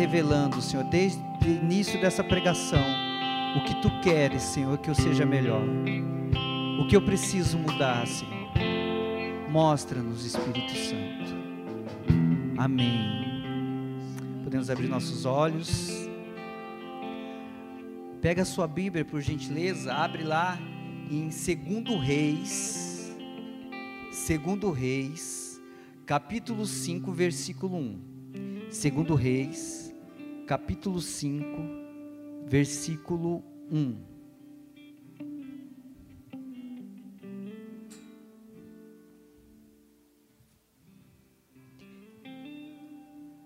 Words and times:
revelando, 0.00 0.62
Senhor, 0.62 0.82
desde 0.84 1.20
o 1.44 1.46
início 1.46 2.00
dessa 2.00 2.24
pregação, 2.24 2.82
o 3.54 3.64
que 3.64 3.74
tu 3.82 3.90
queres, 4.00 4.42
Senhor, 4.42 4.78
que 4.78 4.88
eu 4.88 4.94
seja 4.94 5.26
melhor. 5.26 5.62
O 6.80 6.86
que 6.86 6.96
eu 6.96 7.02
preciso 7.02 7.58
mudar, 7.58 8.06
Senhor. 8.06 8.48
Mostra-nos, 9.50 10.24
Espírito 10.24 10.72
Santo. 10.74 11.34
Amém. 12.56 13.26
Podemos 14.42 14.70
abrir 14.70 14.88
nossos 14.88 15.26
olhos. 15.26 16.08
Pega 18.22 18.40
a 18.40 18.46
sua 18.46 18.66
Bíblia, 18.66 19.04
por 19.04 19.20
gentileza, 19.20 19.92
abre 19.92 20.22
lá 20.22 20.58
em 21.10 21.28
2 21.28 22.00
Reis. 22.02 23.14
2 24.10 24.74
Reis, 24.74 25.60
capítulo 26.06 26.64
5, 26.64 27.12
versículo 27.12 27.76
1. 27.76 28.00
2 28.70 29.20
Reis, 29.20 29.89
capítulo 30.50 31.00
5, 31.00 31.46
versículo 32.48 33.44
1. 33.70 34.02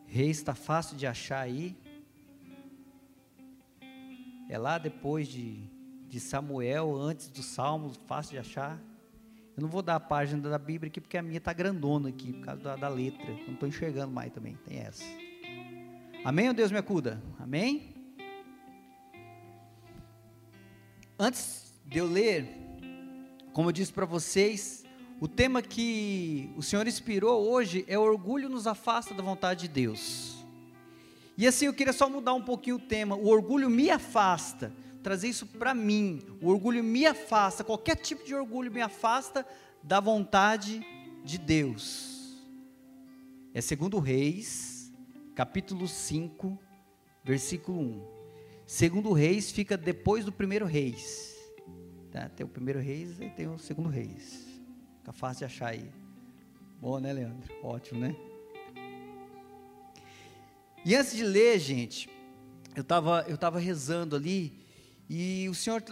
Reis 0.07 0.39
está 0.39 0.55
fácil 0.55 0.97
de 0.97 1.07
achar 1.07 1.41
aí. 1.41 1.77
É 4.49 4.57
lá 4.57 4.79
depois 4.79 5.29
de, 5.29 5.59
de 6.09 6.19
Samuel, 6.19 6.97
antes 6.97 7.29
dos 7.29 7.45
Salmos, 7.45 8.01
fácil 8.07 8.31
de 8.31 8.39
achar. 8.39 8.83
Eu 9.55 9.61
não 9.61 9.69
vou 9.69 9.83
dar 9.83 9.97
a 9.97 10.01
página 10.01 10.49
da 10.49 10.59
Bíblia 10.59 10.89
aqui 10.89 11.03
porque 11.03 11.19
a 11.19 11.23
minha 11.23 11.37
está 11.37 11.53
grandona 11.53 12.09
aqui, 12.09 12.33
por 12.33 12.47
causa 12.47 12.63
da, 12.63 12.77
da 12.77 12.89
letra. 12.89 13.31
Não 13.47 13.53
estou 13.53 13.69
enxergando 13.69 14.11
mais 14.11 14.33
também, 14.33 14.57
tem 14.65 14.79
essa. 14.79 15.05
Amém 16.25 16.49
ou 16.49 16.55
Deus 16.55 16.73
me 16.73 16.79
acuda? 16.79 17.23
Amém? 17.39 17.95
Antes 21.19 21.71
de 21.85 21.99
eu 21.99 22.07
ler, 22.07 22.49
como 23.53 23.69
eu 23.69 23.73
disse 23.73 23.93
para 23.93 24.07
vocês, 24.07 24.85
o 25.21 25.29
tema 25.29 25.61
que 25.61 26.51
o 26.57 26.63
Senhor 26.63 26.89
inspirou 26.89 27.47
hoje 27.47 27.85
é 27.87 27.99
orgulho 27.99 28.49
nos 28.49 28.67
afasta 28.67 29.13
da 29.13 29.23
vontade 29.23 29.69
de 29.69 29.75
Deus. 29.75 30.43
E 31.37 31.47
assim 31.47 31.67
eu 31.67 31.75
queria 31.75 31.93
só 31.93 32.09
mudar 32.09 32.33
um 32.33 32.43
pouquinho 32.43 32.77
o 32.77 32.81
tema. 32.81 33.17
O 33.17 33.29
orgulho 33.29 33.69
me 33.69 33.91
afasta, 33.91 34.73
trazer 35.03 35.29
isso 35.29 35.45
para 35.45 35.75
mim. 35.75 36.23
O 36.41 36.49
orgulho 36.49 36.83
me 36.83 37.05
afasta, 37.05 37.63
qualquer 37.63 37.97
tipo 37.97 38.25
de 38.25 38.35
orgulho 38.35 38.73
me 38.73 38.81
afasta 38.81 39.47
da 39.83 40.01
vontade 40.01 40.81
de 41.23 41.37
Deus. 41.37 42.43
É 43.53 43.61
segundo 43.61 43.99
Reis, 43.99 44.74
capítulo 45.35 45.89
5, 45.89 46.59
versículo 47.25 47.81
1. 47.81 48.07
Segundo 48.67 49.13
Reis 49.13 49.51
fica 49.51 49.77
depois 49.77 50.25
do 50.25 50.33
primeiro 50.33 50.65
Reis. 50.65 51.35
Tá? 52.11 52.29
Tem 52.29 52.47
o 52.47 52.49
primeiro 52.49 52.81
Reis 52.81 53.21
e 53.21 53.29
tem 53.29 53.49
o 53.49 53.59
segundo 53.59 53.89
Reis. 53.89 54.47
Fica 54.99 55.13
fácil 55.13 55.41
de 55.41 55.45
achar 55.47 55.69
aí. 55.71 55.91
Bom, 56.81 56.99
né, 56.99 57.13
Leandro? 57.13 57.53
Ótimo, 57.63 58.01
né? 58.01 58.15
E 60.85 60.95
antes 60.95 61.17
de 61.17 61.25
ler, 61.25 61.59
gente, 61.59 62.09
eu 62.77 62.83
estava 62.83 63.25
eu 63.27 63.37
tava 63.37 63.59
rezando 63.59 64.15
ali 64.15 64.65
e 65.09 65.49
o 65.49 65.55
Senhor 65.55 65.83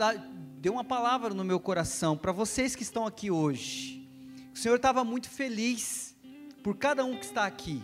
deu 0.59 0.73
uma 0.73 0.85
palavra 0.85 1.35
no 1.35 1.45
meu 1.45 1.59
coração 1.59 2.17
para 2.17 2.31
vocês 2.31 2.77
que 2.77 2.83
estão 2.83 3.07
aqui 3.07 3.31
hoje. 3.31 4.09
O 4.55 4.59
Senhor 4.59 4.77
estava 4.77 5.03
muito 5.03 5.29
feliz 5.29 6.15
por 6.63 6.77
cada 6.77 7.05
um 7.05 7.17
que 7.17 7.25
está 7.25 7.47
aqui. 7.47 7.83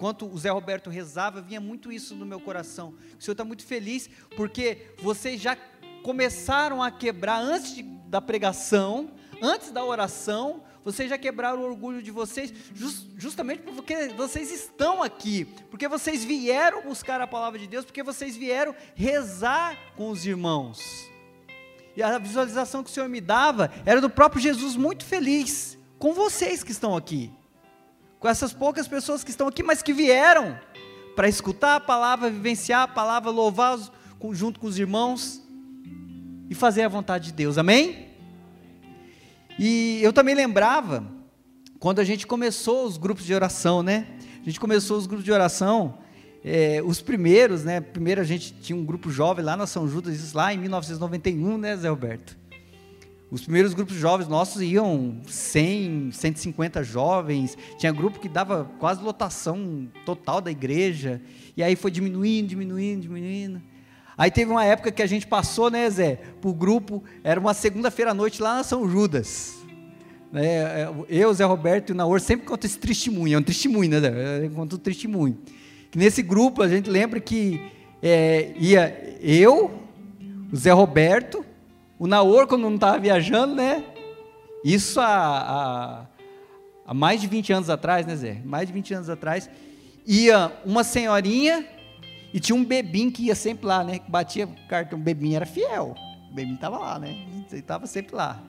Enquanto 0.00 0.26
o 0.26 0.38
Zé 0.38 0.48
Roberto 0.48 0.88
rezava, 0.88 1.42
vinha 1.42 1.60
muito 1.60 1.92
isso 1.92 2.14
no 2.14 2.24
meu 2.24 2.40
coração. 2.40 2.94
O 3.18 3.22
Senhor 3.22 3.32
está 3.32 3.44
muito 3.44 3.62
feliz 3.62 4.08
porque 4.34 4.94
vocês 5.02 5.38
já 5.38 5.54
começaram 6.02 6.82
a 6.82 6.90
quebrar 6.90 7.38
antes 7.38 7.74
de, 7.74 7.82
da 7.82 8.18
pregação, 8.18 9.10
antes 9.42 9.70
da 9.70 9.84
oração, 9.84 10.62
vocês 10.82 11.10
já 11.10 11.18
quebraram 11.18 11.60
o 11.60 11.66
orgulho 11.66 12.02
de 12.02 12.10
vocês, 12.10 12.50
just, 12.74 13.08
justamente 13.18 13.60
porque 13.60 14.08
vocês 14.16 14.50
estão 14.50 15.02
aqui, 15.02 15.44
porque 15.70 15.86
vocês 15.86 16.24
vieram 16.24 16.84
buscar 16.84 17.20
a 17.20 17.26
palavra 17.26 17.58
de 17.58 17.66
Deus, 17.66 17.84
porque 17.84 18.02
vocês 18.02 18.34
vieram 18.34 18.74
rezar 18.94 19.76
com 19.98 20.08
os 20.08 20.24
irmãos. 20.24 20.80
E 21.94 22.02
a 22.02 22.16
visualização 22.16 22.82
que 22.82 22.88
o 22.88 22.92
Senhor 22.94 23.08
me 23.10 23.20
dava 23.20 23.70
era 23.84 24.00
do 24.00 24.08
próprio 24.08 24.40
Jesus 24.40 24.76
muito 24.76 25.04
feliz 25.04 25.76
com 25.98 26.14
vocês 26.14 26.64
que 26.64 26.72
estão 26.72 26.96
aqui, 26.96 27.30
com 28.20 28.28
essas 28.28 28.52
poucas 28.52 28.86
pessoas 28.86 29.24
que 29.24 29.30
estão 29.30 29.48
aqui, 29.48 29.62
mas 29.62 29.82
que 29.82 29.94
vieram 29.94 30.56
para 31.16 31.26
escutar 31.26 31.76
a 31.76 31.80
palavra, 31.80 32.28
vivenciar 32.28 32.82
a 32.82 32.88
palavra, 32.88 33.30
louvar 33.30 33.78
junto 34.32 34.60
com 34.60 34.66
os 34.66 34.78
irmãos 34.78 35.42
e 36.50 36.54
fazer 36.54 36.82
a 36.82 36.88
vontade 36.88 37.26
de 37.26 37.32
Deus, 37.32 37.56
amém? 37.56 38.08
E 39.58 40.00
eu 40.02 40.12
também 40.12 40.34
lembrava, 40.34 41.04
quando 41.78 41.98
a 41.98 42.04
gente 42.04 42.26
começou 42.26 42.84
os 42.84 42.98
grupos 42.98 43.24
de 43.24 43.34
oração, 43.34 43.82
né? 43.82 44.06
A 44.42 44.44
gente 44.44 44.60
começou 44.60 44.98
os 44.98 45.06
grupos 45.06 45.24
de 45.24 45.32
oração, 45.32 45.98
é, 46.44 46.82
os 46.84 47.00
primeiros, 47.00 47.64
né? 47.64 47.80
Primeiro 47.80 48.20
a 48.20 48.24
gente 48.24 48.52
tinha 48.52 48.76
um 48.78 48.84
grupo 48.84 49.10
jovem 49.10 49.42
lá 49.42 49.56
na 49.56 49.66
São 49.66 49.88
Judas, 49.88 50.34
lá 50.34 50.52
em 50.52 50.58
1991, 50.58 51.56
né, 51.56 51.74
Zé 51.74 51.88
Roberto? 51.88 52.39
Os 53.30 53.42
primeiros 53.42 53.74
grupos 53.74 53.94
jovens 53.94 54.26
nossos 54.26 54.60
iam 54.60 55.18
100, 55.28 56.10
150 56.10 56.82
jovens, 56.82 57.56
tinha 57.78 57.92
grupo 57.92 58.18
que 58.18 58.28
dava 58.28 58.68
quase 58.80 59.00
lotação 59.02 59.88
total 60.04 60.40
da 60.40 60.50
igreja, 60.50 61.22
e 61.56 61.62
aí 61.62 61.76
foi 61.76 61.92
diminuindo, 61.92 62.48
diminuindo, 62.48 63.02
diminuindo. 63.02 63.62
Aí 64.18 64.32
teve 64.32 64.50
uma 64.50 64.64
época 64.64 64.90
que 64.90 65.00
a 65.00 65.06
gente 65.06 65.28
passou, 65.28 65.70
né, 65.70 65.88
Zé, 65.88 66.18
o 66.44 66.52
grupo, 66.52 67.04
era 67.22 67.38
uma 67.38 67.54
segunda-feira 67.54 68.10
à 68.10 68.14
noite 68.14 68.42
lá 68.42 68.56
na 68.56 68.64
São 68.64 68.90
Judas. 68.90 69.54
Né, 70.32 70.88
eu, 71.08 71.32
Zé 71.32 71.44
Roberto 71.44 71.90
e 71.90 71.92
o 71.92 71.94
Naor 71.94 72.20
sempre 72.20 72.46
contam 72.46 72.68
esse 72.68 72.78
testemunho, 72.78 73.36
é 73.36 73.38
um 73.38 73.42
testemunho, 73.42 73.88
né, 73.88 74.00
Zé? 74.00 74.48
Conta 74.52 74.74
um 74.74 74.78
testemunho. 74.78 75.38
Que 75.88 75.98
nesse 75.98 76.20
grupo 76.20 76.62
a 76.62 76.68
gente 76.68 76.90
lembra 76.90 77.20
que 77.20 77.60
é, 78.02 78.52
ia 78.58 79.16
eu, 79.22 79.70
o 80.52 80.56
Zé 80.56 80.72
Roberto, 80.72 81.44
o 82.00 82.06
Naor 82.06 82.46
quando 82.46 82.62
não 82.62 82.76
estava 82.76 82.98
viajando, 82.98 83.54
né? 83.54 83.84
Isso 84.64 84.98
há, 84.98 85.06
há, 85.06 86.06
há 86.86 86.94
mais 86.94 87.20
de 87.20 87.26
20 87.26 87.52
anos 87.52 87.68
atrás, 87.68 88.06
né, 88.06 88.16
Zé? 88.16 88.40
Mais 88.42 88.66
de 88.66 88.72
20 88.72 88.94
anos 88.94 89.10
atrás. 89.10 89.50
Ia 90.06 90.50
uma 90.64 90.82
senhorinha 90.82 91.62
e 92.32 92.40
tinha 92.40 92.56
um 92.56 92.64
bebinho 92.64 93.12
que 93.12 93.26
ia 93.26 93.34
sempre 93.34 93.66
lá, 93.66 93.84
né? 93.84 93.98
Que 93.98 94.10
batia 94.10 94.46
o 94.46 94.66
cartão. 94.66 94.98
O 94.98 95.02
bebinho 95.02 95.36
era 95.36 95.44
fiel. 95.44 95.94
O 96.30 96.34
bebinho 96.34 96.54
estava 96.54 96.78
lá, 96.78 96.98
né? 96.98 97.10
Ele 97.50 97.60
estava 97.60 97.86
sempre 97.86 98.16
lá. 98.16 98.42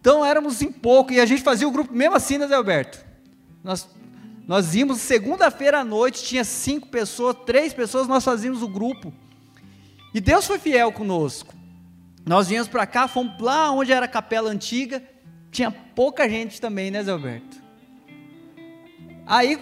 Então 0.00 0.24
éramos 0.24 0.62
em 0.62 0.72
pouco. 0.72 1.12
E 1.12 1.20
a 1.20 1.26
gente 1.26 1.42
fazia 1.42 1.68
o 1.68 1.70
grupo 1.70 1.92
mesmo 1.92 2.16
assim, 2.16 2.38
né, 2.38 2.48
Zé 2.48 2.54
Alberto? 2.54 3.04
Nós, 3.62 3.86
nós 4.48 4.74
íamos 4.74 5.02
segunda-feira 5.02 5.80
à 5.80 5.84
noite, 5.84 6.24
tinha 6.24 6.44
cinco 6.44 6.88
pessoas, 6.88 7.36
três 7.44 7.74
pessoas, 7.74 8.08
nós 8.08 8.24
fazíamos 8.24 8.62
o 8.62 8.68
grupo. 8.68 9.12
E 10.14 10.20
Deus 10.20 10.46
foi 10.46 10.58
fiel 10.58 10.90
conosco. 10.92 11.59
Nós 12.26 12.48
viemos 12.48 12.68
para 12.68 12.86
cá, 12.86 13.08
fomos 13.08 13.40
lá 13.40 13.70
onde 13.72 13.92
era 13.92 14.04
a 14.04 14.08
capela 14.08 14.50
antiga. 14.50 15.02
Tinha 15.50 15.70
pouca 15.70 16.28
gente 16.28 16.60
também, 16.60 16.90
né, 16.90 17.02
Zé 17.02 17.10
Alberto? 17.10 17.60
Aí 19.26 19.58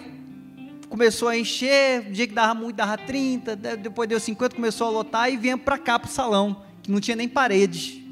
começou 0.89 1.27
a 1.27 1.37
encher, 1.37 2.07
um 2.07 2.11
dia 2.11 2.27
que 2.27 2.33
dava 2.33 2.53
muito, 2.53 2.75
dava 2.75 2.97
30, 2.97 3.55
depois 3.55 4.09
deu 4.09 4.19
50, 4.19 4.55
começou 4.55 4.87
a 4.87 4.89
lotar 4.89 5.31
e 5.31 5.37
vinha 5.37 5.57
para 5.57 5.77
cá, 5.77 5.99
para 5.99 6.09
o 6.09 6.11
salão, 6.11 6.63
que 6.81 6.91
não 6.91 6.99
tinha 6.99 7.15
nem 7.15 7.29
parede. 7.29 8.03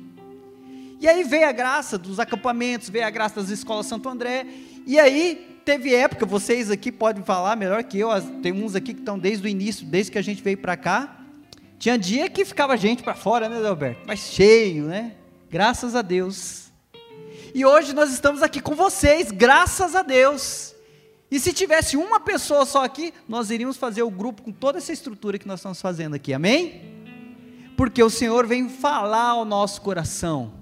E 1.00 1.08
aí 1.08 1.24
veio 1.24 1.48
a 1.48 1.52
graça 1.52 1.98
dos 1.98 2.20
acampamentos, 2.20 2.90
veio 2.90 3.06
a 3.06 3.10
graça 3.10 3.42
das 3.42 3.50
escolas 3.50 3.88
Santo 3.88 4.08
André, 4.08 4.46
e 4.86 5.00
aí 5.00 5.60
teve 5.66 5.94
época, 5.94 6.26
vocês 6.26 6.72
aqui 6.72 6.92
podem 6.92 7.24
falar 7.24 7.56
melhor 7.56 7.84
que 7.84 8.00
eu, 8.00 8.10
tem 8.42 8.52
uns 8.52 8.76
aqui 8.76 8.94
que 8.94 9.02
estão 9.02 9.18
desde 9.18 9.46
o 9.46 9.50
início, 9.50 9.86
desde 9.86 10.12
que 10.12 10.18
a 10.18 10.22
gente 10.22 10.42
veio 10.42 10.58
para 10.58 10.78
cá, 10.78 11.17
tinha 11.78 11.98
dia 11.98 12.30
que 12.30 12.44
ficava 12.44 12.76
gente 12.76 13.04
para 13.04 13.14
fora, 13.14 13.48
né, 13.48 13.66
Alberto? 13.68 14.02
Mas 14.06 14.20
cheio, 14.20 14.86
né? 14.86 15.16
Graças 15.50 15.96
a 15.96 16.02
Deus. 16.02 16.72
E 17.54 17.66
hoje 17.66 17.94
nós 17.94 18.12
estamos 18.12 18.42
aqui 18.42 18.60
com 18.60 18.76
vocês, 18.76 19.32
graças 19.32 19.96
a 19.96 20.02
Deus. 20.02 20.76
E 21.30 21.40
se 21.40 21.54
tivesse 21.54 21.98
uma 21.98 22.20
pessoa 22.20 22.66
só 22.66 22.84
aqui, 22.84 23.14
nós 23.28 23.52
iríamos 23.52 23.78
fazer 23.78 24.02
o 24.02 24.10
grupo 24.10 24.42
com 24.42 24.52
toda 24.52 24.78
essa 24.78 24.94
estrutura 24.94 25.38
que 25.38 25.48
nós 25.48 25.60
estamos 25.60 25.82
fazendo 25.82 26.16
aqui, 26.16 26.34
amém? 26.34 26.82
Porque 27.76 28.02
o 28.02 28.10
Senhor 28.10 28.48
vem 28.48 28.70
falar 28.70 29.30
ao 29.30 29.46
nosso 29.46 29.82
coração. 29.82 30.54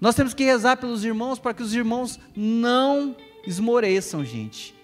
Nós 0.00 0.14
temos 0.14 0.32
que 0.32 0.44
rezar 0.44 0.78
pelos 0.78 1.04
irmãos 1.04 1.38
para 1.38 1.52
que 1.52 1.62
os 1.62 1.74
irmãos 1.74 2.18
não 2.34 3.14
esmoreçam, 3.46 4.24
gente. 4.24 4.74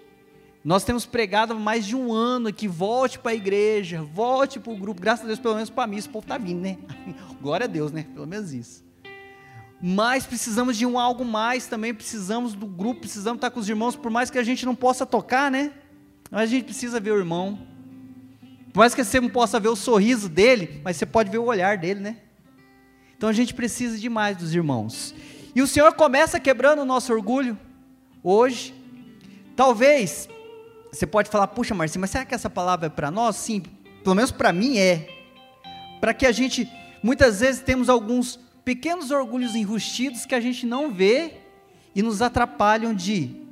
Nós 0.67 0.83
temos 0.83 1.07
pregado 1.07 1.53
há 1.53 1.57
mais 1.57 1.87
de 1.87 1.95
um 1.95 2.13
ano 2.13 2.53
que 2.53 2.67
volte 2.67 3.21
para 3.21 3.31
a 3.31 3.35
igreja, 3.35 4.03
volte 4.03 4.59
para 4.59 4.73
o 4.73 4.77
grupo. 4.77 5.01
Graças 5.01 5.25
a 5.25 5.29
Deus, 5.29 5.39
pelo 5.39 5.55
menos 5.55 5.71
para 5.71 5.87
mim, 5.87 5.97
esse 5.97 6.09
povo 6.09 6.25
está 6.25 6.37
vindo, 6.37 6.61
né? 6.61 6.77
Glória 7.41 7.65
a 7.65 7.69
Deus, 7.69 7.93
né? 7.93 8.05
Pelo 8.13 8.27
menos 8.27 8.53
isso 8.53 8.85
mas 9.81 10.27
precisamos 10.27 10.77
de 10.77 10.87
um 10.87 10.99
algo 10.99 11.25
mais 11.25 11.67
também, 11.67 11.93
precisamos 11.93 12.55
do 12.55 12.67
grupo, 12.67 13.01
precisamos 13.01 13.37
estar 13.37 13.51
com 13.51 13.61
os 13.61 13.69
irmãos, 13.69 13.95
por 13.95 14.11
mais 14.11 14.31
que 14.31 14.39
a 14.39 14.43
gente 14.43 14.65
não 14.65 14.75
possa 14.75 15.05
tocar, 15.05 15.51
né? 15.51 15.71
Mas 16.31 16.43
a 16.43 16.47
gente 16.47 16.65
precisa 16.65 16.99
ver 16.99 17.13
o 17.13 17.19
irmão. 17.19 17.59
Por 18.73 18.81
mais 18.81 18.95
que 18.95 19.05
você 19.05 19.21
não 19.21 19.29
possa 19.29 19.61
ver 19.61 19.69
o 19.69 19.77
sorriso 19.77 20.29
dele, 20.29 20.81
mas 20.83 20.97
você 20.97 21.07
pode 21.07 21.31
ver 21.31 21.39
o 21.39 21.45
olhar 21.45 21.77
dele, 21.77 22.01
né? 22.01 22.17
Então 23.17 23.29
a 23.29 23.33
gente 23.33 23.55
precisa 23.55 23.99
demais 23.99 24.37
dos 24.37 24.55
irmãos. 24.55 25.15
E 25.55 25.63
o 25.63 25.67
Senhor 25.67 25.93
começa 25.95 26.41
quebrando 26.41 26.81
o 26.81 26.85
nosso 26.85 27.13
orgulho 27.13 27.59
hoje. 28.23 28.75
Talvez 29.55 30.29
você 30.97 31.07
pode 31.07 31.29
falar, 31.29 31.49
puxa, 31.49 31.75
Marcinho, 31.75 32.01
mas 32.01 32.11
será 32.11 32.25
que 32.25 32.35
essa 32.35 32.49
palavra 32.49 32.87
é 32.87 32.91
para 32.91 33.11
nós? 33.11 33.37
Sim, 33.37 33.63
pelo 34.03 34.17
menos 34.17 34.31
para 34.31 34.51
mim 34.53 34.79
é. 34.79 35.07
Para 36.01 36.15
que 36.15 36.25
a 36.25 36.33
gente, 36.33 36.71
muitas 37.03 37.41
vezes, 37.41 37.61
temos 37.61 37.91
alguns 37.91 38.39
pequenos 38.65 39.11
orgulhos 39.11 39.55
enrustidos 39.55 40.25
que 40.25 40.35
a 40.35 40.41
gente 40.41 40.65
não 40.65 40.91
vê 40.91 41.35
e 41.95 42.03
nos 42.03 42.23
atrapalham 42.23 42.95
de 42.95 43.43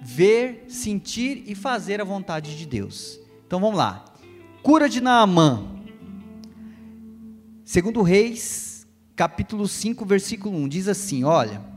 ver, 0.00 0.64
sentir 0.68 1.42
e 1.46 1.54
fazer 1.54 2.00
a 2.00 2.04
vontade 2.04 2.56
de 2.56 2.64
Deus. 2.64 3.18
Então 3.46 3.58
vamos 3.60 3.76
lá. 3.76 4.04
Cura 4.62 4.88
de 4.88 5.00
Naamã. 5.00 5.66
Segundo 7.64 8.02
Reis, 8.02 8.86
capítulo 9.16 9.66
5, 9.66 10.04
versículo 10.04 10.56
1, 10.58 10.68
diz 10.68 10.86
assim, 10.86 11.24
olha, 11.24 11.71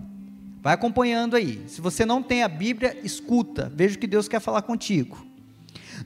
vai 0.65 0.73
acompanhando 0.73 1.35
aí. 1.35 1.63
Se 1.67 1.79
você 1.79 2.07
não 2.07 2.23
tem 2.23 2.41
a 2.41 2.47
Bíblia, 2.47 2.97
escuta, 3.03 3.71
veja 3.75 3.95
o 3.95 3.99
que 3.99 4.07
Deus 4.07 4.27
quer 4.27 4.39
falar 4.39 4.63
contigo. 4.63 5.23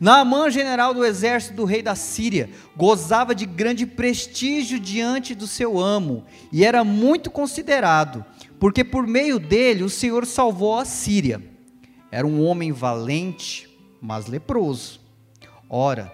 Naamã, 0.02 0.52
general 0.52 0.94
do 0.94 1.06
exército 1.06 1.54
do 1.54 1.64
rei 1.64 1.82
da 1.82 1.96
Síria, 1.96 2.50
gozava 2.76 3.34
de 3.34 3.46
grande 3.46 3.86
prestígio 3.86 4.78
diante 4.78 5.34
do 5.34 5.48
seu 5.48 5.80
amo 5.80 6.26
e 6.52 6.66
era 6.66 6.84
muito 6.84 7.32
considerado, 7.32 8.26
porque 8.60 8.84
por 8.84 9.08
meio 9.08 9.40
dele 9.40 9.82
o 9.82 9.90
Senhor 9.90 10.26
salvou 10.26 10.78
a 10.78 10.84
Síria. 10.84 11.42
Era 12.12 12.28
um 12.28 12.46
homem 12.46 12.74
valente, 12.74 13.70
mas 14.02 14.28
leproso. 14.28 15.00
Ora, 15.70 16.12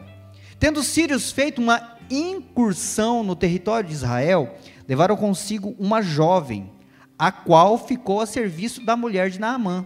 tendo 0.59 0.81
os 0.81 0.85
sírios 0.85 1.31
feito 1.31 1.59
uma 1.59 1.97
incursão 2.11 3.23
no 3.23 3.35
território 3.35 3.89
de 3.89 3.95
Israel, 3.95 4.55
levaram 4.87 5.17
consigo 5.17 5.75
uma 5.79 6.03
jovem, 6.03 6.74
a 7.17 7.31
qual 7.31 7.77
ficou 7.77 8.21
a 8.21 8.25
serviço 8.25 8.85
da 8.85 8.95
mulher 8.95 9.29
de 9.29 9.39
Naamã. 9.39 9.85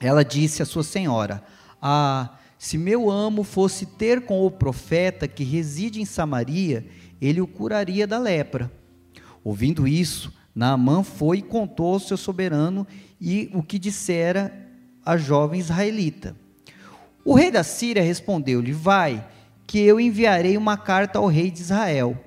Ela 0.00 0.24
disse 0.24 0.62
à 0.62 0.66
sua 0.66 0.82
senhora: 0.82 1.42
Ah, 1.80 2.36
se 2.58 2.78
meu 2.78 3.10
amo 3.10 3.44
fosse 3.44 3.86
ter 3.86 4.22
com 4.22 4.44
o 4.44 4.50
profeta 4.50 5.28
que 5.28 5.44
reside 5.44 6.00
em 6.00 6.04
Samaria, 6.04 6.86
ele 7.20 7.40
o 7.40 7.46
curaria 7.46 8.06
da 8.06 8.18
lepra. 8.18 8.70
Ouvindo 9.44 9.86
isso, 9.86 10.32
Naamã 10.54 11.02
foi 11.02 11.38
e 11.38 11.42
contou 11.42 11.94
ao 11.94 12.00
seu 12.00 12.16
soberano 12.16 12.86
e 13.20 13.50
o 13.52 13.62
que 13.62 13.78
dissera 13.78 14.52
a 15.04 15.16
jovem 15.16 15.60
israelita. 15.60 16.36
O 17.24 17.34
rei 17.34 17.50
da 17.50 17.62
Síria 17.62 18.02
respondeu-lhe: 18.02 18.72
Vai, 18.72 19.26
que 19.66 19.80
eu 19.80 20.00
enviarei 20.00 20.56
uma 20.56 20.76
carta 20.76 21.18
ao 21.18 21.26
rei 21.26 21.50
de 21.50 21.60
Israel. 21.60 22.18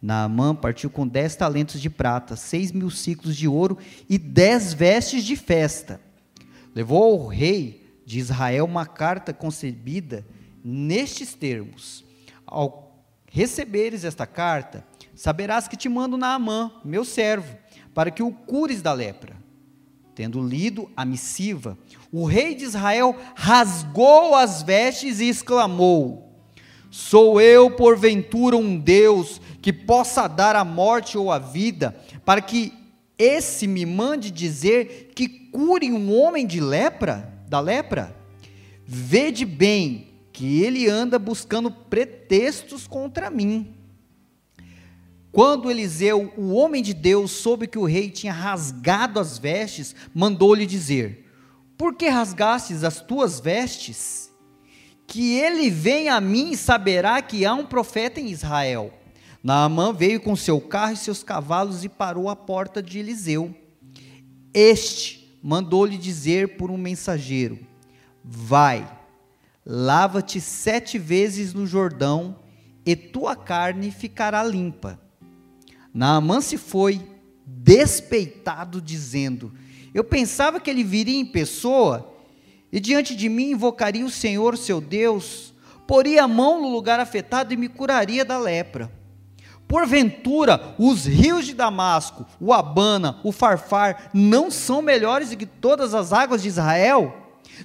Naamã 0.00 0.54
partiu 0.54 0.88
com 0.88 1.06
dez 1.06 1.36
talentos 1.36 1.80
de 1.80 1.90
prata, 1.90 2.34
seis 2.34 2.72
mil 2.72 2.90
ciclos 2.90 3.36
de 3.36 3.46
ouro 3.46 3.76
e 4.08 4.16
dez 4.16 4.72
vestes 4.72 5.24
de 5.24 5.36
festa. 5.36 6.00
Levou 6.74 7.02
ao 7.22 7.26
rei 7.26 8.00
de 8.06 8.18
Israel 8.18 8.64
uma 8.64 8.86
carta 8.86 9.32
concebida 9.32 10.26
nestes 10.64 11.34
termos: 11.34 12.04
Ao 12.46 13.04
receberes 13.26 14.04
esta 14.04 14.26
carta, 14.26 14.84
saberás 15.14 15.68
que 15.68 15.76
te 15.76 15.88
mando 15.88 16.16
Naamã, 16.16 16.72
meu 16.84 17.04
servo, 17.04 17.56
para 17.94 18.10
que 18.10 18.22
o 18.22 18.32
cures 18.32 18.80
da 18.80 18.92
lepra. 18.92 19.36
Tendo 20.14 20.42
lido 20.42 20.90
a 20.96 21.04
missiva, 21.04 21.78
o 22.10 22.24
rei 22.24 22.54
de 22.54 22.64
Israel 22.64 23.16
rasgou 23.34 24.34
as 24.34 24.62
vestes 24.62 25.20
e 25.20 25.28
exclamou: 25.28 26.29
Sou 26.90 27.40
eu, 27.40 27.70
porventura, 27.70 28.56
um 28.56 28.76
Deus 28.76 29.40
que 29.62 29.72
possa 29.72 30.26
dar 30.26 30.56
a 30.56 30.64
morte 30.64 31.16
ou 31.16 31.30
a 31.30 31.38
vida, 31.38 31.96
para 32.24 32.40
que 32.40 32.72
esse 33.16 33.66
me 33.66 33.86
mande 33.86 34.30
dizer 34.30 35.12
que 35.14 35.28
cure 35.28 35.92
um 35.92 36.12
homem 36.18 36.46
de 36.46 36.60
lepra, 36.60 37.32
da 37.48 37.60
lepra? 37.60 38.16
Vede 38.84 39.44
bem 39.44 40.08
que 40.32 40.62
ele 40.62 40.88
anda 40.88 41.18
buscando 41.18 41.70
pretextos 41.70 42.86
contra 42.86 43.30
mim. 43.30 43.74
Quando 45.30 45.70
Eliseu, 45.70 46.32
o 46.36 46.50
homem 46.54 46.82
de 46.82 46.92
Deus, 46.92 47.30
soube 47.30 47.68
que 47.68 47.78
o 47.78 47.84
rei 47.84 48.10
tinha 48.10 48.32
rasgado 48.32 49.20
as 49.20 49.38
vestes, 49.38 49.94
mandou-lhe 50.12 50.66
dizer: 50.66 51.30
Por 51.78 51.94
que 51.94 52.08
rasgastes 52.08 52.82
as 52.82 53.00
tuas 53.00 53.38
vestes? 53.38 54.29
Que 55.10 55.34
ele 55.34 55.68
venha 55.68 56.14
a 56.14 56.20
mim 56.20 56.52
e 56.52 56.56
saberá 56.56 57.20
que 57.20 57.44
há 57.44 57.52
um 57.52 57.66
profeta 57.66 58.20
em 58.20 58.28
Israel. 58.30 58.94
Naamã 59.42 59.92
veio 59.92 60.20
com 60.20 60.36
seu 60.36 60.60
carro 60.60 60.92
e 60.92 60.96
seus 60.96 61.24
cavalos 61.24 61.82
e 61.82 61.88
parou 61.88 62.28
à 62.28 62.36
porta 62.36 62.80
de 62.80 63.00
Eliseu. 63.00 63.52
Este 64.54 65.36
mandou-lhe 65.42 65.98
dizer 65.98 66.56
por 66.56 66.70
um 66.70 66.76
mensageiro: 66.76 67.58
Vai, 68.22 68.88
lava-te 69.66 70.40
sete 70.40 70.96
vezes 70.96 71.52
no 71.52 71.66
Jordão, 71.66 72.38
e 72.86 72.94
tua 72.94 73.34
carne 73.34 73.90
ficará 73.90 74.44
limpa. 74.44 75.00
Naamã 75.92 76.40
se 76.40 76.56
foi, 76.56 77.04
despeitado, 77.44 78.80
dizendo: 78.80 79.52
Eu 79.92 80.04
pensava 80.04 80.60
que 80.60 80.70
ele 80.70 80.84
viria 80.84 81.18
em 81.18 81.26
pessoa, 81.26 82.14
e 82.72 82.78
diante 82.78 83.16
de 83.16 83.28
mim 83.28 83.50
invocaria 83.50 84.04
o 84.04 84.10
Senhor, 84.10 84.56
seu 84.56 84.80
Deus, 84.80 85.52
poria 85.86 86.24
a 86.24 86.28
mão 86.28 86.60
no 86.60 86.68
lugar 86.68 87.00
afetado 87.00 87.52
e 87.52 87.56
me 87.56 87.68
curaria 87.68 88.24
da 88.24 88.38
lepra. 88.38 88.90
Porventura, 89.66 90.74
os 90.78 91.04
rios 91.04 91.46
de 91.46 91.54
Damasco, 91.54 92.26
o 92.40 92.52
Abana, 92.52 93.20
o 93.22 93.30
Farfar, 93.30 94.10
não 94.12 94.50
são 94.50 94.82
melhores 94.82 95.30
do 95.30 95.36
que 95.36 95.46
todas 95.46 95.94
as 95.94 96.12
águas 96.12 96.42
de 96.42 96.48
Israel? 96.48 97.16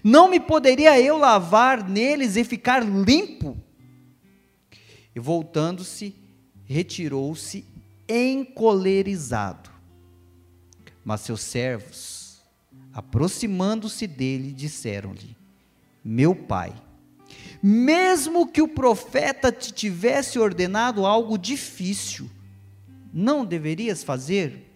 Não 0.04 0.30
me 0.30 0.40
poderia 0.40 1.00
eu 1.00 1.18
lavar 1.18 1.88
neles 1.88 2.36
e 2.36 2.44
ficar 2.44 2.84
limpo? 2.84 3.58
E 5.16 5.20
voltando-se, 5.20 6.16
retirou-se 6.66 7.66
encolerizado. 8.08 9.70
Mas 11.04 11.22
seus 11.22 11.42
servos, 11.42 12.15
aproximando-se 12.96 14.08
dele, 14.08 14.54
disseram-lhe: 14.54 15.36
Meu 16.04 16.34
pai, 16.34 16.74
mesmo 17.62 18.48
que 18.48 18.62
o 18.62 18.70
profeta 18.70 19.52
te 19.52 19.74
tivesse 19.74 20.40
ordenado 20.40 21.06
algo 21.06 21.38
difícil, 21.38 22.30
não 23.14 23.44
deverias 23.46 24.02
fazer? 24.02 24.72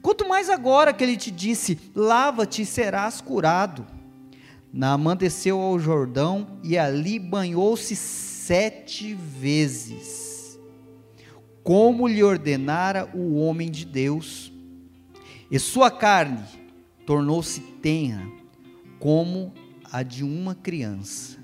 Quanto 0.00 0.26
mais 0.26 0.48
agora 0.48 0.94
que 0.94 1.04
ele 1.04 1.16
te 1.16 1.30
disse: 1.30 1.78
Lava-te 1.94 2.62
e 2.62 2.66
serás 2.66 3.20
curado. 3.20 3.86
Naamã 4.72 5.14
desceu 5.14 5.60
ao 5.60 5.78
Jordão 5.78 6.58
e 6.62 6.78
ali 6.78 7.18
banhou-se 7.18 7.94
sete 7.94 9.14
vezes 9.14 10.28
como 11.62 12.08
lhe 12.08 12.22
ordenara 12.22 13.10
o 13.12 13.34
homem 13.34 13.70
de 13.70 13.84
Deus, 13.84 14.50
e 15.50 15.58
sua 15.58 15.90
carne 15.90 16.57
tornou-se 17.08 17.62
tenra, 17.62 18.30
como 18.98 19.50
a 19.90 20.02
de 20.02 20.22
uma 20.22 20.54
criança. 20.54 21.38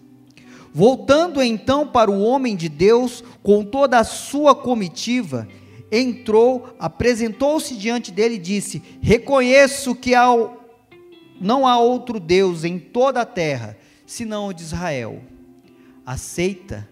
Voltando 0.75 1.43
então 1.43 1.87
para 1.89 2.11
o 2.11 2.21
homem 2.21 2.55
de 2.55 2.69
Deus, 2.69 3.25
com 3.43 3.65
toda 3.65 3.99
a 3.99 4.05
sua 4.05 4.55
comitiva, 4.55 5.49
entrou, 5.91 6.77
apresentou-se 6.79 7.79
diante 7.79 8.13
dele 8.13 8.35
e 8.35 8.39
disse: 8.39 8.83
Reconheço 9.01 9.95
que 9.95 10.15
há, 10.15 10.27
não 11.41 11.67
há 11.67 11.79
outro 11.79 12.21
Deus 12.21 12.63
em 12.63 12.79
toda 12.79 13.23
a 13.23 13.27
terra, 13.27 13.75
senão 14.05 14.49
o 14.49 14.53
de 14.53 14.61
Israel. 14.61 15.23
Aceita 16.05 16.87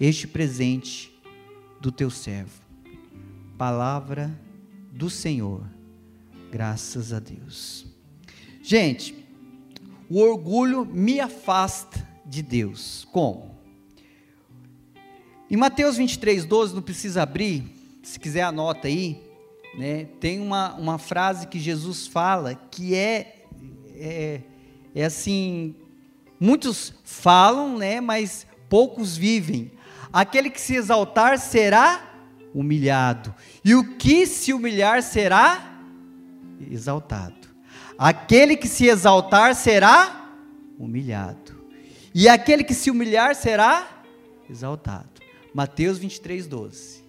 este 0.00 0.26
presente 0.26 1.14
do 1.78 1.92
teu 1.92 2.08
servo. 2.08 2.62
Palavra 3.58 4.30
do 4.90 5.10
Senhor. 5.10 5.60
Graças 6.50 7.12
a 7.12 7.18
Deus. 7.18 7.93
Gente, 8.66 9.14
o 10.08 10.18
orgulho 10.20 10.86
me 10.86 11.20
afasta 11.20 12.08
de 12.24 12.42
Deus. 12.42 13.06
Como? 13.12 13.54
Em 15.50 15.56
Mateus 15.56 15.98
23, 15.98 16.46
12, 16.46 16.74
não 16.74 16.80
precisa 16.80 17.24
abrir, 17.24 17.62
se 18.02 18.18
quiser 18.18 18.40
anota 18.40 18.88
aí, 18.88 19.22
né? 19.76 20.06
tem 20.18 20.40
uma, 20.40 20.72
uma 20.76 20.96
frase 20.96 21.46
que 21.46 21.58
Jesus 21.58 22.06
fala 22.06 22.54
que 22.54 22.94
é, 22.94 23.44
é, 23.96 24.40
é 24.94 25.04
assim, 25.04 25.74
muitos 26.40 26.94
falam, 27.04 27.76
né, 27.76 28.00
mas 28.00 28.46
poucos 28.70 29.14
vivem. 29.14 29.72
Aquele 30.10 30.48
que 30.48 30.60
se 30.60 30.74
exaltar 30.74 31.38
será 31.38 32.14
humilhado, 32.54 33.34
e 33.62 33.74
o 33.74 33.96
que 33.98 34.26
se 34.26 34.54
humilhar 34.54 35.02
será 35.02 35.82
exaltado. 36.70 37.43
Aquele 37.98 38.56
que 38.56 38.68
se 38.68 38.86
exaltar 38.86 39.54
será 39.54 40.32
humilhado, 40.78 41.54
e 42.12 42.28
aquele 42.28 42.64
que 42.64 42.74
se 42.74 42.90
humilhar 42.90 43.34
será 43.34 44.02
exaltado. 44.50 45.08
Mateus 45.54 45.98
23, 45.98 46.46
12. 46.46 47.04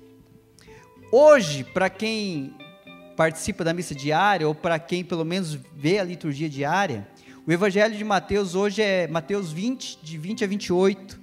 Hoje, 1.11 1.63
para 1.63 1.89
quem 1.89 2.53
participa 3.15 3.63
da 3.63 3.73
missa 3.73 3.95
diária, 3.95 4.47
ou 4.47 4.53
para 4.53 4.77
quem 4.77 5.03
pelo 5.03 5.25
menos 5.25 5.57
vê 5.75 5.97
a 5.97 6.03
liturgia 6.03 6.49
diária, 6.49 7.07
o 7.47 7.51
Evangelho 7.51 7.95
de 7.95 8.03
Mateus 8.03 8.55
hoje 8.55 8.81
é 8.81 9.07
Mateus 9.07 9.51
20, 9.51 9.99
de 10.01 10.17
20 10.17 10.43
a 10.43 10.47
28. 10.47 11.19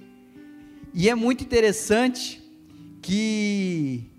E 0.93 1.09
é 1.09 1.15
muito 1.15 1.43
interessante 1.43 2.41
que 3.01 4.12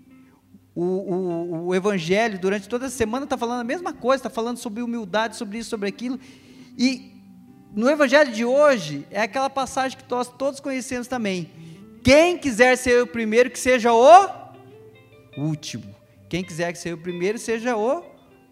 o, 0.75 0.83
o, 0.83 1.67
o 1.67 1.75
Evangelho, 1.75 2.37
durante 2.37 2.67
toda 2.67 2.87
a 2.87 2.89
semana, 2.89 3.23
está 3.23 3.37
falando 3.37 3.61
a 3.61 3.63
mesma 3.63 3.93
coisa, 3.93 4.19
está 4.19 4.29
falando 4.29 4.57
sobre 4.57 4.83
humildade, 4.83 5.37
sobre 5.37 5.57
isso, 5.57 5.69
sobre 5.69 5.87
aquilo. 5.87 6.19
E 6.77 7.13
no 7.73 7.89
Evangelho 7.89 8.31
de 8.31 8.43
hoje, 8.43 9.07
é 9.09 9.21
aquela 9.21 9.49
passagem 9.49 9.97
que 9.97 10.03
nós 10.09 10.27
todos 10.27 10.59
conhecemos 10.59 11.07
também. 11.07 11.49
Quem 12.03 12.37
quiser 12.37 12.77
ser 12.77 13.01
o 13.01 13.07
primeiro, 13.07 13.49
que 13.49 13.57
seja 13.57 13.91
o 13.93 14.19
último. 15.37 15.95
Quem 16.29 16.43
quiser 16.43 16.75
seja 16.75 16.95
o 16.95 16.97
primeiro, 16.97 17.39
seja 17.39 17.75
o 17.75 18.03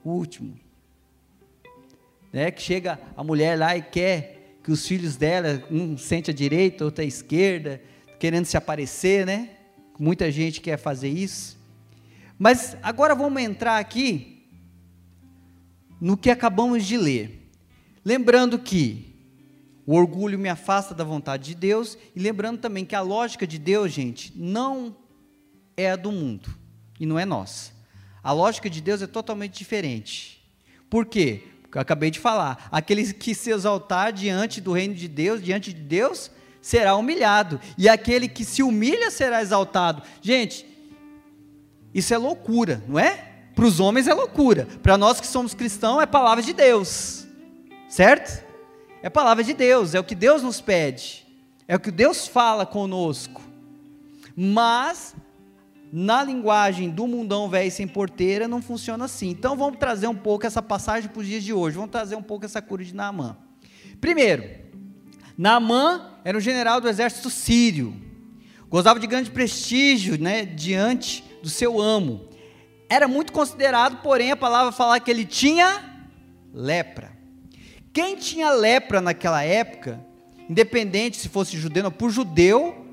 último. 0.04 0.58
Né? 2.32 2.50
Que 2.52 2.62
chega 2.62 3.00
a 3.16 3.24
mulher 3.24 3.60
lá 3.60 3.76
e 3.76 3.82
quer 3.82 4.60
que 4.64 4.72
os 4.72 4.88
filhos 4.88 5.18
dela, 5.18 5.62
um 5.70 5.98
sente 5.98 6.32
à 6.32 6.34
direita, 6.34 6.86
outro 6.86 7.04
à 7.04 7.06
esquerda, 7.06 7.82
querendo 8.18 8.46
se 8.46 8.56
aparecer, 8.56 9.26
né? 9.26 9.50
Muita 10.00 10.32
gente 10.32 10.62
quer 10.62 10.78
fazer 10.78 11.10
isso. 11.10 11.62
Mas 12.44 12.76
agora 12.84 13.16
vamos 13.16 13.42
entrar 13.42 13.78
aqui 13.78 14.50
no 16.02 16.18
que 16.18 16.30
acabamos 16.30 16.86
de 16.86 16.98
ler. 16.98 17.50
Lembrando 18.04 18.60
que 18.60 19.16
o 19.86 19.96
orgulho 19.96 20.38
me 20.38 20.50
afasta 20.50 20.94
da 20.94 21.06
vontade 21.06 21.46
de 21.46 21.56
Deus, 21.56 21.98
e 22.14 22.20
lembrando 22.20 22.60
também 22.60 22.84
que 22.84 22.96
a 22.96 23.00
lógica 23.00 23.48
de 23.48 23.58
Deus, 23.58 23.94
gente, 23.94 24.34
não 24.36 24.94
é 25.78 25.92
a 25.92 25.96
do 25.96 26.12
mundo 26.12 26.54
e 27.00 27.06
não 27.06 27.18
é 27.18 27.24
nossa. 27.24 27.72
A 28.22 28.34
lógica 28.34 28.70
de 28.70 28.82
Deus 28.82 29.02
é 29.02 29.08
totalmente 29.08 29.58
diferente. 29.58 30.46
Por 30.90 31.06
quê? 31.06 31.44
Porque 31.62 31.78
eu 31.78 31.82
acabei 31.82 32.12
de 32.12 32.20
falar. 32.20 32.68
Aquele 32.70 33.14
que 33.14 33.34
se 33.34 33.52
exaltar 33.52 34.12
diante 34.12 34.60
do 34.60 34.74
reino 34.74 34.96
de 34.96 35.08
Deus, 35.08 35.42
diante 35.42 35.72
de 35.72 35.82
Deus, 35.82 36.30
será 36.62 36.94
humilhado. 36.98 37.58
E 37.78 37.88
aquele 37.88 38.28
que 38.28 38.44
se 38.44 38.62
humilha 38.62 39.10
será 39.12 39.42
exaltado. 39.42 40.04
Gente, 40.22 40.73
isso 41.94 42.14
é 42.14 42.18
loucura, 42.18 42.84
não 42.88 42.98
é? 42.98 43.32
Para 43.54 43.66
os 43.66 43.80
homens 43.80 44.08
é 44.08 44.14
loucura. 44.14 44.68
Para 44.82 44.98
nós 44.98 45.20
que 45.20 45.28
somos 45.28 45.54
cristãos, 45.54 46.02
é 46.02 46.06
palavra 46.06 46.44
de 46.44 46.54
Deus. 46.54 47.28
Certo? 47.88 48.44
É 49.02 49.10
palavra 49.10 49.44
de 49.44 49.54
Deus, 49.54 49.94
é 49.94 50.00
o 50.00 50.04
que 50.04 50.16
Deus 50.16 50.42
nos 50.42 50.60
pede. 50.60 51.26
É 51.68 51.76
o 51.76 51.80
que 51.80 51.92
Deus 51.92 52.28
fala 52.28 52.66
conosco. 52.66 53.42
Mas 54.36 55.16
na 55.92 56.24
linguagem 56.24 56.90
do 56.90 57.06
mundão 57.06 57.48
velho 57.48 57.72
sem 57.72 57.88
porteira, 57.88 58.48
não 58.48 58.64
funciona 58.64 59.06
assim. 59.06 59.30
Então 59.30 59.56
vamos 59.56 59.78
trazer 59.78 60.08
um 60.08 60.16
pouco 60.16 60.48
essa 60.48 60.62
passagem 60.62 61.08
para 61.08 61.20
os 61.20 61.28
dias 61.28 61.44
de 61.44 61.54
hoje. 61.54 61.76
Vamos 61.76 61.92
trazer 61.92 62.16
um 62.16 62.24
pouco 62.24 62.46
essa 62.46 62.62
cura 62.62 62.84
de 62.84 62.96
Naamã. 62.96 63.38
Primeiro, 64.02 64.44
Naamã 65.38 66.14
era 66.24 66.36
um 66.36 66.42
general 66.42 66.82
do 66.82 66.90
exército 66.90 67.30
sírio. 67.30 67.96
Gozava 68.70 69.00
de 69.00 69.06
grande 69.06 69.30
prestígio 69.30 70.20
né, 70.20 70.46
diante 70.46 71.24
do 71.44 71.50
seu 71.50 71.80
amo. 71.80 72.30
Era 72.90 73.06
muito 73.06 73.34
considerado, 73.34 74.02
porém 74.02 74.32
a 74.32 74.38
palavra 74.38 74.72
fala 74.72 74.98
que 74.98 75.12
ele 75.12 75.26
tinha 75.26 76.08
lepra. 76.54 77.12
Quem 77.92 78.16
tinha 78.16 78.50
lepra 78.50 79.02
naquela 79.02 79.44
época, 79.44 80.00
independente 80.50 81.18
se 81.18 81.28
fosse 81.28 81.58
judeu 81.58 81.84
ou 81.84 81.92
por 81.92 82.10
judeu, 82.10 82.88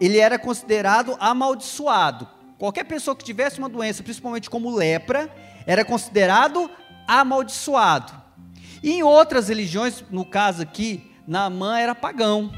ele 0.00 0.18
era 0.18 0.36
considerado 0.36 1.16
amaldiçoado. 1.20 2.28
Qualquer 2.58 2.84
pessoa 2.84 3.14
que 3.14 3.24
tivesse 3.24 3.60
uma 3.60 3.68
doença, 3.68 4.02
principalmente 4.02 4.50
como 4.50 4.74
lepra, 4.74 5.32
era 5.64 5.84
considerado 5.84 6.68
amaldiçoado. 7.06 8.12
E 8.82 8.90
em 8.90 9.02
outras 9.04 9.48
religiões, 9.48 10.04
no 10.10 10.24
caso 10.24 10.60
aqui, 10.60 11.08
Naamã 11.24 11.78
era 11.78 11.94
pagão, 11.94 12.52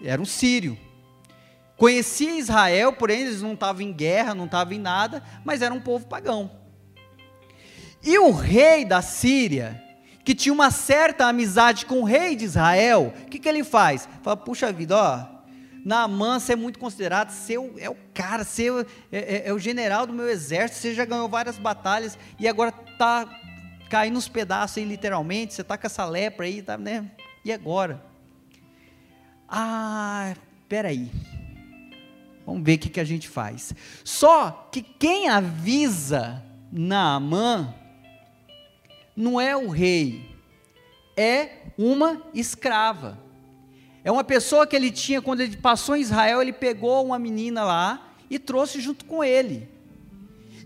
era 0.00 0.22
um 0.22 0.24
sírio. 0.24 0.78
Conhecia 1.82 2.38
Israel, 2.38 2.92
porém 2.92 3.22
eles 3.22 3.42
não 3.42 3.54
estavam 3.54 3.82
em 3.82 3.92
guerra, 3.92 4.36
não 4.36 4.44
estavam 4.44 4.72
em 4.72 4.78
nada, 4.78 5.20
mas 5.44 5.62
era 5.62 5.74
um 5.74 5.80
povo 5.80 6.06
pagão. 6.06 6.48
E 8.00 8.16
o 8.20 8.30
rei 8.30 8.84
da 8.84 9.02
Síria, 9.02 9.82
que 10.24 10.32
tinha 10.32 10.52
uma 10.52 10.70
certa 10.70 11.26
amizade 11.26 11.84
com 11.84 12.02
o 12.02 12.04
rei 12.04 12.36
de 12.36 12.44
Israel, 12.44 13.12
o 13.24 13.26
que, 13.28 13.36
que 13.36 13.48
ele 13.48 13.64
faz? 13.64 14.08
Fala, 14.22 14.36
puxa 14.36 14.72
vida, 14.72 14.96
ó, 14.96 15.26
Naamã, 15.84 16.38
você 16.38 16.52
é 16.52 16.56
muito 16.56 16.78
considerado, 16.78 17.30
você 17.30 17.54
é 17.54 17.90
o 17.90 17.96
cara, 18.14 18.44
você 18.44 18.68
é, 19.10 19.18
é, 19.18 19.48
é, 19.48 19.52
o 19.52 19.58
general 19.58 20.06
do 20.06 20.12
meu 20.12 20.28
exército, 20.28 20.82
você 20.82 20.94
já 20.94 21.04
ganhou 21.04 21.28
várias 21.28 21.58
batalhas 21.58 22.16
e 22.38 22.46
agora 22.46 22.72
está 22.92 23.28
caindo 23.90 24.14
nos 24.14 24.28
pedaços 24.28 24.78
aí, 24.78 24.84
literalmente, 24.84 25.52
você 25.52 25.62
está 25.62 25.76
com 25.76 25.88
essa 25.88 26.04
lepra 26.04 26.46
aí, 26.46 26.62
tá, 26.62 26.78
né? 26.78 27.10
E 27.44 27.52
agora? 27.52 28.00
Ah, 29.48 30.32
peraí. 30.68 31.10
Vamos 32.46 32.62
ver 32.64 32.74
o 32.74 32.78
que, 32.78 32.88
que 32.88 33.00
a 33.00 33.04
gente 33.04 33.28
faz. 33.28 33.74
Só 34.04 34.68
que 34.72 34.82
quem 34.82 35.28
avisa 35.28 36.42
Naamã 36.70 37.74
não 39.16 39.40
é 39.40 39.56
o 39.56 39.68
rei, 39.68 40.28
é 41.16 41.66
uma 41.78 42.22
escrava. 42.34 43.18
É 44.04 44.10
uma 44.10 44.24
pessoa 44.24 44.66
que 44.66 44.74
ele 44.74 44.90
tinha, 44.90 45.22
quando 45.22 45.42
ele 45.42 45.56
passou 45.56 45.94
em 45.94 46.00
Israel, 46.00 46.42
ele 46.42 46.52
pegou 46.52 47.04
uma 47.04 47.18
menina 47.18 47.62
lá 47.62 48.14
e 48.28 48.38
trouxe 48.38 48.80
junto 48.80 49.04
com 49.04 49.22
ele. 49.22 49.68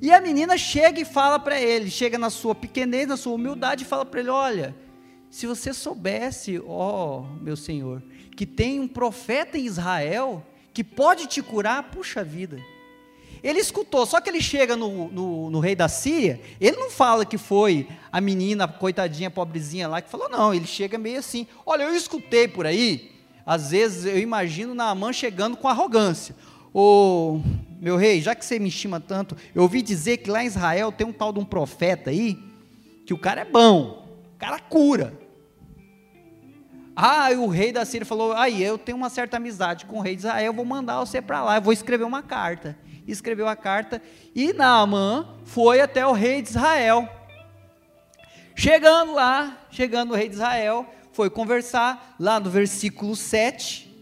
E 0.01 0.13
a 0.13 0.21
menina 0.21 0.57
chega 0.57 1.01
e 1.01 1.05
fala 1.05 1.39
para 1.39 1.61
ele, 1.61 1.91
chega 1.91 2.19
na 2.19 2.31
sua 2.31 2.55
pequenez, 2.55 3.09
na 3.09 3.17
sua 3.17 3.35
humildade, 3.35 3.85
e 3.85 3.87
fala 3.87 4.05
para 4.05 4.21
ele: 4.21 4.31
Olha, 4.31 4.75
se 5.31 5.47
você 5.47 5.73
soubesse, 5.73 6.63
ó 6.67 7.23
meu 7.41 7.57
Senhor, 7.57 8.03
que 8.37 8.47
tem 8.47 8.81
um 8.81 8.89
profeta 8.89 9.59
em 9.59 9.67
Israel 9.67 10.47
que 10.77 10.85
pode 10.85 11.27
te 11.27 11.41
curar, 11.41 11.83
puxa 11.85 12.23
vida. 12.23 12.61
Ele 13.43 13.59
escutou, 13.59 14.05
só 14.05 14.21
que 14.21 14.29
ele 14.29 14.43
chega 14.43 14.77
no, 14.77 15.09
no, 15.09 15.51
no, 15.51 15.59
rei 15.59 15.75
da 15.75 15.89
Síria, 15.89 16.39
ele 16.61 16.77
não 16.77 16.91
fala 16.91 17.25
que 17.25 17.39
foi 17.39 17.89
a 18.13 18.21
menina, 18.21 18.69
coitadinha, 18.69 19.31
pobrezinha 19.31 19.89
lá, 19.89 20.03
que 20.03 20.11
falou, 20.11 20.29
não, 20.29 20.53
ele 20.53 20.67
chega 20.67 20.99
meio 20.99 21.19
assim, 21.19 21.47
olha, 21.65 21.85
eu 21.85 21.97
escutei 21.97 22.47
por 22.47 22.67
aí 22.67 23.17
às 23.47 23.71
vezes 23.71 24.05
eu 24.05 24.19
imagino 24.19 24.75
Naamã 24.75 25.13
chegando 25.13 25.57
com 25.57 25.69
arrogância. 25.69 26.35
Ô, 26.75 27.41
meu 27.81 27.97
rei, 27.97 28.21
já 28.21 28.35
que 28.35 28.45
você 28.45 28.59
me 28.59 28.69
estima 28.69 28.99
tanto, 28.99 29.37
eu 29.55 29.63
ouvi 29.63 29.81
dizer 29.81 30.17
que 30.17 30.29
lá 30.29 30.43
em 30.43 30.49
Israel 30.49 30.91
tem 30.91 31.07
um 31.07 31.13
tal 31.13 31.33
de 31.33 31.39
um 31.39 31.45
profeta 31.45 32.11
aí, 32.11 32.37
que 33.07 33.15
o 33.15 33.19
cara 33.19 33.43
é 33.43 33.45
bom, 33.45 34.05
o 34.35 34.39
cara 34.39 34.59
cura. 34.59 35.15
Ah, 36.99 37.29
o 37.37 37.47
rei 37.47 37.73
da 37.73 37.85
Síria 37.85 38.07
falou: 38.07 38.33
aí 38.33 38.63
eu 38.63 38.79
tenho 38.79 38.97
uma 38.97 39.11
certa 39.11 39.37
amizade 39.37 39.85
com 39.85 39.99
o 39.99 40.01
rei 40.01 40.17
de 40.17 40.23
Israel, 40.23 40.55
vou 40.55 40.65
mandar 40.65 40.99
você 41.01 41.21
para 41.21 41.43
lá, 41.45 41.57
eu 41.59 41.63
vou 41.63 41.73
escrever 41.73 42.05
uma 42.05 42.23
carta. 42.23 42.75
Escreveu 43.07 43.47
a 43.47 43.55
carta 43.55 44.03
e 44.35 44.53
Naamã 44.53 45.37
foi 45.45 45.81
até 45.81 46.05
o 46.05 46.13
rei 46.13 46.43
de 46.43 46.49
Israel. 46.49 47.09
Chegando 48.55 49.13
lá, 49.13 49.67
chegando 49.71 50.13
o 50.13 50.17
rei 50.17 50.29
de 50.29 50.35
Israel, 50.35 50.87
foi 51.13 51.29
conversar 51.29 52.17
lá 52.19 52.41
no 52.41 52.51
versículo 52.51 53.15
7. 53.15 53.95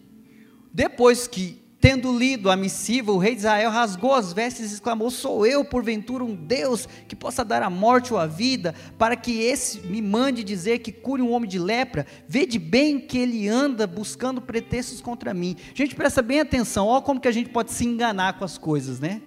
Depois 0.72 1.26
que, 1.26 1.63
tendo 1.84 2.16
lido 2.16 2.50
a 2.50 2.56
missiva, 2.56 3.12
o 3.12 3.18
rei 3.18 3.32
de 3.32 3.40
Israel 3.40 3.68
rasgou 3.68 4.14
as 4.14 4.32
vestes 4.32 4.70
e 4.70 4.74
exclamou: 4.74 5.10
Sou 5.10 5.46
eu, 5.46 5.62
porventura, 5.62 6.24
um 6.24 6.34
Deus 6.34 6.88
que 7.06 7.14
possa 7.14 7.44
dar 7.44 7.62
a 7.62 7.68
morte 7.68 8.10
ou 8.10 8.18
a 8.18 8.26
vida, 8.26 8.74
para 8.96 9.14
que 9.14 9.42
esse 9.42 9.80
me 9.80 10.00
mande 10.00 10.42
dizer 10.42 10.78
que 10.78 10.90
cure 10.90 11.20
um 11.20 11.30
homem 11.30 11.46
de 11.46 11.58
lepra? 11.58 12.06
Vede 12.26 12.58
bem 12.58 12.98
que 12.98 13.18
ele 13.18 13.46
anda 13.48 13.86
buscando 13.86 14.40
pretextos 14.40 15.02
contra 15.02 15.34
mim. 15.34 15.56
Gente, 15.74 15.94
presta 15.94 16.22
bem 16.22 16.40
atenção, 16.40 16.86
olha 16.86 17.02
como 17.02 17.20
que 17.20 17.28
a 17.28 17.32
gente 17.32 17.50
pode 17.50 17.70
se 17.70 17.84
enganar 17.84 18.38
com 18.38 18.46
as 18.46 18.56
coisas, 18.56 18.98
né? 18.98 19.20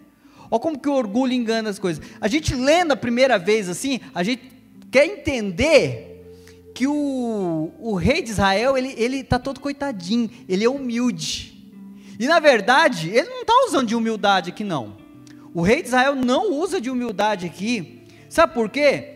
Olha 0.49 0.59
como 0.59 0.79
que 0.79 0.89
o 0.89 0.93
orgulho 0.93 1.33
engana 1.33 1.69
as 1.69 1.77
coisas. 1.77 2.03
A 2.19 2.27
gente 2.27 2.55
lendo 2.55 2.91
a 2.91 2.97
primeira 2.97 3.37
vez 3.37 3.69
assim, 3.69 3.99
a 4.15 4.23
gente 4.23 4.51
quer 4.89 5.05
entender 5.05 6.25
que 6.73 6.87
o, 6.87 7.71
o 7.79 7.93
rei 7.93 8.23
de 8.23 8.31
Israel, 8.31 8.75
ele 8.75 9.17
está 9.17 9.37
todo 9.37 9.59
coitadinho, 9.59 10.27
ele 10.49 10.65
é 10.65 10.69
humilde. 10.69 11.56
E 12.19 12.27
na 12.27 12.39
verdade, 12.39 13.09
ele 13.09 13.29
não 13.29 13.41
está 13.41 13.53
usando 13.67 13.87
de 13.87 13.95
humildade 13.95 14.49
aqui 14.49 14.63
não. 14.63 14.97
O 15.53 15.61
rei 15.61 15.81
de 15.81 15.87
Israel 15.87 16.15
não 16.15 16.51
usa 16.53 16.81
de 16.81 16.89
humildade 16.89 17.45
aqui. 17.45 18.03
Sabe 18.29 18.53
por 18.53 18.69
quê? 18.69 19.15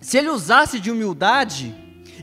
Se 0.00 0.18
ele 0.18 0.28
usasse 0.28 0.78
de 0.80 0.90
humildade, 0.90 1.74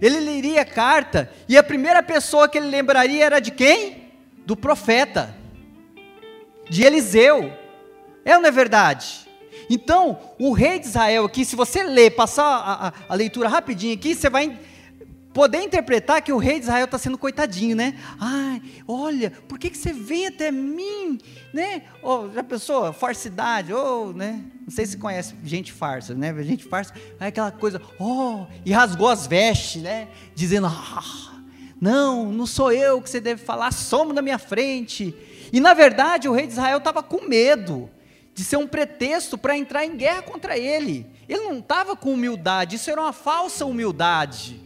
ele 0.01 0.19
leria 0.19 0.61
a 0.61 0.65
carta 0.65 1.31
e 1.47 1.57
a 1.57 1.63
primeira 1.63 2.01
pessoa 2.03 2.47
que 2.47 2.57
ele 2.57 2.67
lembraria 2.67 3.25
era 3.25 3.39
de 3.39 3.51
quem? 3.51 4.11
Do 4.45 4.55
profeta, 4.55 5.35
de 6.69 6.83
Eliseu. 6.83 7.51
É 8.23 8.35
ou 8.35 8.41
não 8.41 8.49
é 8.49 8.51
verdade? 8.51 9.25
Então, 9.69 10.19
o 10.39 10.51
rei 10.51 10.79
de 10.79 10.87
Israel 10.87 11.25
aqui, 11.25 11.43
se 11.43 11.55
você 11.55 11.83
ler, 11.83 12.11
passar 12.11 12.45
a, 12.45 12.87
a, 12.87 12.93
a 13.09 13.15
leitura 13.15 13.49
rapidinho 13.49 13.95
aqui, 13.95 14.13
você 14.13 14.29
vai 14.29 14.57
poder 15.35 15.61
interpretar 15.61 16.21
que 16.21 16.31
o 16.31 16.37
rei 16.37 16.59
de 16.59 16.61
Israel 16.61 16.85
está 16.85 16.97
sendo 16.97 17.17
coitadinho, 17.17 17.75
né? 17.75 17.99
Ai, 18.17 18.61
olha, 18.87 19.29
por 19.29 19.59
que, 19.59 19.69
que 19.69 19.77
você 19.77 19.91
vem 19.91 20.27
até 20.27 20.49
mim, 20.49 21.19
né? 21.53 21.81
Oh, 22.01 22.29
já 22.33 22.41
pensou, 22.41 22.93
farsidade, 22.93 23.73
ou, 23.73 24.13
né? 24.13 24.41
Não 24.61 24.71
sei 24.71 24.85
se 24.85 24.95
conhece 24.95 25.35
gente 25.43 25.73
farsa, 25.73 26.15
né? 26.15 26.33
Gente 26.41 26.63
farsa, 26.63 26.93
é 27.19 27.27
aquela 27.27 27.51
coisa, 27.51 27.81
oh, 27.99 28.45
e 28.65 28.71
rasgou 28.71 29.09
as 29.09 29.27
vestes, 29.27 29.81
né? 29.81 30.07
Dizendo, 30.33 30.67
ah, 30.67 31.33
não, 31.81 32.31
não 32.31 32.45
sou 32.45 32.71
eu 32.71 33.01
que 33.01 33.09
você 33.09 33.19
deve 33.19 33.43
falar, 33.43 33.73
somos 33.73 34.15
na 34.15 34.21
minha 34.21 34.39
frente. 34.39 35.13
E 35.51 35.59
na 35.59 35.73
verdade 35.73 36.29
o 36.29 36.33
rei 36.33 36.47
de 36.47 36.53
Israel 36.53 36.77
estava 36.77 37.03
com 37.03 37.27
medo 37.27 37.89
de 38.33 38.41
ser 38.45 38.55
um 38.55 38.67
pretexto 38.67 39.37
para 39.37 39.57
entrar 39.57 39.85
em 39.85 39.97
guerra 39.97 40.21
contra 40.21 40.57
ele. 40.57 41.05
Ele 41.27 41.43
não 41.43 41.59
estava 41.59 41.93
com 41.93 42.13
humildade, 42.13 42.77
isso 42.77 42.89
era 42.89 43.01
uma 43.01 43.11
falsa 43.11 43.65
humildade. 43.65 44.64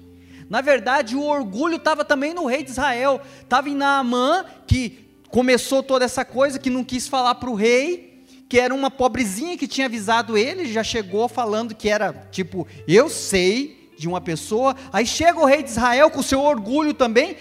Na 0.49 0.61
verdade, 0.61 1.15
o 1.15 1.23
orgulho 1.23 1.75
estava 1.75 2.03
também 2.03 2.33
no 2.33 2.45
rei 2.45 2.63
de 2.63 2.71
Israel, 2.71 3.21
estava 3.41 3.69
em 3.69 3.75
Naamã, 3.75 4.43
que 4.65 5.07
começou 5.29 5.83
toda 5.83 6.05
essa 6.05 6.25
coisa, 6.25 6.57
que 6.57 6.69
não 6.69 6.83
quis 6.83 7.07
falar 7.07 7.35
para 7.35 7.49
o 7.49 7.55
rei, 7.55 8.25
que 8.49 8.59
era 8.59 8.73
uma 8.73 8.89
pobrezinha 8.89 9.55
que 9.55 9.67
tinha 9.67 9.85
avisado 9.85 10.35
ele, 10.35 10.65
já 10.65 10.83
chegou 10.83 11.29
falando 11.29 11.75
que 11.75 11.87
era 11.87 12.27
tipo, 12.31 12.67
eu 12.87 13.07
sei 13.07 13.93
de 13.95 14.07
uma 14.07 14.19
pessoa. 14.19 14.75
Aí 14.91 15.05
chega 15.05 15.39
o 15.39 15.45
rei 15.45 15.61
de 15.61 15.69
Israel 15.69 16.09
com 16.09 16.23
seu 16.23 16.41
orgulho 16.41 16.93
também, 16.95 17.37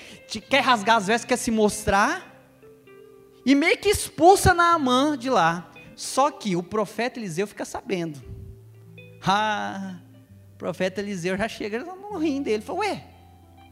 quer 0.51 0.61
rasgar 0.61 0.97
as 0.97 1.07
vestes, 1.07 1.27
quer 1.27 1.39
se 1.39 1.51
mostrar, 1.51 2.29
e 3.47 3.55
meio 3.55 3.79
que 3.79 3.89
expulsa 3.89 4.53
Naamã 4.53 5.17
de 5.17 5.31
lá. 5.31 5.73
Só 5.97 6.31
que 6.31 6.55
o 6.55 6.63
profeta 6.63 7.19
Eliseu 7.19 7.47
fica 7.47 7.65
sabendo. 7.65 8.23
Ah, 9.27 9.97
o 10.59 10.65
profeta 10.69 11.01
Eliseu 11.01 11.37
já 11.37 11.47
chega 11.47 11.79
no 11.85 12.19
rim 12.19 12.43
dele. 12.43 12.65
Fala, 12.65 12.81
ué, 12.81 13.05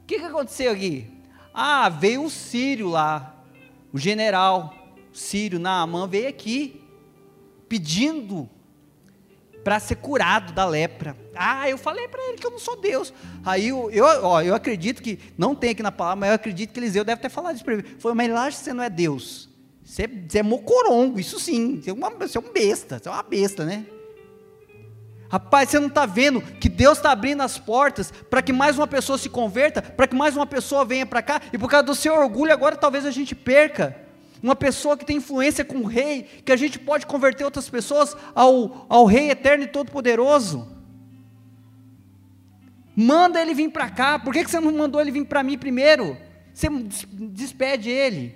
o 0.02 0.06
que, 0.06 0.20
que 0.20 0.24
aconteceu 0.24 0.70
aqui? 0.70 1.10
Ah, 1.52 1.88
veio 1.88 2.20
um 2.20 2.30
sírio 2.30 2.88
lá, 2.88 3.34
o 3.92 3.98
general 3.98 4.72
sírio 5.12 5.58
Naamã 5.58 6.06
veio 6.06 6.28
aqui, 6.28 6.80
pedindo 7.68 8.48
para 9.64 9.80
ser 9.80 9.96
curado 9.96 10.52
da 10.52 10.64
lepra. 10.64 11.16
Ah, 11.34 11.68
eu 11.68 11.76
falei 11.76 12.06
para 12.06 12.22
ele 12.28 12.38
que 12.38 12.46
eu 12.46 12.52
não 12.52 12.58
sou 12.60 12.80
Deus. 12.80 13.12
Aí 13.44 13.66
eu, 13.66 13.90
eu, 13.90 14.04
ó, 14.22 14.40
eu 14.40 14.54
acredito 14.54 15.02
que, 15.02 15.18
não 15.36 15.56
tem 15.56 15.70
aqui 15.70 15.82
na 15.82 15.90
palavra, 15.90 16.20
mas 16.20 16.28
eu 16.28 16.36
acredito 16.36 16.72
que 16.72 16.78
Eliseu 16.78 17.02
deve 17.02 17.20
ter 17.20 17.30
falado 17.30 17.56
isso 17.56 17.64
para 17.64 17.74
ele. 17.74 17.96
Foi, 17.98 18.14
mas 18.14 18.30
lá 18.30 18.48
você 18.48 18.72
não 18.72 18.84
é 18.84 18.88
Deus. 18.88 19.48
Você, 19.84 20.06
você 20.06 20.38
é 20.38 20.42
mocorongo, 20.44 21.18
isso 21.18 21.40
sim. 21.40 21.80
Você 21.82 21.90
é, 21.90 21.92
uma, 21.92 22.10
você 22.10 22.38
é 22.38 22.40
um 22.40 22.52
besta, 22.52 23.00
você 23.00 23.08
é 23.08 23.10
uma 23.10 23.24
besta, 23.24 23.64
né? 23.64 23.86
Rapaz, 25.28 25.70
você 25.70 25.80
não 25.80 25.88
está 25.88 26.06
vendo 26.06 26.40
que 26.40 26.68
Deus 26.68 26.98
está 26.98 27.10
abrindo 27.10 27.42
as 27.42 27.58
portas 27.58 28.12
para 28.30 28.40
que 28.40 28.52
mais 28.52 28.76
uma 28.76 28.86
pessoa 28.86 29.18
se 29.18 29.28
converta, 29.28 29.82
para 29.82 30.06
que 30.06 30.14
mais 30.14 30.36
uma 30.36 30.46
pessoa 30.46 30.84
venha 30.84 31.04
para 31.04 31.22
cá, 31.22 31.40
e 31.52 31.58
por 31.58 31.68
causa 31.68 31.86
do 31.86 31.94
seu 31.94 32.14
orgulho, 32.14 32.52
agora 32.52 32.76
talvez 32.76 33.04
a 33.04 33.10
gente 33.10 33.34
perca. 33.34 33.96
Uma 34.42 34.54
pessoa 34.54 34.96
que 34.96 35.04
tem 35.04 35.16
influência 35.16 35.64
com 35.64 35.78
o 35.78 35.86
rei, 35.86 36.22
que 36.44 36.52
a 36.52 36.56
gente 36.56 36.78
pode 36.78 37.06
converter 37.06 37.44
outras 37.44 37.68
pessoas 37.68 38.16
ao, 38.34 38.86
ao 38.88 39.04
rei 39.04 39.30
eterno 39.30 39.64
e 39.64 39.68
todo-poderoso. 39.68 40.68
Manda 42.94 43.40
ele 43.40 43.54
vir 43.54 43.70
para 43.70 43.90
cá, 43.90 44.18
por 44.18 44.32
que, 44.32 44.44
que 44.44 44.50
você 44.50 44.60
não 44.60 44.72
mandou 44.72 45.00
ele 45.00 45.10
vir 45.10 45.24
para 45.24 45.42
mim 45.42 45.58
primeiro? 45.58 46.16
Você 46.54 46.68
despede 46.70 47.90
ele. 47.90 48.34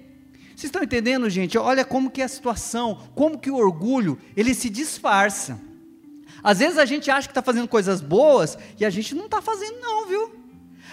Vocês 0.49 0.65
estão 0.65 0.83
entendendo, 0.83 1.31
gente? 1.31 1.57
Olha 1.57 1.85
como 1.85 2.11
que 2.11 2.21
é 2.21 2.25
a 2.25 2.29
situação, 2.29 3.09
como 3.15 3.39
que 3.39 3.51
o 3.51 3.57
orgulho, 3.57 4.19
ele 4.37 4.53
se 4.55 4.69
disfarça. 4.69 5.70
Às 6.43 6.59
vezes 6.59 6.79
a 6.79 6.85
gente 6.85 7.11
acha 7.11 7.29
que 7.29 7.33
está 7.33 7.43
fazendo 7.43 7.69
coisas 7.69 8.01
boas 8.01 8.57
e 8.79 8.85
a 8.85 8.91
gente 8.91 9.15
não 9.15 9.27
está 9.27 9.43
fazendo, 9.43 9.81
não, 9.81 10.07
viu? 10.07 10.41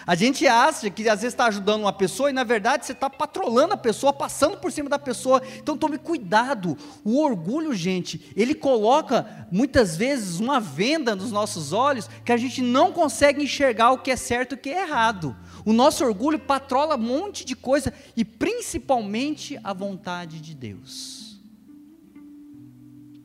A 0.08 0.16
gente 0.16 0.48
acha 0.48 0.90
que 0.90 1.02
às 1.10 1.20
vezes 1.20 1.34
está 1.34 1.48
ajudando 1.48 1.82
uma 1.82 1.92
pessoa 1.92 2.30
e 2.30 2.34
na 2.34 2.46
verdade 2.46 2.86
você 2.86 2.94
está 2.94 3.10
patrolando 3.10 3.74
a 3.74 3.78
pessoa, 3.78 4.14
passando 4.14 4.56
por 4.56 4.72
cima 4.72 4.90
da 4.90 4.98
pessoa. 4.98 5.42
Então 5.58 5.78
tome 5.78 5.98
cuidado. 5.98 6.78
O 7.04 7.22
orgulho, 7.22 7.74
gente, 7.74 8.32
ele 8.34 8.56
coloca 8.56 9.48
muitas 9.52 9.98
vezes 9.98 10.40
uma 10.40 10.62
venda 10.62 11.14
nos 11.14 11.30
nossos 11.30 11.74
olhos 11.74 12.10
que 12.24 12.32
a 12.32 12.38
gente 12.38 12.62
não 12.62 12.94
consegue 12.94 13.44
enxergar 13.44 13.92
o 13.92 13.98
que 13.98 14.10
é 14.10 14.16
certo 14.16 14.54
e 14.54 14.56
o 14.56 14.58
que 14.58 14.70
é 14.70 14.84
errado. 14.84 15.36
O 15.66 15.74
nosso 15.74 16.06
orgulho 16.06 16.40
patrola 16.40 16.96
um 16.96 17.00
monte 17.00 17.44
de 17.44 17.54
coisa 17.54 17.94
e 18.16 18.24
principalmente 18.24 19.60
a 19.62 19.74
vontade 19.74 20.40
de 20.40 20.56
Deus. 20.56 21.38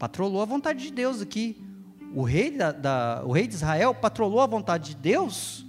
Patrolou 0.00 0.42
a 0.42 0.46
vontade 0.46 0.82
de 0.82 0.90
Deus 0.90 1.22
aqui 1.22 1.71
o 2.14 2.22
rei, 2.22 2.50
da, 2.50 2.72
da, 2.72 3.22
o 3.24 3.32
rei 3.32 3.46
de 3.46 3.54
Israel 3.54 3.94
patrolou 3.94 4.40
a 4.40 4.46
vontade 4.46 4.90
de 4.90 4.96
Deus, 4.96 5.64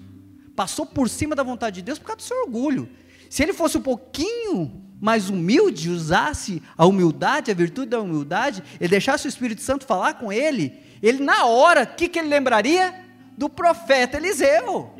passou 0.55 0.85
por 0.85 1.09
cima 1.09 1.35
da 1.35 1.43
vontade 1.43 1.75
de 1.75 1.81
Deus 1.81 1.97
por 1.97 2.05
causa 2.05 2.17
do 2.17 2.23
seu 2.23 2.41
orgulho. 2.43 2.89
Se 3.29 3.41
ele 3.41 3.53
fosse 3.53 3.77
um 3.77 3.81
pouquinho 3.81 4.83
mais 5.01 5.29
humilde, 5.29 5.89
usasse 5.89 6.61
a 6.77 6.85
humildade, 6.85 7.51
a 7.51 7.53
virtude 7.53 7.89
da 7.89 7.99
humildade, 7.99 8.63
ele 8.79 8.89
deixasse 8.89 9.25
o 9.25 9.29
Espírito 9.29 9.61
Santo 9.61 9.85
falar 9.85 10.13
com 10.15 10.31
ele, 10.31 10.79
ele 11.01 11.23
na 11.23 11.45
hora, 11.45 11.83
o 11.83 11.95
que, 11.95 12.07
que 12.07 12.19
ele 12.19 12.29
lembraria? 12.29 12.93
Do 13.37 13.49
profeta 13.49 14.17
Eliseu. 14.17 14.93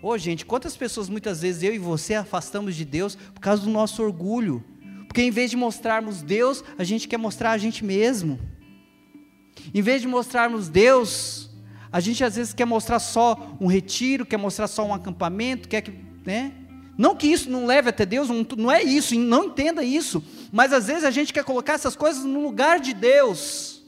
Ô 0.00 0.10
oh, 0.10 0.18
gente, 0.18 0.46
quantas 0.46 0.76
pessoas 0.76 1.08
muitas 1.08 1.40
vezes 1.40 1.62
eu 1.62 1.74
e 1.74 1.78
você 1.78 2.14
afastamos 2.14 2.76
de 2.76 2.84
Deus 2.84 3.16
por 3.16 3.40
causa 3.40 3.62
do 3.62 3.70
nosso 3.70 4.00
orgulho? 4.02 4.62
Porque 5.08 5.22
em 5.22 5.30
vez 5.30 5.50
de 5.50 5.56
mostrarmos 5.56 6.22
Deus, 6.22 6.62
a 6.78 6.84
gente 6.84 7.08
quer 7.08 7.16
mostrar 7.16 7.50
a 7.52 7.58
gente 7.58 7.84
mesmo. 7.84 8.38
Em 9.74 9.82
vez 9.82 10.02
de 10.02 10.08
mostrarmos 10.08 10.68
Deus, 10.68 11.50
a 11.90 12.00
gente 12.00 12.22
às 12.22 12.36
vezes 12.36 12.52
quer 12.52 12.64
mostrar 12.64 12.98
só 12.98 13.56
um 13.60 13.66
retiro, 13.66 14.26
quer 14.26 14.36
mostrar 14.36 14.66
só 14.66 14.84
um 14.84 14.94
acampamento, 14.94 15.68
quer 15.68 15.80
que, 15.80 15.92
né? 16.24 16.52
Não 16.96 17.14
que 17.14 17.28
isso 17.28 17.48
não 17.48 17.64
leve 17.64 17.88
até 17.90 18.04
Deus, 18.04 18.28
não, 18.28 18.70
é 18.70 18.82
isso, 18.82 19.14
não 19.14 19.44
entenda 19.44 19.84
isso, 19.84 20.22
mas 20.50 20.72
às 20.72 20.88
vezes 20.88 21.04
a 21.04 21.12
gente 21.12 21.32
quer 21.32 21.44
colocar 21.44 21.74
essas 21.74 21.94
coisas 21.94 22.24
no 22.24 22.42
lugar 22.42 22.80
de 22.80 22.92
Deus. 22.92 23.84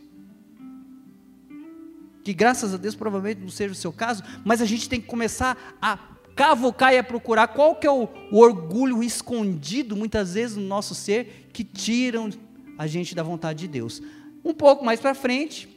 Que 2.22 2.32
graças 2.32 2.72
a 2.72 2.76
Deus 2.76 2.94
provavelmente 2.94 3.40
não 3.40 3.48
seja 3.48 3.72
o 3.72 3.76
seu 3.76 3.92
caso, 3.92 4.22
mas 4.44 4.62
a 4.62 4.64
gente 4.64 4.88
tem 4.88 5.00
que 5.00 5.08
começar 5.08 5.58
a 5.82 5.98
cavocar 6.36 6.94
e 6.94 6.98
a 6.98 7.04
procurar 7.04 7.48
qual 7.48 7.74
que 7.74 7.86
é 7.86 7.90
o, 7.90 8.08
o 8.30 8.38
orgulho 8.38 9.02
escondido 9.02 9.96
muitas 9.96 10.34
vezes 10.34 10.56
no 10.56 10.62
nosso 10.62 10.94
ser 10.94 11.48
que 11.52 11.64
tiram 11.64 12.30
a 12.78 12.86
gente 12.86 13.14
da 13.14 13.22
vontade 13.22 13.58
de 13.58 13.68
Deus. 13.68 14.00
Um 14.44 14.54
pouco 14.54 14.84
mais 14.84 15.00
para 15.00 15.14
frente, 15.14 15.68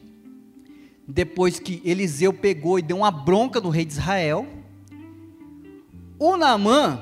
depois 1.08 1.60
que 1.60 1.82
Eliseu 1.84 2.34
pegou 2.34 2.80
e 2.80 2.82
deu 2.82 2.98
uma 2.98 3.12
bronca 3.12 3.60
no 3.60 3.70
rei 3.70 3.86
de 3.86 3.94
Israel, 3.94 4.48
o 6.18 6.38
Naamã 6.38 7.02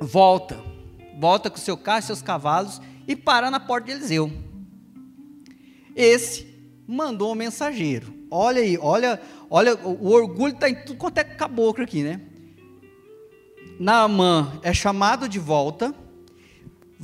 volta, 0.00 0.58
volta 1.18 1.48
com 1.48 1.56
seu 1.56 1.76
carro 1.76 2.00
e 2.00 2.02
seus 2.02 2.22
cavalos 2.22 2.80
e 3.06 3.14
para 3.14 3.50
na 3.50 3.60
porta 3.60 3.86
de 3.86 3.92
Eliseu. 3.92 4.32
Esse 5.94 6.46
mandou 6.86 7.32
um 7.32 7.36
mensageiro. 7.36 8.12
Olha 8.30 8.62
aí, 8.62 8.78
olha, 8.78 9.20
olha, 9.48 9.76
o 9.76 10.10
orgulho 10.10 10.54
está 10.54 10.68
em 10.68 10.74
tudo 10.74 10.96
quanto 10.96 11.18
é 11.18 11.24
caboclo 11.24 11.84
aqui, 11.84 12.02
né? 12.02 12.20
Naamã 13.78 14.58
é 14.62 14.72
chamado 14.72 15.28
de 15.28 15.38
volta, 15.38 15.94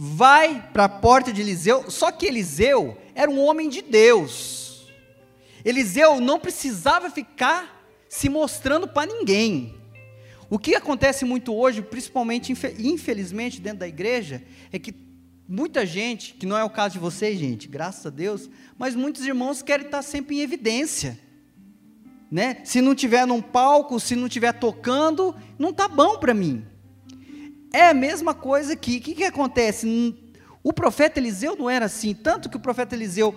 vai 0.00 0.70
para 0.72 0.84
a 0.84 0.88
porta 0.88 1.32
de 1.32 1.40
Eliseu, 1.40 1.90
só 1.90 2.12
que 2.12 2.24
Eliseu 2.24 2.96
era 3.16 3.28
um 3.28 3.40
homem 3.40 3.68
de 3.68 3.82
Deus. 3.82 4.86
Eliseu 5.64 6.20
não 6.20 6.38
precisava 6.38 7.10
ficar 7.10 7.84
se 8.08 8.28
mostrando 8.28 8.86
para 8.86 9.12
ninguém. 9.12 9.74
O 10.48 10.56
que 10.56 10.76
acontece 10.76 11.24
muito 11.24 11.52
hoje, 11.52 11.82
principalmente, 11.82 12.52
infelizmente, 12.78 13.60
dentro 13.60 13.80
da 13.80 13.88
igreja, 13.88 14.40
é 14.70 14.78
que 14.78 14.94
muita 15.48 15.84
gente, 15.84 16.34
que 16.34 16.46
não 16.46 16.56
é 16.56 16.62
o 16.62 16.70
caso 16.70 16.92
de 16.92 17.00
vocês, 17.00 17.36
gente, 17.36 17.66
graças 17.66 18.06
a 18.06 18.10
Deus, 18.10 18.48
mas 18.78 18.94
muitos 18.94 19.26
irmãos 19.26 19.62
querem 19.62 19.86
estar 19.86 20.02
sempre 20.02 20.36
em 20.36 20.42
evidência. 20.42 21.18
Né? 22.30 22.58
Se 22.62 22.80
não 22.80 22.94
tiver 22.94 23.26
num 23.26 23.42
palco, 23.42 23.98
se 23.98 24.14
não 24.14 24.28
tiver 24.28 24.52
tocando, 24.52 25.34
não 25.58 25.72
tá 25.72 25.88
bom 25.88 26.18
para 26.18 26.32
mim. 26.32 26.64
É 27.72 27.88
a 27.88 27.94
mesma 27.94 28.34
coisa 28.34 28.72
aqui. 28.72 28.98
O 28.98 29.00
que, 29.00 29.14
que 29.14 29.24
acontece? 29.24 30.14
O 30.62 30.72
profeta 30.72 31.18
Eliseu 31.18 31.56
não 31.56 31.70
era 31.70 31.86
assim, 31.86 32.14
tanto 32.14 32.48
que 32.48 32.56
o 32.56 32.60
profeta 32.60 32.94
Eliseu, 32.94 33.34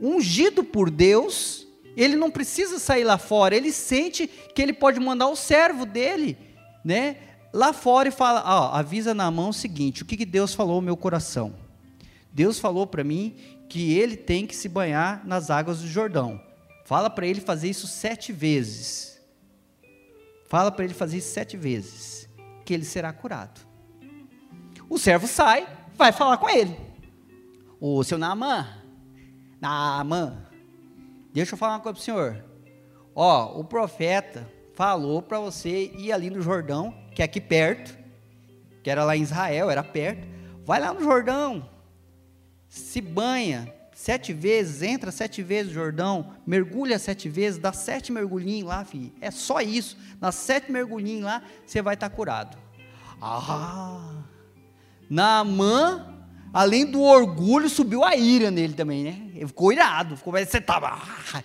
ungido 0.00 0.64
por 0.64 0.90
Deus, 0.90 1.66
ele 1.96 2.16
não 2.16 2.30
precisa 2.30 2.78
sair 2.78 3.04
lá 3.04 3.18
fora, 3.18 3.54
ele 3.54 3.72
sente 3.72 4.26
que 4.26 4.60
ele 4.60 4.72
pode 4.72 4.98
mandar 4.98 5.28
o 5.28 5.36
servo 5.36 5.86
dele, 5.86 6.36
né, 6.84 7.16
lá 7.52 7.72
fora 7.72 8.08
e 8.08 8.12
fala, 8.12 8.42
ó, 8.44 8.74
avisa 8.74 9.14
na 9.14 9.30
mão 9.30 9.50
o 9.50 9.54
seguinte, 9.54 10.02
o 10.02 10.06
que, 10.06 10.16
que 10.16 10.26
Deus 10.26 10.54
falou 10.54 10.76
no 10.76 10.86
meu 10.86 10.96
coração? 10.96 11.54
Deus 12.32 12.58
falou 12.58 12.86
para 12.86 13.04
mim 13.04 13.36
que 13.68 13.92
ele 13.94 14.16
tem 14.16 14.46
que 14.46 14.56
se 14.56 14.68
banhar 14.68 15.26
nas 15.26 15.50
águas 15.50 15.80
do 15.80 15.86
Jordão. 15.86 16.40
Fala 16.84 17.08
para 17.08 17.26
ele 17.26 17.40
fazer 17.40 17.68
isso 17.68 17.86
sete 17.86 18.32
vezes. 18.32 19.20
Fala 20.48 20.70
para 20.70 20.84
ele 20.84 20.94
fazer 20.94 21.18
isso 21.18 21.32
sete 21.32 21.56
vezes, 21.56 22.11
que 22.72 22.76
ele 22.76 22.86
será 22.86 23.12
curado. 23.12 23.60
O 24.88 24.98
servo 24.98 25.26
sai, 25.26 25.68
vai 25.94 26.10
falar 26.10 26.38
com 26.38 26.48
ele. 26.48 26.74
O 27.78 28.02
seu 28.02 28.16
Naamã, 28.16 28.66
Naamã, 29.60 30.46
deixa 31.34 31.52
eu 31.52 31.58
falar 31.58 31.74
uma 31.74 31.80
coisa 31.80 31.96
para 31.96 32.00
o 32.00 32.02
senhor. 32.02 32.44
Ó, 33.14 33.60
o 33.60 33.62
profeta 33.62 34.50
falou 34.74 35.20
para 35.20 35.38
você 35.38 35.92
ir 35.94 36.12
ali 36.12 36.30
no 36.30 36.40
Jordão, 36.40 36.94
que 37.14 37.20
é 37.20 37.26
aqui 37.26 37.42
perto, 37.42 37.94
que 38.82 38.88
era 38.88 39.04
lá 39.04 39.14
em 39.14 39.20
Israel, 39.20 39.70
era 39.70 39.84
perto. 39.84 40.26
Vai 40.64 40.80
lá 40.80 40.94
no 40.94 41.02
Jordão, 41.02 41.68
se 42.70 43.02
banha 43.02 43.70
sete 43.92 44.32
vezes, 44.32 44.80
entra 44.80 45.10
sete 45.10 45.42
vezes 45.42 45.68
no 45.68 45.74
Jordão, 45.74 46.32
mergulha 46.46 46.98
sete 46.98 47.28
vezes, 47.28 47.58
dá 47.58 47.70
sete 47.74 48.10
mergulhinhos 48.10 48.66
lá, 48.66 48.82
filho. 48.82 49.12
É 49.20 49.30
só 49.30 49.60
isso. 49.60 49.98
Dá 50.18 50.32
sete 50.32 50.72
mergulhinhos 50.72 51.24
lá, 51.24 51.42
você 51.66 51.82
vai 51.82 51.94
estar 51.94 52.08
tá 52.08 52.16
curado. 52.16 52.61
Ah! 53.22 54.24
Naamã 55.08 56.12
além 56.52 56.84
do 56.84 57.00
orgulho, 57.00 57.68
subiu 57.68 58.04
a 58.04 58.14
ira 58.14 58.50
nele 58.50 58.74
também, 58.74 59.04
né? 59.04 59.30
Ele 59.34 59.46
ficou 59.46 59.72
irado, 59.72 60.16
ficou, 60.16 60.32
você 60.32 60.60
tava. 60.60 60.88
Ah. 60.88 61.42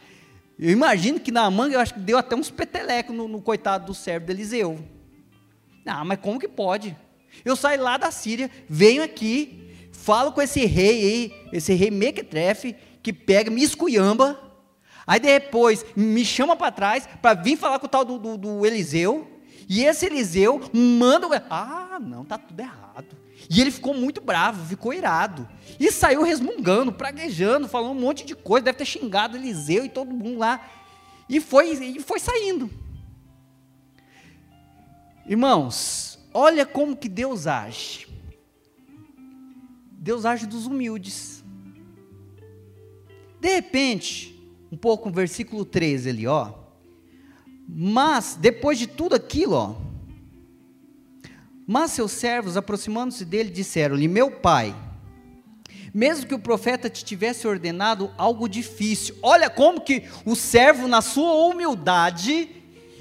Eu 0.59 0.71
imagino 0.71 1.19
que 1.19 1.31
na 1.31 1.49
manga, 1.49 1.75
eu 1.75 1.79
acho 1.79 1.93
que 1.93 1.99
deu 1.99 2.17
até 2.17 2.35
uns 2.35 2.49
petelecos 2.49 3.15
no, 3.15 3.27
no 3.27 3.41
coitado 3.41 3.85
do 3.85 3.93
servo 3.93 4.25
de 4.25 4.33
Eliseu. 4.33 4.79
Ah, 5.85 6.03
mas 6.03 6.19
como 6.19 6.39
que 6.39 6.47
pode? 6.47 6.97
Eu 7.45 7.55
saio 7.55 7.81
lá 7.81 7.95
da 7.95 8.11
Síria, 8.11 8.51
venho 8.67 9.03
aqui, 9.03 9.89
falo 9.93 10.31
com 10.31 10.41
esse 10.41 10.65
rei 10.65 10.89
aí, 10.89 11.49
esse 11.53 11.73
rei 11.73 11.91
Mequetrefe, 11.91 12.75
que 13.01 13.13
pega, 13.13 13.49
me 13.49 13.63
esculhamba, 13.63 14.37
aí 15.05 15.19
depois 15.19 15.85
me 15.95 16.25
chama 16.25 16.55
para 16.55 16.71
trás 16.71 17.07
para 17.21 17.39
vir 17.39 17.55
falar 17.55 17.79
com 17.79 17.85
o 17.85 17.89
tal 17.89 18.03
do, 18.03 18.17
do, 18.17 18.37
do 18.37 18.65
Eliseu, 18.65 19.37
e 19.67 19.84
esse 19.84 20.06
Eliseu 20.06 20.62
manda. 20.73 21.45
Ah, 21.49 21.99
não, 22.01 22.23
tá 22.23 22.38
tudo 22.38 22.60
errado. 22.60 23.17
E 23.49 23.60
ele 23.62 23.69
ficou 23.69 23.93
muito 23.93 24.21
bravo, 24.21 24.65
ficou 24.65 24.93
irado. 24.93 25.47
E 25.80 25.91
saiu 25.91 26.23
resmungando, 26.23 26.91
praguejando, 26.91 27.67
falando 27.67 27.91
um 27.91 28.01
monte 28.01 28.25
de 28.25 28.36
coisa, 28.36 28.65
deve 28.65 28.77
ter 28.77 28.86
xingado 28.86 29.36
Eliseu 29.36 29.86
e 29.86 29.89
todo 29.89 30.13
mundo 30.13 30.39
lá. 30.39 30.65
E 31.30 31.41
foi, 31.41 31.71
e 31.71 31.99
foi 31.99 32.19
saindo. 32.19 32.69
Irmãos, 35.25 36.17
olha 36.34 36.65
como 36.65 36.95
que 36.95 37.10
Deus 37.10 37.45
age. 37.47 38.08
Deus 39.91 40.23
age 40.23 40.45
dos 40.45 40.65
humildes. 40.65 41.43
De 43.41 43.49
repente, 43.53 44.34
um 44.71 44.77
pouco 44.77 45.10
no 45.10 45.15
versículo 45.15 45.65
13 45.65 46.10
ali, 46.10 46.25
ó. 46.25 46.66
Mas, 47.67 48.38
depois 48.39 48.80
de 48.80 48.88
tudo 48.88 49.15
aquilo, 49.15 49.53
ó, 49.53 49.75
mas 51.67 51.91
seus 51.91 52.13
servos, 52.13 52.56
aproximando-se 52.56 53.25
dele, 53.25 53.49
disseram-lhe: 53.49 54.08
Meu 54.08 54.32
pai, 54.32 54.73
mesmo 55.93 56.25
que 56.25 56.34
o 56.34 56.39
profeta 56.39 56.89
te 56.89 57.03
tivesse 57.03 57.45
ordenado 57.45 58.10
algo 58.17 58.47
difícil, 58.47 59.15
olha 59.21 59.49
como 59.49 59.82
que 59.82 60.03
o 60.25 60.34
servo, 60.34 60.88
na 60.88 61.01
sua 61.01 61.34
humildade, 61.45 62.47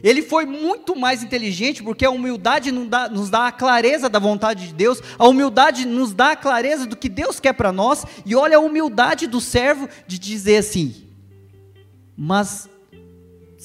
ele 0.02 0.20
foi 0.20 0.44
muito 0.44 0.96
mais 0.96 1.22
inteligente, 1.22 1.80
porque 1.80 2.04
a 2.04 2.10
humildade 2.10 2.72
nos 2.72 2.88
dá, 2.88 3.08
nos 3.08 3.30
dá 3.30 3.46
a 3.46 3.52
clareza 3.52 4.08
da 4.08 4.18
vontade 4.18 4.66
de 4.66 4.74
Deus, 4.74 5.00
a 5.16 5.28
humildade 5.28 5.86
nos 5.86 6.12
dá 6.12 6.32
a 6.32 6.36
clareza 6.36 6.86
do 6.86 6.96
que 6.96 7.08
Deus 7.08 7.38
quer 7.38 7.52
para 7.52 7.70
nós, 7.70 8.04
e 8.24 8.34
olha 8.34 8.56
a 8.56 8.60
humildade 8.60 9.28
do 9.28 9.40
servo 9.40 9.88
de 10.08 10.18
dizer 10.18 10.56
assim: 10.56 11.04
Mas 12.16 12.68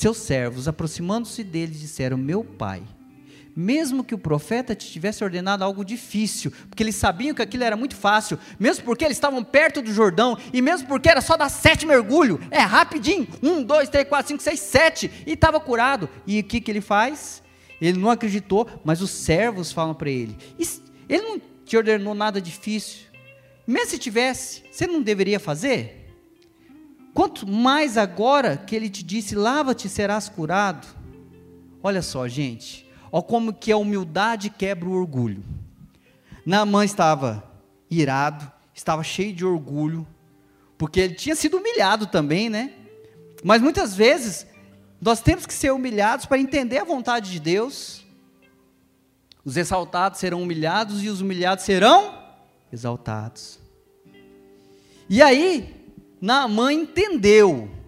seus 0.02 0.18
servos, 0.18 0.68
aproximando-se 0.68 1.44
dele, 1.44 1.74
disseram: 1.74 2.18
Meu 2.18 2.44
pai 2.44 2.84
mesmo 3.56 4.04
que 4.04 4.16
o 4.16 4.18
profeta 4.18 4.74
te 4.74 4.90
tivesse 4.90 5.24
ordenado 5.24 5.64
algo 5.64 5.84
difícil, 5.84 6.52
porque 6.70 6.82
eles 6.82 6.96
sabiam 6.96 7.36
que 7.36 7.42
aquilo 7.42 7.66
era 7.66 7.76
muito 7.76 7.98
fácil, 7.98 8.40
mesmo 8.58 8.86
porque 8.86 9.04
eles 9.04 9.18
estavam 9.18 9.44
perto 9.44 9.82
do 9.82 9.94
Jordão, 9.94 10.38
e 10.54 10.62
mesmo 10.62 10.88
porque 10.88 11.10
era 11.10 11.20
só 11.20 11.36
dar 11.36 11.50
sete 11.50 11.86
mergulhos, 11.86 12.40
é 12.50 12.60
rapidinho, 12.60 13.28
um, 13.44 13.62
dois, 13.62 13.90
três, 13.90 14.08
quatro, 14.08 14.30
cinco, 14.30 14.42
seis, 14.42 14.60
sete, 14.60 15.12
e 15.26 15.34
estava 15.34 15.60
curado. 15.60 16.10
E 16.26 16.40
o 16.40 16.44
que, 16.44 16.62
que 16.62 16.72
ele 16.72 16.82
faz? 16.82 17.44
Ele 17.82 18.00
não 18.00 18.10
acreditou, 18.10 18.70
mas 18.84 19.02
os 19.02 19.12
servos 19.12 19.72
falam 19.72 19.94
para 19.94 20.10
ele: 20.10 20.38
ele 21.10 21.22
não 21.22 21.42
te 21.66 21.76
ordenou 21.76 22.14
nada 22.14 22.42
difícil, 22.42 23.02
mesmo 23.68 23.90
se 23.90 23.98
tivesse, 23.98 24.64
você 24.72 24.88
não 24.88 25.02
deveria 25.02 25.40
fazer? 25.40 26.01
Quanto 27.14 27.48
mais 27.48 27.98
agora 27.98 28.58
que 28.58 28.76
ele 28.76 28.90
te 28.90 29.04
disse: 29.04 29.36
lava-te, 29.36 29.90
serás 29.90 30.30
curado. 30.30 30.88
Olha 31.84 32.02
só, 32.02 32.28
gente, 32.28 32.90
Olha 33.12 33.24
como 33.24 33.54
que 33.54 33.72
a 33.72 33.78
humildade 33.78 34.50
quebra 34.50 34.88
o 34.88 34.94
orgulho. 34.94 35.44
Naamã 36.46 36.86
estava 36.86 37.44
irado, 37.90 38.50
estava 38.74 39.04
cheio 39.04 39.34
de 39.34 39.46
orgulho, 39.46 40.08
porque 40.78 41.00
ele 41.02 41.16
tinha 41.16 41.36
sido 41.36 41.58
humilhado 41.58 42.08
também, 42.08 42.50
né? 42.50 42.74
Mas 43.44 43.62
muitas 43.62 43.96
vezes 43.96 44.48
nós 45.00 45.20
temos 45.20 45.46
que 45.46 45.54
ser 45.54 45.72
humilhados 45.72 46.26
para 46.26 46.40
entender 46.40 46.78
a 46.78 46.84
vontade 46.84 47.32
de 47.32 47.40
Deus. 47.40 48.06
Os 49.44 49.58
exaltados 49.58 50.20
serão 50.20 50.42
humilhados 50.42 51.04
e 51.04 51.10
os 51.10 51.20
humilhados 51.20 51.66
serão 51.66 52.18
exaltados. 52.72 53.60
E 55.10 55.22
aí, 55.22 55.81
Naamã 56.22 56.72
entendeu 56.72 57.82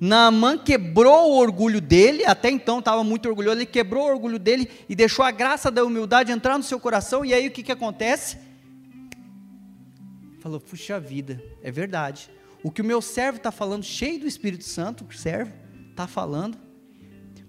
Naamã 0.00 0.56
quebrou 0.56 1.30
o 1.30 1.36
orgulho 1.36 1.78
dele, 1.78 2.24
até 2.24 2.48
então 2.48 2.78
estava 2.78 3.04
muito 3.04 3.28
orgulhoso, 3.28 3.58
ele 3.58 3.66
quebrou 3.66 4.04
o 4.04 4.10
orgulho 4.10 4.38
dele 4.38 4.66
e 4.88 4.94
deixou 4.94 5.22
a 5.22 5.30
graça 5.30 5.70
da 5.70 5.84
humildade 5.84 6.32
entrar 6.32 6.56
no 6.56 6.64
seu 6.64 6.80
coração, 6.80 7.22
e 7.22 7.34
aí 7.34 7.46
o 7.46 7.50
que, 7.50 7.62
que 7.62 7.70
acontece? 7.70 8.38
Falou, 10.40 10.58
puxa 10.58 10.98
vida, 10.98 11.42
é 11.62 11.70
verdade. 11.70 12.30
O 12.62 12.70
que 12.70 12.80
o 12.80 12.84
meu 12.84 13.02
servo 13.02 13.36
está 13.36 13.52
falando, 13.52 13.84
cheio 13.84 14.18
do 14.18 14.26
Espírito 14.26 14.64
Santo, 14.64 15.04
o 15.06 15.12
servo 15.14 15.52
está 15.90 16.06
falando, 16.06 16.56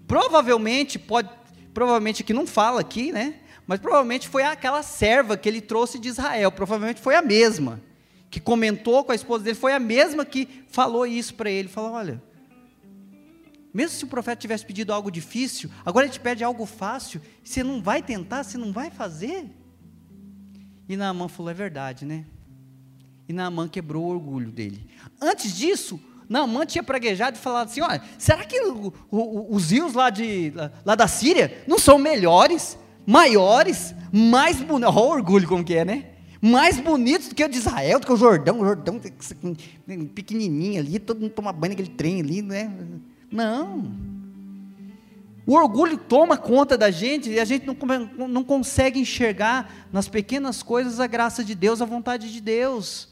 provavelmente, 0.06 0.98
pode, 0.98 1.30
provavelmente 1.72 2.22
que 2.22 2.34
não 2.34 2.46
fala 2.46 2.82
aqui, 2.82 3.12
né? 3.12 3.36
Mas 3.66 3.80
provavelmente 3.80 4.28
foi 4.28 4.42
aquela 4.42 4.82
serva 4.82 5.38
que 5.38 5.48
ele 5.48 5.62
trouxe 5.62 5.98
de 5.98 6.08
Israel, 6.08 6.52
provavelmente 6.52 7.00
foi 7.00 7.14
a 7.14 7.22
mesma, 7.22 7.80
que 8.32 8.40
comentou 8.40 9.04
com 9.04 9.12
a 9.12 9.14
esposa 9.14 9.44
dele, 9.44 9.54
foi 9.54 9.74
a 9.74 9.78
mesma 9.78 10.24
que 10.24 10.48
falou 10.68 11.06
isso 11.06 11.34
para 11.34 11.50
ele, 11.50 11.68
falou, 11.68 11.92
olha, 11.92 12.22
mesmo 13.74 13.94
se 13.94 14.04
o 14.04 14.08
profeta 14.08 14.40
tivesse 14.40 14.64
pedido 14.64 14.90
algo 14.90 15.10
difícil, 15.10 15.70
agora 15.84 16.06
ele 16.06 16.14
te 16.14 16.18
pede 16.18 16.42
algo 16.42 16.64
fácil, 16.64 17.20
você 17.44 17.62
não 17.62 17.82
vai 17.82 18.02
tentar, 18.02 18.42
você 18.42 18.56
não 18.56 18.72
vai 18.72 18.90
fazer? 18.90 19.50
E 20.88 20.96
Naamã 20.96 21.28
falou: 21.28 21.50
é 21.50 21.54
verdade, 21.54 22.06
né? 22.06 22.24
E 23.28 23.34
Naamã 23.34 23.68
quebrou 23.68 24.04
o 24.04 24.08
orgulho 24.08 24.50
dele. 24.50 24.86
Antes 25.20 25.54
disso, 25.54 26.00
Naamã 26.26 26.64
tinha 26.64 26.82
praguejado 26.82 27.36
e 27.36 27.40
falado 27.40 27.68
assim: 27.68 27.82
olha, 27.82 28.02
será 28.16 28.46
que 28.46 28.58
o, 28.62 28.94
o, 29.10 29.54
os 29.54 29.70
rios 29.70 29.92
lá, 29.92 30.08
de, 30.08 30.54
lá, 30.86 30.94
da 30.94 31.06
Síria 31.06 31.62
não 31.68 31.78
são 31.78 31.98
melhores, 31.98 32.78
maiores, 33.06 33.94
mais 34.10 34.56
bonitos? 34.56 34.96
Olha 34.96 35.06
o 35.06 35.10
orgulho 35.10 35.46
como 35.46 35.62
que 35.62 35.74
é, 35.74 35.84
né? 35.84 36.11
Mais 36.44 36.80
bonitos 36.80 37.28
do 37.28 37.36
que 37.36 37.44
o 37.44 37.48
de 37.48 37.56
Israel, 37.56 38.00
do 38.00 38.06
que 38.06 38.12
o 38.12 38.16
Jordão, 38.16 38.60
o 38.60 38.64
Jordão 38.64 39.00
pequenininho 40.12 40.80
ali, 40.80 40.98
todo 40.98 41.20
mundo 41.20 41.30
toma 41.30 41.52
banho 41.52 41.70
naquele 41.70 41.90
trem 41.90 42.20
ali, 42.20 42.42
né? 42.42 42.68
Não. 43.30 43.94
O 45.46 45.54
orgulho 45.54 45.96
toma 45.96 46.36
conta 46.36 46.76
da 46.76 46.90
gente 46.90 47.30
e 47.30 47.38
a 47.38 47.44
gente 47.44 47.64
não, 47.64 48.28
não 48.28 48.42
consegue 48.42 48.98
enxergar 48.98 49.88
nas 49.92 50.08
pequenas 50.08 50.64
coisas 50.64 50.98
a 50.98 51.06
graça 51.06 51.44
de 51.44 51.54
Deus, 51.54 51.80
a 51.80 51.84
vontade 51.84 52.32
de 52.32 52.40
Deus. 52.40 53.08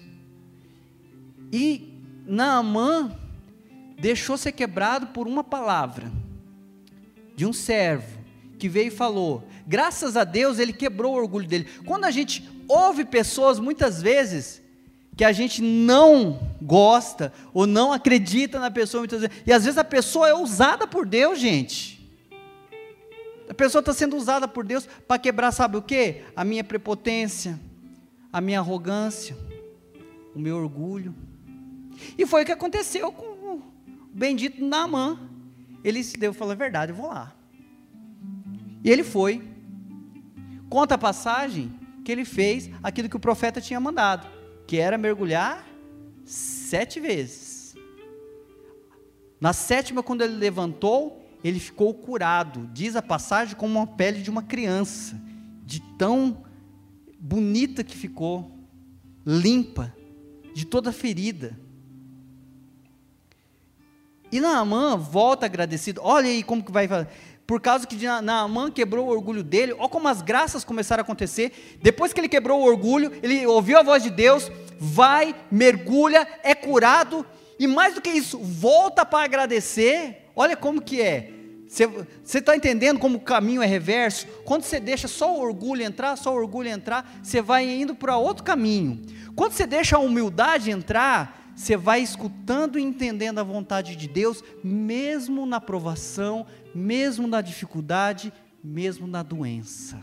E 1.53 1.95
Naamã 2.27 3.17
deixou 4.01 4.37
ser 4.37 4.53
quebrado 4.53 5.09
por 5.09 5.29
uma 5.29 5.45
palavra 5.45 6.11
de 7.37 7.47
um 7.47 7.53
servo 7.53 8.19
que 8.59 8.69
veio 8.69 8.89
e 8.89 8.91
falou. 8.91 9.47
Graças 9.67 10.17
a 10.17 10.25
Deus 10.25 10.59
ele 10.59 10.73
quebrou 10.73 11.15
o 11.15 11.17
orgulho 11.17 11.47
dele. 11.47 11.69
Quando 11.85 12.05
a 12.05 12.11
gente 12.11 12.43
ouve 12.71 13.05
pessoas 13.05 13.59
muitas 13.59 14.01
vezes 14.01 14.63
que 15.17 15.25
a 15.25 15.33
gente 15.33 15.61
não 15.61 16.41
gosta 16.63 17.33
ou 17.53 17.67
não 17.67 17.93
acredita 17.93 18.61
na 18.61 18.71
pessoa 18.71 19.01
muitas 19.01 19.23
vezes. 19.23 19.37
E 19.45 19.53
às 19.53 19.65
vezes 19.65 19.77
a 19.77 19.85
pessoa 19.85 20.29
é 20.29 20.35
usada 20.35 20.87
por 20.87 21.05
Deus, 21.05 21.39
gente. 21.39 21.99
A 23.49 23.55
pessoa 23.55 23.81
está 23.81 23.93
sendo 23.93 24.17
usada 24.17 24.47
por 24.47 24.65
Deus 24.65 24.89
para 25.09 25.19
quebrar, 25.19 25.51
sabe 25.51 25.77
o 25.77 25.83
que? 25.83 26.23
A 26.37 26.45
minha 26.45 26.63
prepotência, 26.63 27.59
a 28.33 28.41
minha 28.41 28.61
arrogância, 28.61 29.37
o 30.35 30.39
meu 30.39 30.57
orgulho. 30.57 31.13
E 32.17 32.25
foi 32.25 32.43
o 32.43 32.47
que 32.47 32.53
aconteceu 32.53 33.11
com 33.11 33.27
o 33.27 33.63
bendito 34.13 34.65
Naamã. 34.65 35.19
Ele 35.83 36.05
se 36.05 36.17
deu, 36.17 36.33
falou 36.33 36.53
a 36.53 36.57
verdade, 36.57 36.93
eu 36.93 36.97
vou 36.97 37.09
lá. 37.09 37.35
E 38.85 38.91
ele 38.91 39.03
foi. 39.03 39.43
Conta 40.69 40.95
a 40.95 40.99
passagem 40.99 41.80
ele 42.11 42.25
fez 42.25 42.71
aquilo 42.83 43.09
que 43.09 43.17
o 43.17 43.21
profeta 43.21 43.61
tinha 43.61 43.81
mandado 43.81 44.41
que 44.71 44.79
era 44.79 44.97
mergulhar 44.97 45.67
sete 46.25 47.01
vezes. 47.01 47.75
Na 49.41 49.53
sétima, 49.53 50.01
quando 50.01 50.23
ele 50.23 50.37
levantou, 50.37 51.29
ele 51.43 51.59
ficou 51.59 51.93
curado. 51.93 52.71
Diz 52.73 52.95
a 52.95 53.03
passagem 53.03 53.57
como 53.57 53.81
uma 53.81 53.87
pele 53.89 54.23
de 54.23 54.31
uma 54.31 54.45
criança, 54.45 55.21
de 55.67 55.81
tão 55.99 56.45
bonita 57.19 57.83
que 57.83 57.97
ficou, 57.97 58.61
limpa, 59.27 59.93
de 60.55 60.65
toda 60.65 60.93
ferida. 60.93 61.59
E 64.31 64.39
Naamã 64.39 64.97
volta 64.97 65.47
agradecido. 65.47 66.01
Olha 66.05 66.29
aí 66.29 66.45
como 66.45 66.63
que 66.63 66.71
vai 66.71 66.87
por 67.51 67.61
causa 67.61 67.85
que 67.85 67.97
Naamã 68.07 68.71
quebrou 68.71 69.09
o 69.09 69.11
orgulho 69.11 69.43
dele. 69.43 69.75
Olha 69.77 69.89
como 69.89 70.07
as 70.07 70.23
graças 70.23 70.63
começaram 70.63 71.01
a 71.01 71.03
acontecer. 71.03 71.79
Depois 71.83 72.13
que 72.13 72.21
ele 72.21 72.29
quebrou 72.29 72.61
o 72.61 72.65
orgulho, 72.65 73.11
ele 73.25 73.45
ouviu 73.45 73.77
a 73.77 73.83
voz 73.83 74.05
de 74.05 74.09
Deus, 74.09 74.49
vai, 74.79 75.35
mergulha, 75.51 76.29
é 76.45 76.55
curado 76.55 77.27
e 77.59 77.67
mais 77.67 77.97
do 77.97 78.01
que 78.01 78.09
isso, 78.09 78.39
volta 78.39 79.05
para 79.05 79.25
agradecer. 79.25 80.31
Olha 80.37 80.57
como 80.57 80.81
que 80.81 81.03
é. 81.03 81.33
Você 81.67 82.39
está 82.39 82.55
entendendo 82.55 83.01
como 83.01 83.19
o 83.19 83.21
caminho 83.21 83.63
é 83.63 83.67
reverso? 83.67 84.29
Quando 84.45 84.63
você 84.63 84.79
deixa 84.79 85.09
só 85.09 85.35
o 85.35 85.41
orgulho 85.41 85.83
entrar, 85.83 86.15
só 86.15 86.33
o 86.33 86.37
orgulho 86.37 86.69
entrar, 86.69 87.19
você 87.21 87.43
vai 87.43 87.69
indo 87.69 87.97
para 87.97 88.17
outro 88.17 88.45
caminho. 88.45 89.03
Quando 89.35 89.55
você 89.55 89.67
deixa 89.67 89.97
a 89.97 90.01
humildade 90.01 90.71
entrar, 90.71 91.40
você 91.61 91.77
vai 91.77 92.01
escutando 92.01 92.79
e 92.79 92.83
entendendo 92.83 93.39
a 93.39 93.43
vontade 93.43 93.95
de 93.95 94.09
Deus, 94.09 94.43
mesmo 94.65 95.45
na 95.45 95.61
provação, 95.61 96.47
mesmo 96.75 97.27
na 97.27 97.43
dificuldade, 97.43 98.33
mesmo 98.65 99.07
na 99.07 99.23
doença. 99.23 100.03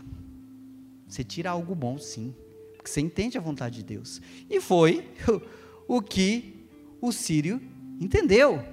Você 1.08 1.24
tira 1.24 1.50
algo 1.50 1.74
bom, 1.74 1.98
sim, 1.98 2.32
porque 2.76 2.88
você 2.88 3.00
entende 3.00 3.36
a 3.36 3.40
vontade 3.40 3.78
de 3.78 3.82
Deus. 3.82 4.22
E 4.48 4.60
foi 4.60 5.08
o 5.88 6.00
que 6.00 6.64
o 7.00 7.10
sírio 7.10 7.60
entendeu. 8.00 8.64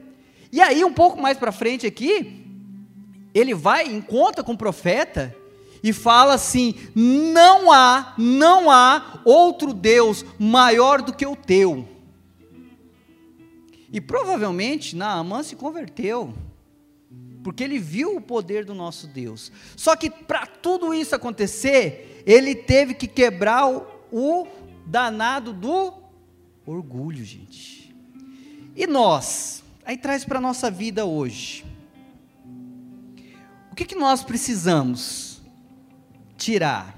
E 0.52 0.62
aí, 0.62 0.86
um 0.86 0.94
pouco 0.94 1.20
mais 1.20 1.40
para 1.40 1.52
frente 1.52 1.88
aqui, 1.88 2.46
ele 3.34 3.56
vai, 3.56 3.92
encontra 3.92 4.44
com 4.44 4.52
o 4.52 4.58
profeta 4.58 5.36
e 5.82 5.92
fala 5.92 6.36
assim: 6.36 6.76
não 6.94 7.72
há, 7.72 8.14
não 8.16 8.70
há 8.70 9.22
outro 9.26 9.74
Deus 9.74 10.24
maior 10.38 11.02
do 11.02 11.16
que 11.16 11.26
o 11.26 11.36
teu. 11.36 11.95
E 13.96 14.02
provavelmente 14.02 14.94
Naamã 14.94 15.42
se 15.42 15.56
converteu, 15.56 16.34
porque 17.42 17.64
ele 17.64 17.80
viu 17.80 18.18
o 18.18 18.20
poder 18.20 18.66
do 18.66 18.76
nosso 18.76 19.08
Deus. 19.08 19.54
Só 19.78 19.96
que 19.96 20.10
para 20.10 20.46
tudo 20.46 20.94
isso 20.94 21.16
acontecer, 21.16 22.22
ele 22.26 22.54
teve 22.56 22.94
que 22.94 23.08
quebrar 23.08 23.70
o, 23.70 23.88
o 24.12 24.48
danado 24.86 25.54
do 25.54 25.94
orgulho, 26.66 27.24
gente. 27.24 27.96
E 28.76 28.86
nós? 28.86 29.64
Aí 29.86 29.96
traz 29.96 30.26
para 30.26 30.40
a 30.40 30.42
nossa 30.42 30.70
vida 30.70 31.06
hoje. 31.06 31.66
O 33.72 33.76
que, 33.76 33.86
que 33.86 33.96
nós 33.96 34.26
precisamos 34.26 35.42
tirar? 36.36 36.94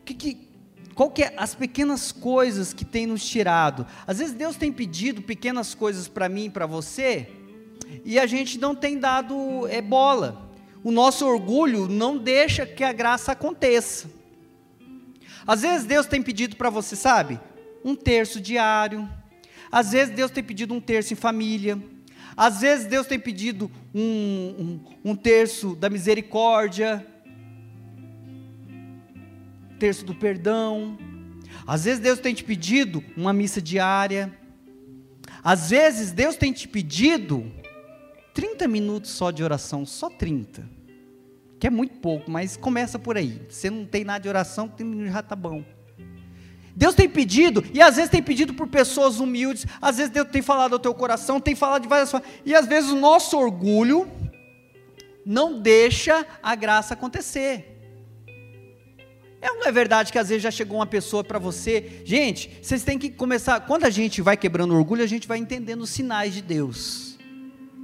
O 0.00 0.04
que, 0.04 0.14
que 0.14 0.51
qual 0.94 1.10
que 1.10 1.22
é 1.22 1.34
as 1.36 1.54
pequenas 1.54 2.12
coisas 2.12 2.72
que 2.72 2.84
tem 2.84 3.06
nos 3.06 3.24
tirado? 3.24 3.86
Às 4.06 4.18
vezes 4.18 4.34
Deus 4.34 4.56
tem 4.56 4.72
pedido 4.72 5.22
pequenas 5.22 5.74
coisas 5.74 6.08
para 6.08 6.28
mim 6.28 6.46
e 6.46 6.50
para 6.50 6.66
você, 6.66 7.28
e 8.04 8.18
a 8.18 8.26
gente 8.26 8.58
não 8.58 8.74
tem 8.74 8.98
dado 8.98 9.66
é, 9.68 9.80
bola. 9.80 10.50
O 10.84 10.90
nosso 10.90 11.26
orgulho 11.26 11.86
não 11.88 12.18
deixa 12.18 12.66
que 12.66 12.82
a 12.82 12.92
graça 12.92 13.32
aconteça. 13.32 14.10
Às 15.46 15.62
vezes 15.62 15.86
Deus 15.86 16.06
tem 16.06 16.22
pedido 16.22 16.56
para 16.56 16.70
você, 16.70 16.96
sabe? 16.96 17.38
Um 17.84 17.94
terço 17.94 18.40
diário. 18.40 19.08
Às 19.70 19.92
vezes 19.92 20.14
Deus 20.14 20.30
tem 20.30 20.42
pedido 20.42 20.74
um 20.74 20.80
terço 20.80 21.12
em 21.12 21.16
família. 21.16 21.78
Às 22.36 22.60
vezes 22.60 22.86
Deus 22.86 23.06
tem 23.06 23.18
pedido 23.18 23.70
um, 23.94 24.80
um, 25.04 25.10
um 25.12 25.16
terço 25.16 25.76
da 25.76 25.90
misericórdia, 25.90 27.06
terço 29.82 30.04
do 30.04 30.14
perdão. 30.14 30.96
Às 31.66 31.86
vezes 31.86 31.98
Deus 31.98 32.20
tem 32.20 32.32
te 32.32 32.44
pedido 32.44 33.02
uma 33.16 33.32
missa 33.32 33.60
diária. 33.60 34.32
Às 35.42 35.70
vezes 35.70 36.12
Deus 36.12 36.36
tem 36.36 36.52
te 36.52 36.68
pedido 36.68 37.52
30 38.32 38.68
minutos 38.68 39.10
só 39.10 39.32
de 39.32 39.42
oração, 39.42 39.84
só 39.84 40.08
30. 40.08 40.70
Que 41.58 41.66
é 41.66 41.70
muito 41.70 41.96
pouco, 41.98 42.30
mas 42.30 42.56
começa 42.56 42.96
por 42.96 43.16
aí. 43.16 43.44
Você 43.48 43.70
não 43.70 43.84
tem 43.84 44.04
nada 44.04 44.20
de 44.20 44.28
oração, 44.28 44.72
já 45.10 45.18
está 45.18 45.34
bom. 45.34 45.64
Deus 46.76 46.94
tem 46.94 47.08
pedido, 47.08 47.64
e 47.74 47.82
às 47.82 47.96
vezes 47.96 48.08
tem 48.08 48.22
pedido 48.22 48.54
por 48.54 48.68
pessoas 48.68 49.18
humildes, 49.18 49.66
às 49.80 49.96
vezes 49.96 50.12
Deus 50.12 50.28
tem 50.28 50.40
falado 50.40 50.74
ao 50.74 50.78
teu 50.78 50.94
coração, 50.94 51.40
tem 51.40 51.56
falado 51.56 51.82
de 51.82 51.88
várias 51.88 52.10
formas, 52.10 52.30
e 52.46 52.54
às 52.54 52.66
vezes 52.66 52.88
o 52.88 52.96
nosso 52.96 53.36
orgulho 53.36 54.08
não 55.26 55.60
deixa 55.60 56.24
a 56.40 56.54
graça 56.54 56.94
acontecer. 56.94 57.71
É 59.42 59.68
é 59.68 59.72
verdade 59.72 60.12
que 60.12 60.18
às 60.18 60.28
vezes 60.28 60.42
já 60.42 60.50
chegou 60.50 60.78
uma 60.78 60.86
pessoa 60.86 61.24
para 61.24 61.38
você, 61.38 62.02
gente, 62.04 62.50
vocês 62.62 62.84
têm 62.84 62.98
que 62.98 63.10
começar, 63.10 63.60
quando 63.60 63.84
a 63.84 63.90
gente 63.90 64.22
vai 64.22 64.36
quebrando 64.36 64.74
orgulho, 64.74 65.02
a 65.02 65.06
gente 65.06 65.26
vai 65.26 65.38
entendendo 65.38 65.82
os 65.82 65.90
sinais 65.90 66.32
de 66.32 66.40
Deus. 66.40 67.18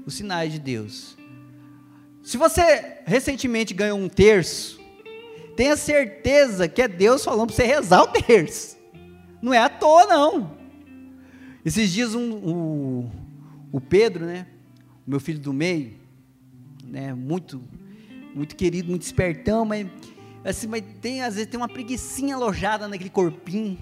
Os 0.07 0.15
sinais 0.15 0.53
de 0.53 0.59
Deus. 0.59 1.17
Se 2.23 2.37
você 2.37 2.99
recentemente 3.05 3.75
ganhou 3.75 3.99
um 3.99 4.09
terço, 4.09 4.81
tenha 5.57 5.77
certeza 5.77 6.69
que 6.69 6.81
é 6.81 6.87
Deus 6.87 7.25
falando 7.25 7.49
para 7.49 7.57
você 7.57 7.65
rezar 7.65 8.03
o 8.03 8.09
terço. 8.09 8.77
Não 9.43 9.53
é 9.53 9.59
à 9.59 9.69
toa, 9.69 10.05
não. 10.07 10.59
Esses 11.65 11.91
dias 11.93 12.15
um, 12.15 12.33
o, 12.33 13.13
o 13.73 13.81
Pedro, 13.81 14.27
né, 14.27 14.47
o 15.07 15.11
meu 15.11 15.21
filho 15.21 15.39
do 15.39 15.53
meio, 15.53 15.95
né, 16.85 17.15
muito, 17.15 17.63
muito 18.35 18.55
querido, 18.55 18.91
muito 18.91 19.03
espertão, 19.03 19.65
mas 19.65 19.87
assim, 20.51 20.67
mas 20.67 20.83
tem 21.01 21.23
às 21.23 21.35
vezes 21.35 21.51
tem 21.51 21.59
uma 21.59 21.69
preguiçinha 21.69 22.35
alojada 22.35 22.89
naquele 22.89 23.11
corpinho. 23.11 23.79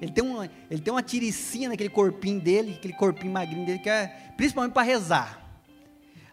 Ele 0.00 0.12
tem 0.12 0.24
uma, 0.24 0.48
ele 0.70 0.80
tem 0.80 0.92
uma 0.92 1.02
tiricinha 1.02 1.68
naquele 1.68 1.88
corpinho 1.88 2.40
dele, 2.40 2.74
aquele 2.78 2.94
corpinho 2.94 3.32
magrinho 3.32 3.66
dele 3.66 3.78
que 3.78 3.90
é 3.90 4.06
principalmente 4.36 4.72
para 4.72 4.82
rezar. 4.82 5.44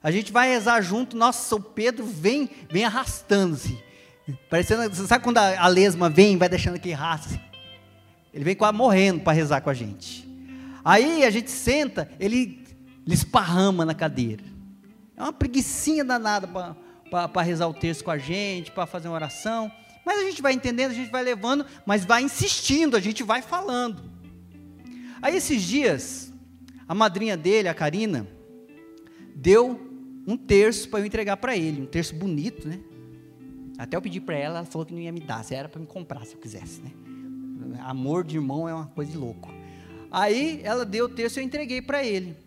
A 0.02 0.12
gente 0.12 0.32
vai 0.32 0.48
rezar 0.48 0.82
junto, 0.82 1.18
nossa, 1.18 1.56
o 1.56 1.60
Pedro 1.60 2.06
vem, 2.06 2.50
vem 2.70 2.86
arrastando-se. 2.86 3.84
Parecendo, 4.50 4.94
sabe 5.08 5.24
quando 5.24 5.40
a, 5.40 5.60
a 5.60 5.68
lesma 5.68 6.10
vem, 6.10 6.38
vai 6.38 6.48
deixando 6.48 6.76
aquele 6.76 6.94
rastro? 6.94 7.40
Ele 8.32 8.44
vem 8.44 8.56
quase 8.56 8.78
morrendo 8.78 9.22
para 9.22 9.34
rezar 9.34 9.62
com 9.62 9.70
a 9.70 9.74
gente. 9.74 10.28
Aí 10.84 11.24
a 11.24 11.30
gente 11.32 11.50
senta, 11.50 12.08
ele, 12.20 12.64
ele 13.06 13.16
esparrama 13.16 13.84
na 13.84 13.96
cadeira. 13.96 14.44
É 15.18 15.24
uma 15.24 15.34
preguiçinha 15.34 16.04
danada 16.04 16.48
para 16.48 16.76
rezar 17.44 17.68
o 17.68 17.74
texto 17.74 18.04
com 18.04 18.12
a 18.12 18.18
gente, 18.18 18.72
para 18.72 18.86
fazer 18.86 19.08
uma 19.08 19.16
oração. 19.16 19.72
Mas 20.06 20.20
a 20.20 20.24
gente 20.24 20.42
vai 20.42 20.54
entendendo, 20.54 20.92
a 20.92 20.94
gente 20.94 21.12
vai 21.12 21.24
levando, 21.24 21.66
mas 21.86 22.06
vai 22.06 22.22
insistindo, 22.22 22.96
a 22.96 23.00
gente 23.00 23.24
vai 23.24 23.42
falando. 23.42 24.04
Aí 25.22 25.36
esses 25.36 25.64
dias, 25.64 26.32
a 26.88 26.94
madrinha 26.94 27.36
dele, 27.36 27.68
a 27.68 27.74
Karina, 27.74 28.28
deu 29.36 29.80
um 30.28 30.38
terço 30.38 30.90
para 30.90 31.00
eu 31.00 31.06
entregar 31.06 31.38
para 31.38 31.58
ele, 31.58 31.82
um 31.82 31.86
terço 31.86 32.16
bonito, 32.16 32.68
né? 32.68 32.80
Até 33.78 33.98
eu 33.98 34.02
pedi 34.02 34.22
para 34.22 34.36
ela, 34.36 34.60
ela 34.60 34.66
falou 34.66 34.86
que 34.86 34.94
não 34.94 35.02
ia 35.02 35.12
me 35.12 35.20
dar, 35.20 35.44
se 35.44 35.54
era 35.54 35.68
para 35.68 35.82
me 35.82 35.88
comprar 35.88 36.26
se 36.26 36.36
eu 36.36 36.40
quisesse, 36.40 36.82
né? 36.82 36.92
Amor 37.82 38.24
de 38.24 38.36
irmão 38.36 38.70
é 38.70 38.74
uma 38.74 38.88
coisa 38.88 39.12
de 39.12 39.18
louco. 39.18 39.52
Aí 40.10 40.62
ela 40.64 40.86
deu 40.86 41.06
o 41.06 41.10
texto 41.10 41.38
e 41.38 41.40
eu 41.42 41.44
entreguei 41.44 41.82
para 41.82 42.04
ele. 42.04 42.38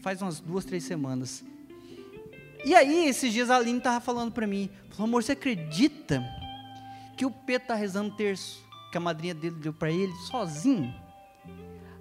Faz 0.00 0.22
umas 0.22 0.40
duas, 0.40 0.64
três 0.64 0.84
semanas. 0.84 1.44
E 2.64 2.74
aí, 2.74 3.08
esses 3.08 3.32
dias 3.32 3.50
a 3.50 3.56
Aline 3.56 3.78
estava 3.78 4.00
falando 4.00 4.32
para 4.32 4.46
mim: 4.46 4.70
falou, 4.90 5.04
amor, 5.04 5.22
você 5.22 5.32
acredita 5.32 6.24
que 7.16 7.24
o 7.24 7.30
Pedro 7.30 7.62
está 7.64 7.74
rezando 7.74 8.14
terço 8.16 8.66
que 8.90 8.96
a 8.96 9.00
madrinha 9.00 9.34
dele 9.34 9.56
deu 9.56 9.72
para 9.72 9.90
ele, 9.90 10.12
sozinho? 10.30 10.94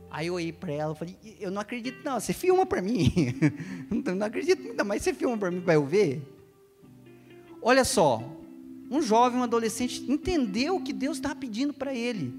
Aí 0.09 0.27
eu 0.27 0.35
olhei 0.35 0.53
para 0.53 0.71
ela 0.71 0.93
e 0.93 0.97
falei: 0.97 1.17
Eu 1.39 1.51
não 1.51 1.61
acredito, 1.61 2.03
não, 2.03 2.19
você 2.19 2.33
filma 2.33 2.65
para 2.65 2.81
mim. 2.81 3.11
não 3.89 4.25
acredito, 4.25 4.67
ainda 4.67 4.83
mais 4.83 5.01
você 5.01 5.13
filma 5.13 5.37
para 5.37 5.51
mim 5.51 5.61
para 5.61 5.73
eu 5.73 5.85
ver. 5.85 6.21
Olha 7.61 7.83
só, 7.83 8.23
um 8.89 9.01
jovem, 9.01 9.39
um 9.39 9.43
adolescente, 9.43 10.09
entendeu 10.09 10.77
o 10.77 10.83
que 10.83 10.93
Deus 10.93 11.17
está 11.17 11.35
pedindo 11.35 11.73
para 11.73 11.93
ele. 11.93 12.33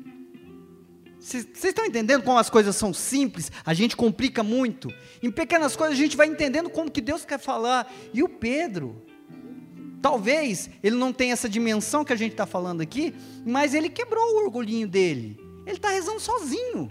Vocês 1.21 1.47
estão 1.65 1.85
entendendo 1.85 2.23
como 2.23 2.39
as 2.39 2.49
coisas 2.49 2.77
são 2.77 2.95
simples? 2.95 3.51
A 3.65 3.75
gente 3.75 3.97
complica 3.97 4.43
muito. 4.43 4.89
Em 5.23 5.31
pequenas 5.31 5.75
coisas 5.75 5.99
a 5.99 6.01
gente 6.01 6.17
vai 6.17 6.29
entendendo 6.29 6.71
como 6.71 6.91
que 6.91 7.01
Deus 7.01 7.25
quer 7.25 7.39
falar. 7.39 7.93
E 8.15 8.23
o 8.23 8.29
Pedro, 8.29 9.03
talvez 10.01 10.71
ele 10.83 10.97
não 10.97 11.13
tenha 11.13 11.33
essa 11.33 11.49
dimensão 11.49 12.05
que 12.05 12.13
a 12.13 12.17
gente 12.17 12.33
está 12.33 12.47
falando 12.47 12.81
aqui, 12.81 13.15
mas 13.45 13.75
ele 13.75 13.89
quebrou 13.89 14.23
o 14.23 14.45
orgulhinho 14.45 14.87
dele. 14.87 15.39
Ele 15.67 15.77
está 15.77 15.91
rezando 15.91 16.21
sozinho. 16.21 16.89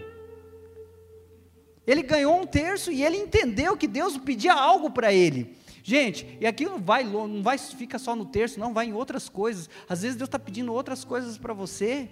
Ele 1.86 2.02
ganhou 2.02 2.38
um 2.38 2.46
terço 2.46 2.92
e 2.92 3.02
ele 3.02 3.16
entendeu 3.16 3.76
que 3.78 3.88
Deus 3.88 4.18
pedia 4.18 4.52
algo 4.52 4.90
para 4.90 5.10
ele. 5.10 5.56
Gente, 5.82 6.36
e 6.38 6.46
aqui 6.46 6.66
não 6.66 6.78
vai, 6.78 7.02
não 7.02 7.42
vai, 7.42 7.56
fica 7.56 7.98
só 7.98 8.14
no 8.14 8.26
terço, 8.26 8.60
não, 8.60 8.74
vai 8.74 8.86
em 8.86 8.92
outras 8.92 9.26
coisas. 9.26 9.70
Às 9.88 10.02
vezes 10.02 10.18
Deus 10.18 10.28
está 10.28 10.38
pedindo 10.38 10.70
outras 10.70 11.02
coisas 11.02 11.38
para 11.38 11.54
você. 11.54 12.10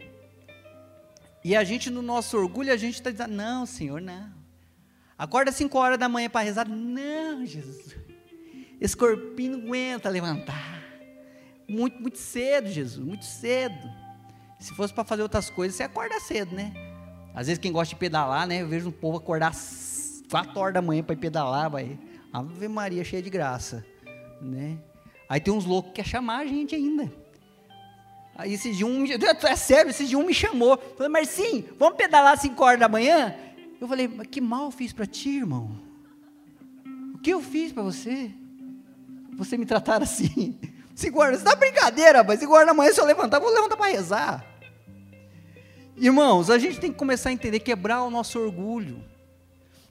E 1.46 1.54
a 1.54 1.62
gente, 1.62 1.90
no 1.90 2.02
nosso 2.02 2.37
orgulho, 2.37 2.72
a 2.72 2.76
gente 2.76 2.94
está 2.94 3.09
dizendo, 3.09 3.32
não, 3.32 3.64
Senhor, 3.66 4.00
não. 4.00 4.32
Acorda 5.16 5.50
às 5.50 5.56
5 5.56 5.78
horas 5.78 5.96
da 5.96 6.09
manhã 6.09 6.28
para 6.28 6.44
rezar. 6.44 6.68
Não, 6.68 7.46
Jesus. 7.46 7.94
Esse 8.80 8.96
corpinho 8.96 9.56
não 9.56 9.64
aguenta 9.64 10.09
levantar. 10.09 10.82
Muito, 11.68 12.02
muito 12.02 12.18
cedo, 12.18 12.68
Jesus, 12.68 12.98
muito 12.98 13.24
cedo. 13.24 13.88
Se 14.59 14.74
fosse 14.74 14.92
para 14.92 15.04
fazer 15.04 15.22
outras 15.22 15.48
coisas, 15.48 15.76
você 15.76 15.85
acorda 15.85 16.18
cedo, 16.18 16.52
né? 16.52 16.72
Às 17.32 17.46
vezes 17.46 17.61
quem 17.61 17.70
gosta 17.70 17.94
de 17.94 18.00
pedalar, 18.00 18.44
né? 18.44 18.62
Eu 18.62 18.66
vejo 18.66 18.88
um 18.88 18.92
povo 18.92 19.18
acordar 19.18 19.50
às 19.50 20.24
4 20.28 20.59
horas 20.59 20.74
da 20.74 20.82
manhã 20.82 21.04
para 21.04 21.12
ir 21.12 21.18
pedalar, 21.18 21.70
vai 21.70 21.96
Ave 22.32 22.66
Maria 22.66 23.04
cheia 23.04 23.22
de 23.22 23.30
graça, 23.30 23.87
né? 24.42 24.80
Aí 25.28 25.38
tem 25.38 25.54
uns 25.54 25.64
loucos 25.64 25.92
que 25.92 26.02
quer 26.02 26.09
chamar 26.09 26.38
a 26.38 26.44
gente 26.44 26.74
ainda. 26.74 27.09
Aí 28.38 28.53
esse 28.53 28.70
dia 28.72 28.87
um, 28.87 29.05
é 29.05 29.57
sério, 29.57 29.90
esse 29.90 30.05
dia 30.05 30.18
um 30.18 30.25
me 30.25 30.35
chamou. 30.35 30.79
Falei, 30.96 31.11
Marcinho, 31.11 31.64
vamos 31.79 31.96
pedalar 31.96 32.35
às 32.35 32.40
5 32.40 32.62
horas 32.62 32.79
da 32.79 32.88
manhã? 32.88 33.35
Eu 33.81 33.88
falei, 33.88 34.07
mas 34.09 34.27
que 34.27 34.40
mal 34.40 34.66
eu 34.66 34.70
fiz 34.70 34.92
para 34.92 35.07
ti, 35.07 35.38
irmão? 35.38 35.81
O 37.14 37.18
que 37.18 37.31
eu 37.31 37.40
fiz 37.40 37.72
para 37.72 37.83
você? 37.83 38.31
Você 39.37 39.57
me 39.57 39.64
tratar 39.64 40.03
assim? 40.03 40.59
5 40.94 41.18
horas, 41.18 41.42
tá 41.42 41.55
brincadeira, 41.57 42.22
mas 42.22 42.40
5 42.40 42.53
horas 42.53 42.66
da 42.66 42.75
manhã 42.75 42.92
se 42.92 43.01
eu 43.01 43.07
levantar, 43.07 43.38
vou 43.38 43.53
levantar 43.53 43.77
para 43.77 43.87
rezar. 43.90 44.44
Irmãos, 45.96 46.51
a 46.51 46.59
gente 46.59 46.79
tem 46.79 46.92
que 46.92 46.99
começar 46.99 47.31
a 47.31 47.33
entender, 47.33 47.61
quebrar 47.61 48.03
o 48.03 48.11
nosso 48.11 48.38
orgulho. 48.38 49.03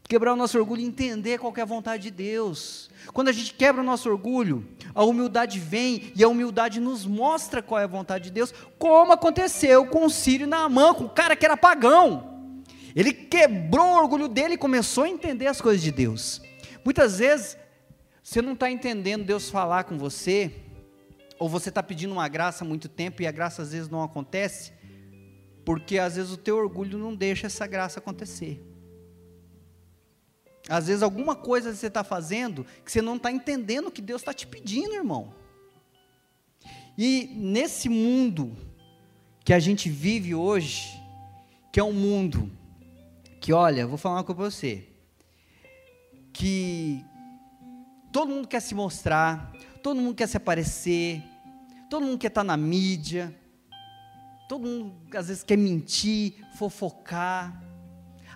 Quebrar 0.07 0.33
o 0.33 0.35
nosso 0.35 0.57
orgulho 0.59 0.81
e 0.81 0.85
entender 0.85 1.39
qual 1.39 1.51
é 1.57 1.61
a 1.61 1.65
vontade 1.65 2.03
de 2.03 2.11
Deus. 2.11 2.91
Quando 3.11 3.29
a 3.29 3.31
gente 3.31 3.53
quebra 3.53 3.81
o 3.81 3.85
nosso 3.85 4.07
orgulho, 4.07 4.67
a 4.93 5.03
humildade 5.03 5.59
vem 5.59 6.13
e 6.15 6.23
a 6.23 6.27
humildade 6.27 6.79
nos 6.79 7.05
mostra 7.07 7.61
qual 7.61 7.81
é 7.81 7.85
a 7.85 7.87
vontade 7.87 8.25
de 8.25 8.31
Deus, 8.31 8.53
como 8.77 9.11
aconteceu 9.11 9.87
com 9.87 10.05
o 10.05 10.09
Sírio 10.09 10.45
na 10.45 10.69
mão, 10.69 10.93
com 10.93 11.05
o 11.05 11.09
cara 11.09 11.35
que 11.35 11.43
era 11.43 11.57
pagão. 11.57 12.63
Ele 12.95 13.11
quebrou 13.11 13.87
o 13.87 13.97
orgulho 13.97 14.27
dele 14.27 14.53
e 14.53 14.57
começou 14.57 15.05
a 15.05 15.09
entender 15.09 15.47
as 15.47 15.59
coisas 15.59 15.81
de 15.81 15.91
Deus. 15.91 16.39
Muitas 16.83 17.17
vezes, 17.17 17.57
você 18.21 18.43
não 18.43 18.53
está 18.53 18.69
entendendo 18.69 19.25
Deus 19.25 19.49
falar 19.49 19.85
com 19.85 19.97
você, 19.97 20.53
ou 21.39 21.49
você 21.49 21.69
está 21.69 21.81
pedindo 21.81 22.13
uma 22.13 22.27
graça 22.27 22.63
há 22.63 22.67
muito 22.67 22.87
tempo 22.87 23.21
e 23.21 23.27
a 23.27 23.31
graça 23.31 23.63
às 23.63 23.71
vezes 23.71 23.89
não 23.89 24.03
acontece, 24.03 24.71
porque 25.65 25.97
às 25.97 26.15
vezes 26.15 26.31
o 26.31 26.37
teu 26.37 26.57
orgulho 26.57 26.97
não 26.97 27.15
deixa 27.15 27.47
essa 27.47 27.65
graça 27.65 27.99
acontecer. 27.99 28.61
Às 30.67 30.87
vezes 30.87 31.03
alguma 31.03 31.35
coisa 31.35 31.73
você 31.73 31.87
está 31.87 32.03
fazendo 32.03 32.65
que 32.83 32.91
você 32.91 33.01
não 33.01 33.17
está 33.17 33.31
entendendo 33.31 33.87
o 33.87 33.91
que 33.91 34.01
Deus 34.01 34.21
está 34.21 34.33
te 34.33 34.47
pedindo, 34.47 34.95
irmão. 34.95 35.33
E 36.97 37.29
nesse 37.35 37.89
mundo 37.89 38.55
que 39.43 39.53
a 39.53 39.59
gente 39.59 39.89
vive 39.89 40.33
hoje, 40.33 40.99
que 41.71 41.79
é 41.79 41.83
um 41.83 41.93
mundo 41.93 42.51
que, 43.39 43.53
olha, 43.53 43.85
vou 43.85 43.97
falar 43.97 44.15
uma 44.15 44.23
coisa 44.23 44.41
para 44.41 44.49
você, 44.49 44.87
que 46.33 47.05
todo 48.11 48.29
mundo 48.29 48.47
quer 48.47 48.61
se 48.61 48.73
mostrar, 48.73 49.51
todo 49.83 50.01
mundo 50.01 50.15
quer 50.15 50.27
se 50.27 50.37
aparecer, 50.37 51.21
todo 51.89 52.05
mundo 52.05 52.17
quer 52.17 52.27
estar 52.27 52.41
tá 52.41 52.45
na 52.45 52.57
mídia, 52.57 53.37
todo 54.49 54.65
mundo 54.65 54.95
às 55.15 55.27
vezes 55.27 55.43
quer 55.43 55.57
mentir, 55.57 56.33
fofocar, 56.57 57.61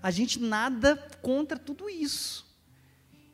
a 0.02 0.12
gente 0.12 0.40
nada 0.40 0.96
contra 1.22 1.58
tudo 1.58 1.90
isso. 1.90 2.48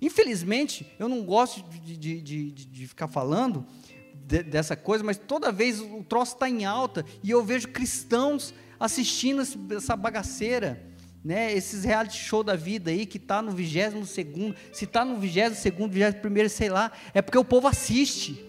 Infelizmente, 0.02 0.86
eu 1.00 1.08
não 1.08 1.24
gosto 1.24 1.64
de, 1.70 1.98
de, 1.98 2.22
de, 2.22 2.52
de 2.52 2.88
ficar 2.88 3.08
falando 3.08 3.66
de, 4.14 4.44
dessa 4.44 4.76
coisa, 4.76 5.04
mas 5.04 5.18
toda 5.18 5.52
vez 5.52 5.80
o 5.80 6.04
troço 6.04 6.34
está 6.34 6.50
em 6.50 6.66
alta 6.66 7.06
e 7.24 7.32
eu 7.32 7.44
vejo 7.44 7.70
cristãos 7.70 8.54
assistindo 8.80 9.42
essa 9.76 9.96
bagaceira, 9.96 10.86
né? 11.24 11.54
Esses 11.54 11.84
reality 11.84 12.18
show 12.18 12.44
da 12.44 12.56
vida 12.56 12.92
aí 12.92 13.06
que 13.06 13.18
está 13.18 13.42
no 13.42 13.52
vigésimo 13.52 14.06
segundo, 14.06 14.56
se 14.74 14.86
está 14.86 15.06
no 15.06 15.18
vigésimo 15.18 15.60
segundo, 15.60 15.92
vigésimo 15.92 16.22
primeiro, 16.22 16.50
sei 16.50 16.70
lá, 16.70 16.92
é 17.14 17.22
porque 17.22 17.38
o 17.38 17.46
povo 17.46 17.68
assiste. 17.68 18.44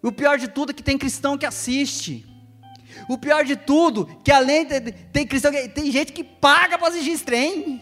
O 0.00 0.12
pior 0.12 0.38
de 0.38 0.48
tudo 0.48 0.70
é 0.70 0.74
que 0.74 0.82
tem 0.82 0.96
cristão 0.96 1.36
que 1.36 1.44
assiste. 1.44 2.24
O 3.08 3.18
pior 3.18 3.44
de 3.44 3.56
tudo, 3.56 4.06
que 4.24 4.30
além 4.30 4.66
de, 4.66 4.80
tem 4.92 5.26
cristão, 5.26 5.50
tem 5.74 5.90
gente 5.90 6.12
que 6.12 6.24
paga 6.24 6.78
para 6.78 6.88
assistir 6.88 7.10
esse 7.10 7.24
trem. 7.24 7.80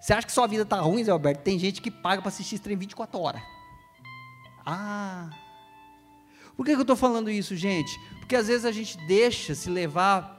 Você 0.00 0.12
acha 0.12 0.26
que 0.26 0.32
sua 0.32 0.46
vida 0.46 0.62
está 0.62 0.80
ruim, 0.80 1.02
Zé 1.02 1.10
Alberto? 1.10 1.42
Tem 1.42 1.58
gente 1.58 1.82
que 1.82 1.90
paga 1.90 2.22
para 2.22 2.28
assistir 2.28 2.56
esse 2.56 2.64
trem 2.64 2.76
24 2.76 3.20
horas. 3.20 3.42
Ah. 4.64 5.30
Por 6.56 6.64
que, 6.64 6.72
que 6.72 6.78
eu 6.78 6.82
estou 6.82 6.96
falando 6.96 7.30
isso, 7.30 7.56
gente? 7.56 7.98
Porque 8.18 8.36
às 8.36 8.48
vezes 8.48 8.64
a 8.64 8.72
gente 8.72 8.98
deixa 9.06 9.54
se 9.54 9.70
levar 9.70 10.38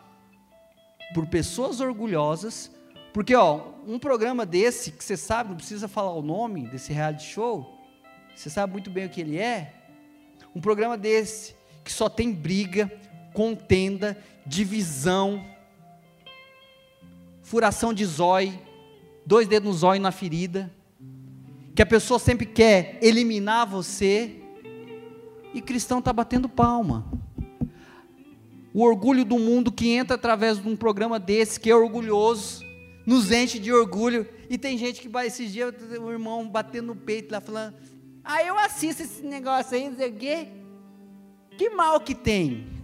por 1.13 1.26
pessoas 1.28 1.80
orgulhosas. 1.80 2.72
Porque, 3.13 3.36
ó, 3.36 3.70
um 3.88 3.98
programa 3.98 4.46
desse, 4.46 4.92
que 4.92 5.04
você 5.04 5.18
sabe, 5.18 5.50
não 5.50 5.58
precisa 5.58 5.88
falar 5.88 6.13
o 6.13 6.22
nome 6.22 6.68
desse 6.68 6.94
reality 6.94 7.26
show, 7.26 7.80
você 8.36 8.50
sabe 8.50 8.72
muito 8.72 8.89
bem 8.89 9.06
o 9.06 9.10
que 9.10 9.20
ele 9.20 9.38
é. 9.38 9.74
Um 10.56 10.62
programa 10.62 10.98
desse, 10.98 11.56
que 11.84 11.92
só 11.92 12.08
tem 12.08 12.32
briga, 12.32 12.92
contenda, 13.34 14.18
divisão, 14.46 15.44
furação 17.42 17.94
de 17.94 18.06
zóio, 18.06 18.60
dois 19.26 19.48
dedos 19.48 19.68
no 19.68 19.76
zóio 19.76 20.02
na 20.02 20.12
ferida, 20.12 20.72
que 21.76 21.82
a 21.82 21.86
pessoa 21.86 22.20
sempre 22.20 22.46
quer 22.46 23.00
eliminar 23.02 23.65
você, 23.65 24.36
e 25.54 25.62
cristão 25.62 26.00
está 26.00 26.13
batendo 26.13 26.48
palma. 26.48 27.12
O 28.74 28.84
orgulho 28.84 29.26
do 29.26 29.39
mundo 29.39 29.72
que 29.72 29.89
entra 29.89 30.15
através 30.15 30.62
de 30.62 30.68
um 30.68 30.76
programa 30.76 31.20
desse, 31.20 31.60
que 31.60 31.72
é 31.72 31.76
orgulhoso, 31.76 32.63
nos 33.06 33.32
enche 33.32 33.58
de 33.58 33.74
orgulho, 33.74 34.28
e 34.50 34.58
tem 34.58 34.78
gente 34.78 35.02
que 35.02 35.10
vai 35.10 35.28
esses 35.28 35.52
dias, 35.52 35.74
o 36.00 36.12
irmão 36.12 36.48
batendo 36.48 36.88
no 36.88 36.96
peito 36.96 37.32
lá, 37.32 37.42
falando, 37.42 37.74
ah, 38.24 38.44
eu 38.44 38.58
assisto 38.60 39.02
esse 39.02 39.24
negócio 39.24 39.76
aí, 39.76 39.89
não 39.89 39.98
sei 39.98 40.10
o 40.10 40.13
quê, 40.13 40.48
que 41.58 41.72
mal 41.72 42.00
que 42.00 42.13
tem? 42.13 42.79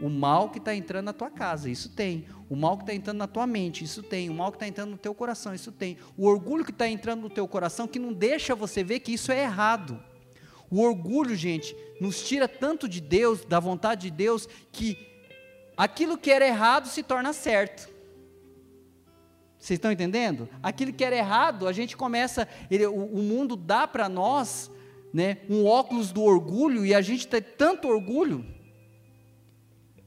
O 0.00 0.08
mal 0.08 0.48
que 0.48 0.58
está 0.58 0.74
entrando 0.74 1.04
na 1.04 1.12
tua 1.12 1.30
casa, 1.30 1.68
isso 1.68 1.90
tem. 1.90 2.26
O 2.48 2.56
mal 2.56 2.76
que 2.76 2.84
está 2.84 2.94
entrando 2.94 3.18
na 3.18 3.26
tua 3.26 3.46
mente, 3.46 3.84
isso 3.84 4.02
tem. 4.02 4.30
O 4.30 4.34
mal 4.34 4.50
que 4.50 4.56
está 4.56 4.66
entrando 4.66 4.90
no 4.90 4.98
teu 4.98 5.14
coração, 5.14 5.54
isso 5.54 5.70
tem. 5.70 5.98
O 6.16 6.26
orgulho 6.26 6.64
que 6.64 6.70
está 6.70 6.88
entrando 6.88 7.20
no 7.20 7.30
teu 7.30 7.46
coração, 7.46 7.86
que 7.86 7.98
não 7.98 8.12
deixa 8.12 8.54
você 8.54 8.82
ver 8.82 9.00
que 9.00 9.12
isso 9.12 9.30
é 9.30 9.42
errado. 9.42 10.02
O 10.70 10.80
orgulho, 10.80 11.36
gente, 11.36 11.76
nos 12.00 12.26
tira 12.26 12.48
tanto 12.48 12.88
de 12.88 13.00
Deus, 13.00 13.44
da 13.44 13.60
vontade 13.60 14.02
de 14.02 14.10
Deus, 14.10 14.48
que 14.72 14.96
aquilo 15.76 16.16
que 16.16 16.30
era 16.30 16.46
errado 16.46 16.88
se 16.88 17.02
torna 17.02 17.32
certo. 17.32 17.90
Vocês 19.58 19.76
estão 19.76 19.92
entendendo? 19.92 20.48
Aquilo 20.62 20.92
que 20.92 21.04
era 21.04 21.14
errado, 21.14 21.68
a 21.68 21.72
gente 21.72 21.94
começa, 21.94 22.48
ele, 22.70 22.86
o, 22.86 22.94
o 22.94 23.18
mundo 23.18 23.54
dá 23.54 23.86
para 23.86 24.08
nós 24.08 24.70
né, 25.12 25.38
um 25.50 25.66
óculos 25.66 26.12
do 26.12 26.22
orgulho 26.22 26.86
e 26.86 26.94
a 26.94 27.02
gente 27.02 27.28
tem 27.28 27.42
tanto 27.42 27.86
orgulho 27.86 28.59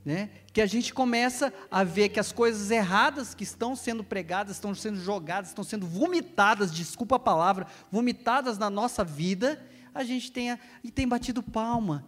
né? 0.05 0.29
que 0.51 0.61
a 0.61 0.65
gente 0.65 0.93
começa 0.93 1.53
a 1.71 1.83
ver 1.83 2.09
que 2.09 2.19
as 2.19 2.31
coisas 2.31 2.69
erradas 2.69 3.33
que 3.33 3.43
estão 3.43 3.75
sendo 3.75 4.03
pregadas, 4.03 4.57
estão 4.57 4.75
sendo 4.75 4.99
jogadas, 4.99 5.49
estão 5.49 5.63
sendo 5.63 5.87
vomitadas, 5.87 6.71
desculpa 6.71 7.15
a 7.15 7.19
palavra, 7.19 7.65
vomitadas 7.91 8.57
na 8.57 8.69
nossa 8.69 9.03
vida, 9.03 9.61
a 9.93 10.03
gente 10.03 10.31
tem, 10.31 10.57
e 10.83 10.91
tem 10.91 11.07
batido 11.07 11.41
palma. 11.41 12.07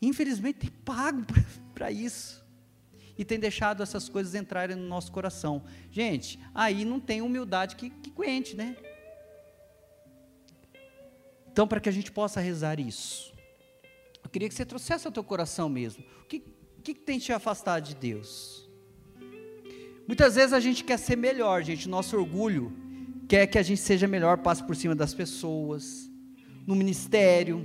Infelizmente 0.00 0.60
tem 0.60 0.70
pago 0.70 1.24
para 1.74 1.90
isso. 1.92 2.44
E 3.18 3.24
tem 3.24 3.38
deixado 3.38 3.82
essas 3.82 4.08
coisas 4.08 4.34
entrarem 4.34 4.76
no 4.76 4.86
nosso 4.86 5.10
coração. 5.10 5.62
Gente, 5.90 6.38
aí 6.54 6.84
não 6.84 7.00
tem 7.00 7.22
humildade 7.22 7.76
que, 7.76 7.88
que 7.88 8.54
né? 8.54 8.76
Então, 11.50 11.66
para 11.66 11.80
que 11.80 11.88
a 11.88 11.92
gente 11.92 12.12
possa 12.12 12.38
rezar 12.40 12.78
isso, 12.78 13.32
eu 14.22 14.28
queria 14.28 14.48
que 14.48 14.54
você 14.54 14.66
trouxesse 14.66 15.06
ao 15.06 15.12
teu 15.12 15.24
coração 15.24 15.70
mesmo. 15.70 16.04
O 16.20 16.24
que, 16.26 16.40
que, 16.86 16.94
que 16.94 17.00
tem 17.00 17.18
te 17.18 17.32
afastado 17.32 17.82
de 17.82 17.96
Deus? 17.96 18.70
Muitas 20.06 20.36
vezes 20.36 20.52
a 20.52 20.60
gente 20.60 20.84
quer 20.84 20.98
ser 20.98 21.16
melhor, 21.16 21.64
gente. 21.64 21.88
Nosso 21.88 22.16
orgulho 22.16 22.72
quer 23.26 23.48
que 23.48 23.58
a 23.58 23.62
gente 23.62 23.80
seja 23.80 24.06
melhor, 24.06 24.38
passe 24.38 24.62
por 24.62 24.76
cima 24.76 24.94
das 24.94 25.12
pessoas, 25.12 26.08
no 26.64 26.76
ministério, 26.76 27.60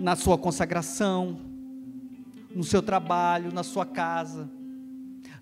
na 0.00 0.16
sua 0.16 0.38
consagração, 0.38 1.38
no 2.54 2.64
seu 2.64 2.80
trabalho, 2.82 3.52
na 3.52 3.62
sua 3.62 3.84
casa. 3.84 4.50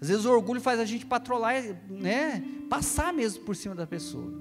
Às 0.00 0.08
vezes 0.08 0.24
o 0.24 0.32
orgulho 0.32 0.60
faz 0.60 0.80
a 0.80 0.84
gente 0.84 1.06
patrolar, 1.06 1.62
né? 1.88 2.42
Passar 2.68 3.12
mesmo 3.12 3.44
por 3.44 3.54
cima 3.54 3.76
da 3.76 3.86
pessoa. 3.86 4.32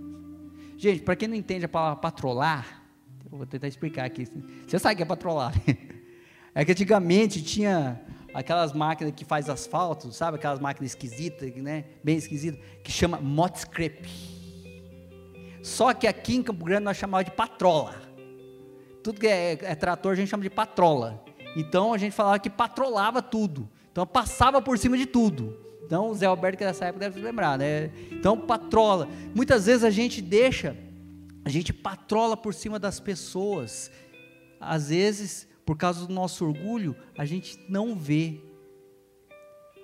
Gente, 0.75 1.03
para 1.03 1.15
quem 1.15 1.27
não 1.27 1.35
entende 1.35 1.65
a 1.65 1.69
palavra 1.69 1.97
patrolar, 1.97 2.83
eu 3.31 3.37
vou 3.37 3.45
tentar 3.45 3.67
explicar 3.67 4.05
aqui. 4.05 4.27
Você 4.65 4.79
sabe 4.79 4.95
o 4.95 4.97
que 4.97 5.03
é 5.03 5.05
patrolar? 5.05 5.53
É 6.55 6.65
que 6.65 6.71
antigamente 6.71 7.43
tinha 7.43 8.01
aquelas 8.33 8.73
máquinas 8.73 9.13
que 9.15 9.25
faz 9.25 9.49
asfalto, 9.49 10.11
sabe? 10.11 10.37
Aquelas 10.37 10.59
máquinas 10.59 10.91
esquisitas, 10.91 11.53
né? 11.55 11.85
Bem 12.03 12.17
esquisitas, 12.17 12.59
que 12.83 12.91
chama 12.91 13.19
Motscrep. 13.19 14.07
Só 15.61 15.93
que 15.93 16.07
aqui 16.07 16.35
em 16.35 16.43
Campo 16.43 16.63
Grande 16.63 16.83
nós 16.83 16.97
chamávamos 16.97 17.31
de 17.31 17.35
patrola. 17.35 17.95
Tudo 19.03 19.19
que 19.19 19.27
é, 19.27 19.53
é, 19.53 19.75
trator 19.75 20.13
a 20.13 20.15
gente 20.15 20.29
chama 20.29 20.43
de 20.43 20.49
patrola. 20.49 21.23
Então 21.55 21.93
a 21.93 21.97
gente 21.97 22.13
falava 22.13 22.39
que 22.39 22.49
patrolava 22.49 23.21
tudo. 23.21 23.69
Então 23.91 24.05
passava 24.05 24.61
por 24.61 24.77
cima 24.77 24.97
de 24.97 25.05
tudo. 25.05 25.57
Então 25.85 26.09
o 26.09 26.13
Zé 26.13 26.27
Alberto 26.27 26.57
que 26.57 26.63
dessa 26.63 26.85
época 26.85 27.05
deve 27.05 27.19
se 27.19 27.25
lembrar, 27.25 27.57
né? 27.57 27.91
Então 28.11 28.37
patrola. 28.37 29.07
Muitas 29.33 29.65
vezes 29.65 29.83
a 29.83 29.89
gente 29.89 30.21
deixa, 30.21 30.77
a 31.43 31.49
gente 31.49 31.73
patrola 31.73 32.37
por 32.37 32.53
cima 32.53 32.77
das 32.77 32.99
pessoas. 32.99 33.91
Às 34.59 34.89
vezes 34.89 35.48
por 35.69 35.77
causa 35.77 36.07
do 36.07 36.11
nosso 36.11 36.43
orgulho, 36.43 36.95
a 37.15 37.25
gente 37.25 37.63
não 37.69 37.95
vê. 37.95 38.41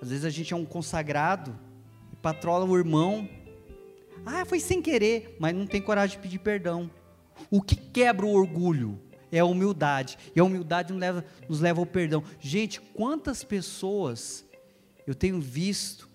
Às 0.02 0.10
vezes 0.10 0.24
a 0.24 0.30
gente 0.30 0.52
é 0.52 0.56
um 0.56 0.64
consagrado 0.64 1.56
e 2.12 2.16
patrola 2.16 2.64
o 2.64 2.76
irmão. 2.76 3.28
Ah, 4.26 4.44
foi 4.44 4.58
sem 4.58 4.82
querer, 4.82 5.36
mas 5.38 5.54
não 5.54 5.64
tem 5.64 5.80
coragem 5.80 6.16
de 6.16 6.22
pedir 6.24 6.40
perdão. 6.40 6.90
O 7.48 7.62
que 7.62 7.76
quebra 7.76 8.26
o 8.26 8.32
orgulho 8.32 9.00
é 9.30 9.38
a 9.38 9.44
humildade. 9.44 10.18
E 10.34 10.40
a 10.40 10.44
humildade 10.44 10.92
nos 10.92 11.00
leva, 11.00 11.24
nos 11.48 11.60
leva 11.60 11.78
ao 11.78 11.86
perdão. 11.86 12.24
Gente, 12.40 12.80
quantas 12.80 13.44
pessoas 13.44 14.44
eu 15.06 15.14
tenho 15.14 15.40
visto 15.40 16.10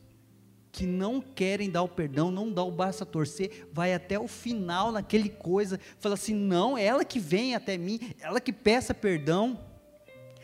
que 0.72 0.86
não 0.86 1.20
querem 1.20 1.70
dar 1.70 1.84
o 1.84 1.88
perdão, 1.88 2.32
não 2.32 2.52
dá 2.52 2.64
o 2.64 2.72
braço 2.72 3.04
a 3.04 3.06
torcer, 3.06 3.68
vai 3.74 3.94
até 3.94 4.18
o 4.18 4.28
final 4.28 4.92
naquele 4.92 5.30
coisa, 5.30 5.80
fala 6.00 6.16
assim: 6.16 6.34
não, 6.34 6.78
ela 6.78 7.04
que 7.04 7.20
vem 7.20 7.56
até 7.56 7.78
mim, 7.78 8.00
ela 8.20 8.40
que 8.40 8.54
peça 8.54 8.94
perdão. 8.94 9.60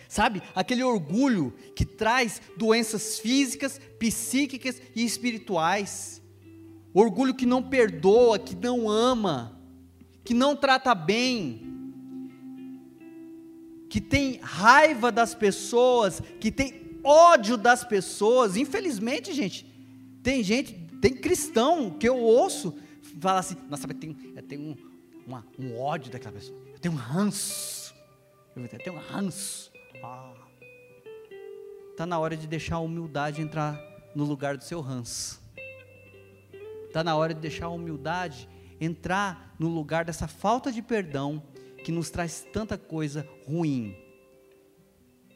Sabe, 0.09 0.41
aquele 0.55 0.83
orgulho 0.83 1.53
que 1.75 1.83
traz 1.83 2.41
doenças 2.55 3.19
físicas, 3.19 3.79
psíquicas 3.99 4.81
e 4.95 5.03
espirituais. 5.03 6.21
Orgulho 6.93 7.35
que 7.35 7.45
não 7.45 7.61
perdoa, 7.61 8.39
que 8.39 8.55
não 8.55 8.89
ama, 8.89 9.59
que 10.23 10.33
não 10.33 10.55
trata 10.55 10.95
bem, 10.95 11.61
que 13.89 13.99
tem 13.99 14.39
raiva 14.41 15.11
das 15.11 15.35
pessoas, 15.35 16.21
que 16.39 16.51
tem 16.51 16.99
ódio 17.03 17.57
das 17.57 17.83
pessoas. 17.83 18.55
Infelizmente, 18.55 19.33
gente, 19.33 19.66
tem 20.27 20.43
gente, 20.43 20.73
tem 21.01 21.15
cristão 21.15 21.89
que 21.89 22.05
eu 22.05 22.17
ouço 22.17 22.77
falar 23.17 23.39
assim: 23.39 23.55
nossa, 23.69 23.87
tenho, 23.87 24.13
eu 24.35 24.43
tenho 24.43 24.61
um, 24.61 24.75
uma, 25.25 25.47
um 25.57 25.79
ódio 25.79 26.11
daquela 26.11 26.33
pessoa, 26.33 26.59
eu 26.73 26.79
tenho 26.79 26.93
um 26.93 26.97
ranço, 26.97 27.95
eu 28.53 28.67
tenho 28.67 28.97
um 28.97 28.99
ranço. 28.99 29.71
Ah. 30.03 30.33
Está 31.91 32.05
na 32.05 32.19
hora 32.19 32.35
de 32.35 32.45
deixar 32.45 32.75
a 32.75 32.79
humildade 32.79 33.41
entrar 33.41 33.81
no 34.13 34.25
lugar 34.25 34.57
do 34.57 34.65
seu 34.65 34.81
ranço. 34.81 35.39
Está 36.87 37.05
na 37.05 37.15
hora 37.15 37.33
de 37.33 37.39
deixar 37.39 37.67
a 37.67 37.69
humildade 37.69 38.49
entrar 38.81 39.55
no 39.57 39.69
lugar 39.69 40.03
dessa 40.03 40.27
falta 40.27 40.73
de 40.73 40.81
perdão 40.81 41.41
que 41.85 41.91
nos 41.91 42.09
traz 42.09 42.45
tanta 42.51 42.77
coisa 42.77 43.25
ruim, 43.47 43.95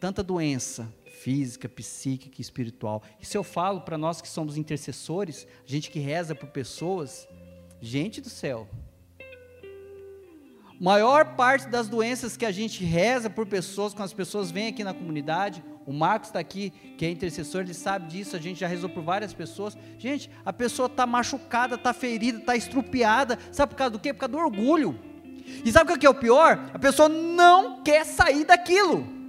tanta 0.02 0.22
doença 0.22 0.94
física, 1.22 1.70
psíquica 1.70 2.36
e 2.40 2.42
espiritual. 2.42 3.04
Isso 3.20 3.38
eu 3.38 3.44
falo 3.44 3.82
para 3.82 3.98
nós 3.98 4.22
que 4.22 4.28
somos 4.28 4.58
intercessores, 4.58 5.48
gente 5.66 5.90
que 5.90 6.00
reza 6.00 6.34
por 6.34 6.50
pessoas, 6.50 7.28
gente 7.82 8.22
do 8.22 8.30
céu 8.30 8.68
maior 10.82 11.36
parte 11.36 11.68
das 11.68 11.88
doenças 11.88 12.36
que 12.36 12.44
a 12.44 12.52
gente 12.52 12.84
reza 12.84 13.30
por 13.30 13.46
pessoas, 13.46 13.94
quando 13.94 14.06
as 14.06 14.14
pessoas 14.14 14.50
vêm 14.50 14.70
aqui 14.70 14.84
na 14.84 14.96
comunidade, 14.96 15.64
o 15.86 15.94
Marcos 15.94 16.30
está 16.30 16.40
aqui, 16.40 16.72
que 16.98 17.06
é 17.06 17.12
intercessor, 17.12 17.62
ele 17.62 17.76
sabe 17.76 18.08
disso, 18.08 18.36
a 18.36 18.40
gente 18.40 18.60
já 18.60 18.68
rezou 18.68 18.90
por 18.90 19.04
várias 19.04 19.32
pessoas. 19.32 19.78
Gente, 20.00 20.28
a 20.44 20.52
pessoa 20.52 20.88
está 20.88 21.06
machucada, 21.06 21.76
está 21.76 21.94
ferida, 21.94 22.40
está 22.40 22.56
estrupiada, 22.56 23.38
sabe 23.52 23.74
por 23.74 23.78
causa 23.78 23.92
do 23.92 24.00
quê? 24.00 24.12
Por 24.12 24.22
causa 24.22 24.32
do 24.32 24.40
orgulho. 24.40 25.00
E 25.64 25.72
sabe 25.72 25.94
o 25.94 26.00
que 26.00 26.06
é 26.06 26.10
o 26.10 26.16
pior? 26.16 26.72
A 26.74 26.80
pessoa 26.80 27.08
não 27.08 27.84
quer 27.84 28.04
sair 28.04 28.44
daquilo. 28.44 29.21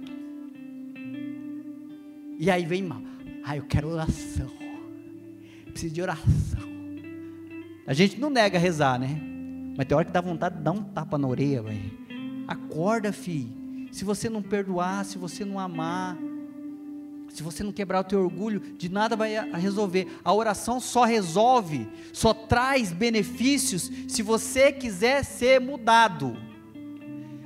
E 2.43 2.51
aí 2.51 2.65
vem 2.65 2.83
mal. 2.83 3.01
Ah, 3.41 3.55
eu 3.55 3.63
quero 3.63 3.87
oração. 3.87 4.51
Preciso 5.67 5.93
de 5.93 6.01
oração. 6.01 6.59
A 7.87 7.93
gente 7.93 8.19
não 8.19 8.29
nega 8.29 8.59
rezar, 8.59 8.99
né? 8.99 9.17
Mas 9.77 9.87
tem 9.87 9.95
hora 9.95 10.03
que 10.03 10.11
dá 10.11 10.19
vontade 10.19 10.57
de 10.57 10.61
dar 10.61 10.73
um 10.73 10.83
tapa 10.83 11.17
na 11.17 11.25
orelha, 11.25 11.61
velho. 11.61 11.97
Acorda, 12.45 13.13
filho. 13.13 13.87
Se 13.93 14.03
você 14.03 14.29
não 14.29 14.41
perdoar, 14.41 15.05
se 15.05 15.17
você 15.17 15.45
não 15.45 15.57
amar, 15.57 16.17
se 17.29 17.41
você 17.41 17.63
não 17.63 17.71
quebrar 17.71 18.01
o 18.01 18.03
teu 18.03 18.21
orgulho, 18.21 18.59
de 18.77 18.89
nada 18.89 19.15
vai 19.15 19.35
resolver. 19.53 20.09
A 20.21 20.33
oração 20.33 20.81
só 20.81 21.05
resolve, 21.05 21.87
só 22.11 22.33
traz 22.33 22.91
benefícios 22.91 23.89
se 24.05 24.21
você 24.21 24.69
quiser 24.69 25.23
ser 25.23 25.61
mudado. 25.61 26.35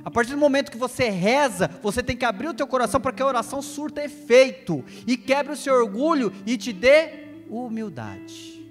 A 0.08 0.10
partir 0.10 0.30
do 0.30 0.38
momento 0.38 0.70
que 0.72 0.78
você 0.78 1.10
reza, 1.10 1.68
você 1.82 2.02
tem 2.02 2.16
que 2.16 2.24
abrir 2.24 2.48
o 2.48 2.54
teu 2.54 2.66
coração 2.66 2.98
para 2.98 3.12
que 3.12 3.20
a 3.20 3.26
oração 3.26 3.60
surta 3.60 4.02
efeito 4.02 4.82
e 5.06 5.18
quebre 5.18 5.52
o 5.52 5.56
seu 5.56 5.74
orgulho 5.74 6.32
e 6.46 6.56
te 6.56 6.72
dê 6.72 7.26
humildade. 7.50 8.66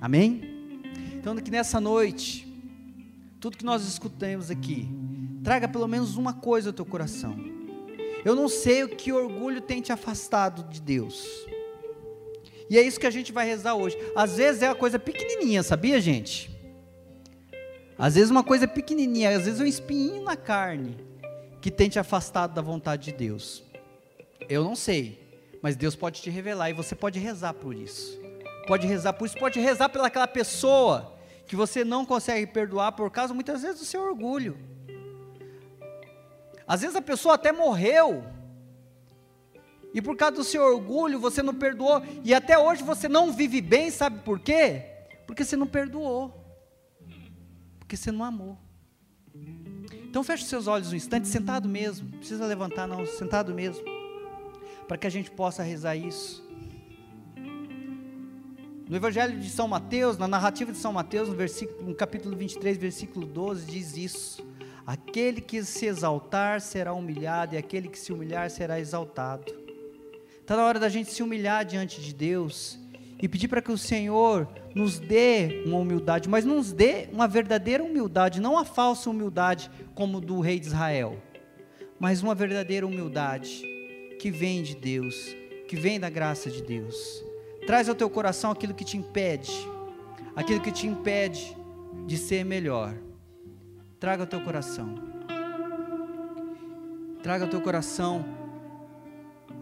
Amém? 0.00 0.80
Então, 1.14 1.34
que 1.34 1.50
nessa 1.50 1.80
noite, 1.80 2.46
tudo 3.40 3.56
que 3.56 3.64
nós 3.64 3.84
escutamos 3.88 4.52
aqui, 4.52 4.88
traga 5.42 5.66
pelo 5.66 5.88
menos 5.88 6.16
uma 6.16 6.32
coisa 6.32 6.68
ao 6.68 6.72
teu 6.72 6.86
coração. 6.86 7.36
Eu 8.24 8.36
não 8.36 8.48
sei 8.48 8.84
o 8.84 8.90
que 8.90 9.10
orgulho 9.10 9.60
tem 9.60 9.80
te 9.80 9.92
afastado 9.92 10.62
de 10.70 10.80
Deus. 10.80 11.26
E 12.70 12.78
é 12.78 12.82
isso 12.82 13.00
que 13.00 13.06
a 13.08 13.10
gente 13.10 13.32
vai 13.32 13.48
rezar 13.48 13.74
hoje. 13.74 13.98
Às 14.14 14.36
vezes 14.36 14.62
é 14.62 14.68
uma 14.68 14.76
coisa 14.76 14.96
pequenininha, 14.96 15.64
sabia, 15.64 16.00
gente? 16.00 16.53
Às 17.98 18.16
vezes 18.16 18.30
uma 18.30 18.42
coisa 18.42 18.66
pequenininha, 18.66 19.36
às 19.36 19.44
vezes 19.44 19.60
um 19.60 19.66
espinho 19.66 20.22
na 20.22 20.36
carne 20.36 20.96
que 21.60 21.70
tem 21.70 21.88
te 21.88 21.98
afastado 21.98 22.52
da 22.52 22.60
vontade 22.60 23.10
de 23.10 23.12
Deus. 23.12 23.62
Eu 24.48 24.64
não 24.64 24.76
sei, 24.76 25.24
mas 25.62 25.76
Deus 25.76 25.94
pode 25.94 26.20
te 26.20 26.28
revelar 26.28 26.70
e 26.70 26.74
você 26.74 26.94
pode 26.94 27.18
rezar 27.18 27.54
por 27.54 27.74
isso. 27.74 28.20
Pode 28.66 28.86
rezar 28.86 29.12
por 29.12 29.26
isso, 29.26 29.38
pode 29.38 29.60
rezar 29.60 29.88
pelaquela 29.88 30.26
pessoa 30.26 31.14
que 31.46 31.54
você 31.54 31.84
não 31.84 32.04
consegue 32.04 32.46
perdoar 32.46 32.92
por 32.92 33.10
causa 33.10 33.32
muitas 33.32 33.62
vezes 33.62 33.78
do 33.78 33.86
seu 33.86 34.02
orgulho. 34.02 34.58
Às 36.66 36.80
vezes 36.80 36.96
a 36.96 37.02
pessoa 37.02 37.34
até 37.34 37.52
morreu, 37.52 38.24
e 39.92 40.02
por 40.02 40.16
causa 40.16 40.36
do 40.36 40.44
seu 40.44 40.62
orgulho 40.62 41.20
você 41.20 41.42
não 41.42 41.54
perdoou, 41.54 42.02
e 42.24 42.34
até 42.34 42.58
hoje 42.58 42.82
você 42.82 43.08
não 43.08 43.32
vive 43.32 43.60
bem, 43.60 43.90
sabe 43.90 44.18
por 44.20 44.40
quê? 44.40 44.82
Porque 45.26 45.44
você 45.44 45.56
não 45.56 45.66
perdoou, 45.66 46.43
porque 47.84 47.96
você 47.96 48.10
não 48.10 48.24
amou. 48.24 48.58
Então 50.08 50.24
feche 50.24 50.44
seus 50.44 50.66
olhos 50.66 50.92
um 50.92 50.96
instante, 50.96 51.28
sentado 51.28 51.68
mesmo, 51.68 52.08
não 52.10 52.18
precisa 52.18 52.46
levantar 52.46 52.86
não, 52.86 53.04
sentado 53.04 53.54
mesmo, 53.54 53.84
para 54.88 54.96
que 54.96 55.06
a 55.06 55.10
gente 55.10 55.30
possa 55.30 55.62
rezar 55.62 55.94
isso. 55.96 56.42
No 58.88 58.96
Evangelho 58.96 59.38
de 59.38 59.50
São 59.50 59.66
Mateus, 59.66 60.18
na 60.18 60.28
narrativa 60.28 60.70
de 60.72 60.78
São 60.78 60.92
Mateus, 60.92 61.28
no, 61.28 61.34
versículo, 61.34 61.88
no 61.88 61.94
capítulo 61.94 62.36
23, 62.36 62.76
versículo 62.76 63.26
12, 63.26 63.66
diz 63.66 63.96
isso: 63.96 64.46
Aquele 64.86 65.40
que 65.40 65.62
se 65.64 65.86
exaltar 65.86 66.60
será 66.60 66.92
humilhado, 66.92 67.54
e 67.54 67.58
aquele 67.58 67.88
que 67.88 67.98
se 67.98 68.12
humilhar 68.12 68.50
será 68.50 68.78
exaltado. 68.78 69.52
Está 70.40 70.56
na 70.56 70.64
hora 70.64 70.78
da 70.78 70.88
gente 70.88 71.10
se 71.10 71.22
humilhar 71.22 71.64
diante 71.64 72.00
de 72.00 72.14
Deus 72.14 72.78
e 73.24 73.28
pedir 73.28 73.48
para 73.48 73.62
que 73.62 73.72
o 73.72 73.78
Senhor 73.78 74.46
nos 74.74 74.98
dê 74.98 75.62
uma 75.64 75.78
humildade, 75.78 76.28
mas 76.28 76.44
nos 76.44 76.74
dê 76.74 77.08
uma 77.10 77.26
verdadeira 77.26 77.82
humildade, 77.82 78.38
não 78.38 78.58
a 78.58 78.66
falsa 78.66 79.08
humildade 79.08 79.70
como 79.94 80.20
do 80.20 80.40
rei 80.40 80.60
de 80.60 80.66
Israel, 80.66 81.16
mas 81.98 82.22
uma 82.22 82.34
verdadeira 82.34 82.86
humildade 82.86 83.64
que 84.20 84.30
vem 84.30 84.62
de 84.62 84.76
Deus, 84.76 85.34
que 85.66 85.74
vem 85.74 85.98
da 85.98 86.10
graça 86.10 86.50
de 86.50 86.62
Deus. 86.62 87.24
Traz 87.66 87.88
ao 87.88 87.94
teu 87.94 88.10
coração 88.10 88.50
aquilo 88.50 88.74
que 88.74 88.84
te 88.84 88.98
impede, 88.98 89.50
aquilo 90.36 90.60
que 90.60 90.70
te 90.70 90.86
impede 90.86 91.56
de 92.06 92.18
ser 92.18 92.44
melhor. 92.44 92.94
Traga 93.98 94.24
ao 94.24 94.26
teu 94.26 94.42
coração. 94.42 94.96
Traga 97.22 97.44
ao 97.44 97.50
teu 97.50 97.62
coração 97.62 98.22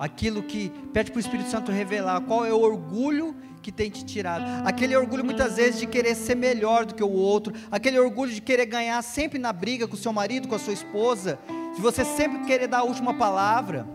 aquilo 0.01 0.43
que 0.43 0.69
pede 0.93 1.13
para 1.13 1.19
o 1.19 1.21
Espírito 1.21 1.49
Santo 1.49 1.71
revelar 1.71 2.23
qual 2.23 2.45
é 2.45 2.53
o 2.53 2.61
orgulho 2.61 3.37
que 3.63 3.73
tem 3.73 3.89
te 3.89 4.05
tirado. 4.05 4.45
Aquele 4.67 4.97
orgulho 4.97 5.25
muitas 5.25 5.57
vezes 5.57 5.81
de 5.81 5.87
querer 5.87 6.15
ser 6.15 6.35
melhor 6.35 6.85
do 6.85 6.95
que 6.95 7.03
o 7.03 7.11
outro, 7.11 7.55
aquele 7.71 7.99
orgulho 7.99 8.33
de 8.33 8.43
querer 8.43 8.67
ganhar 8.67 9.01
sempre 9.03 9.39
na 9.39 9.53
briga 9.53 9.87
com 9.87 9.95
o 9.95 9.99
seu 9.99 10.13
marido, 10.13 10.49
com 10.49 10.55
a 10.55 10.59
sua 10.59 10.73
esposa, 10.73 11.39
de 11.75 11.81
você 11.81 12.05
sempre 12.05 12.45
querer 12.45 12.67
dar 12.67 12.81
a 12.81 12.85
última 12.85 13.15
palavra, 13.15 13.87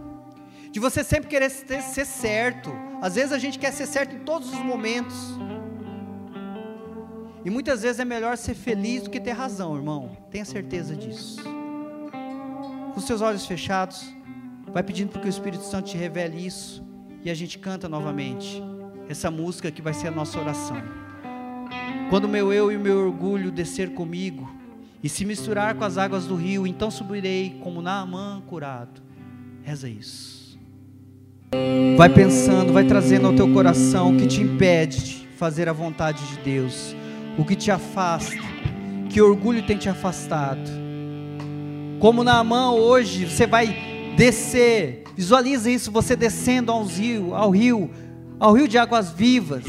de 0.71 0.79
você 0.79 1.03
sempre 1.03 1.29
querer 1.29 1.49
ser 1.49 2.05
certo. 2.05 2.71
Às 3.01 3.15
vezes 3.15 3.31
a 3.31 3.37
gente 3.37 3.59
quer 3.59 3.71
ser 3.71 3.85
certo 3.85 4.15
em 4.15 4.19
todos 4.19 4.49
os 4.49 4.59
momentos. 4.59 5.15
E 7.45 7.49
muitas 7.49 7.81
vezes 7.81 7.99
é 7.99 8.05
melhor 8.05 8.35
ser 8.37 8.55
feliz 8.55 9.03
do 9.03 9.09
que 9.09 9.19
ter 9.19 9.31
razão, 9.31 9.75
irmão. 9.75 10.17
Tenha 10.31 10.43
certeza 10.43 10.95
disso. 10.95 11.41
Com 12.93 12.99
seus 12.99 13.21
olhos 13.21 13.45
fechados, 13.45 14.13
vai 14.73 14.81
pedindo 14.81 15.11
para 15.11 15.21
que 15.21 15.27
o 15.27 15.29
Espírito 15.29 15.63
Santo 15.63 15.91
te 15.91 15.97
revele 15.97 16.45
isso. 16.45 16.85
E 17.23 17.29
a 17.29 17.33
gente 17.33 17.59
canta 17.59 17.87
novamente 17.87 18.61
essa 19.09 19.31
música 19.31 19.71
que 19.71 19.81
vai 19.81 19.93
ser 19.93 20.07
a 20.07 20.11
nossa 20.11 20.39
oração. 20.39 20.81
Quando 22.09 22.27
meu 22.27 22.53
eu 22.53 22.71
e 22.71 22.77
meu 22.77 22.99
orgulho 22.99 23.51
descer 23.51 23.93
comigo 23.93 24.49
e 25.03 25.09
se 25.09 25.25
misturar 25.25 25.75
com 25.75 25.83
as 25.83 25.97
águas 25.97 26.25
do 26.25 26.35
rio, 26.35 26.65
então 26.65 26.89
subirei 26.89 27.59
como 27.61 27.81
Naamã 27.81 28.41
curado. 28.47 29.01
Reza 29.63 29.89
isso. 29.89 30.57
Vai 31.97 32.09
pensando, 32.09 32.73
vai 32.73 32.85
trazendo 32.85 33.27
ao 33.27 33.33
teu 33.33 33.51
coração 33.53 34.13
o 34.13 34.17
que 34.17 34.27
te 34.27 34.41
impede 34.41 35.03
de 35.03 35.27
fazer 35.37 35.69
a 35.69 35.73
vontade 35.73 36.25
de 36.27 36.37
Deus, 36.39 36.95
o 37.37 37.45
que 37.45 37.55
te 37.55 37.71
afasta, 37.71 38.35
que 39.09 39.21
orgulho 39.21 39.65
tem 39.65 39.77
te 39.77 39.89
afastado. 39.89 40.69
Como 41.99 42.23
na 42.23 42.43
mão 42.43 42.75
hoje, 42.75 43.25
você 43.25 43.47
vai 43.47 44.13
descer, 44.15 45.03
visualiza 45.15 45.69
isso, 45.69 45.91
você 45.91 46.15
descendo 46.15 46.71
ao 46.71 46.83
rio, 46.83 47.33
ao 47.33 47.49
rio, 47.49 47.89
ao 48.39 48.53
rio 48.53 48.67
de 48.67 48.77
águas 48.77 49.11
vivas, 49.11 49.63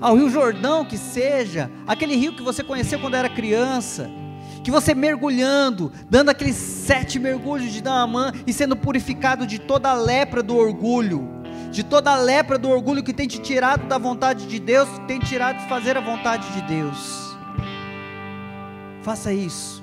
ao 0.00 0.16
Rio 0.16 0.30
Jordão 0.30 0.84
que 0.84 0.96
seja, 0.96 1.70
aquele 1.86 2.16
rio 2.16 2.32
que 2.32 2.42
você 2.42 2.64
conheceu 2.64 2.98
quando 2.98 3.16
era 3.16 3.28
criança, 3.28 4.10
que 4.64 4.70
você 4.70 4.94
mergulhando, 4.94 5.92
dando 6.08 6.30
aqueles 6.30 6.56
sete 6.56 7.18
mergulhos 7.18 7.72
de 7.72 7.82
Naamã 7.82 8.32
e 8.46 8.52
sendo 8.52 8.76
purificado 8.76 9.46
de 9.46 9.58
toda 9.58 9.90
a 9.90 9.94
lepra 9.94 10.42
do 10.42 10.56
orgulho, 10.56 11.28
de 11.70 11.82
toda 11.82 12.10
a 12.12 12.16
lepra 12.16 12.58
do 12.58 12.68
orgulho 12.68 13.02
que 13.02 13.12
tem 13.12 13.28
te 13.28 13.38
tirado 13.40 13.86
da 13.86 13.98
vontade 13.98 14.46
de 14.46 14.58
Deus, 14.58 14.88
que 14.88 15.00
tem 15.06 15.20
te 15.20 15.26
tirado 15.26 15.58
de 15.58 15.68
fazer 15.68 15.96
a 15.96 16.00
vontade 16.00 16.50
de 16.52 16.62
Deus. 16.62 17.36
Faça 19.02 19.32
isso. 19.32 19.82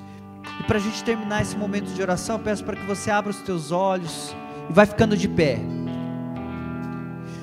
E 0.60 0.64
para 0.64 0.78
a 0.78 0.82
gente 0.82 1.04
terminar 1.04 1.42
esse 1.42 1.56
momento 1.56 1.92
de 1.92 2.02
oração, 2.02 2.36
eu 2.36 2.44
peço 2.44 2.64
para 2.64 2.76
que 2.76 2.86
você 2.86 3.12
abra 3.12 3.32
os 3.32 3.42
teus 3.42 3.72
olhos 3.72 4.36
e 4.70 4.74
vai 4.74 4.86
ficando 4.86 5.16
de 5.16 5.28
pé. 5.28 5.60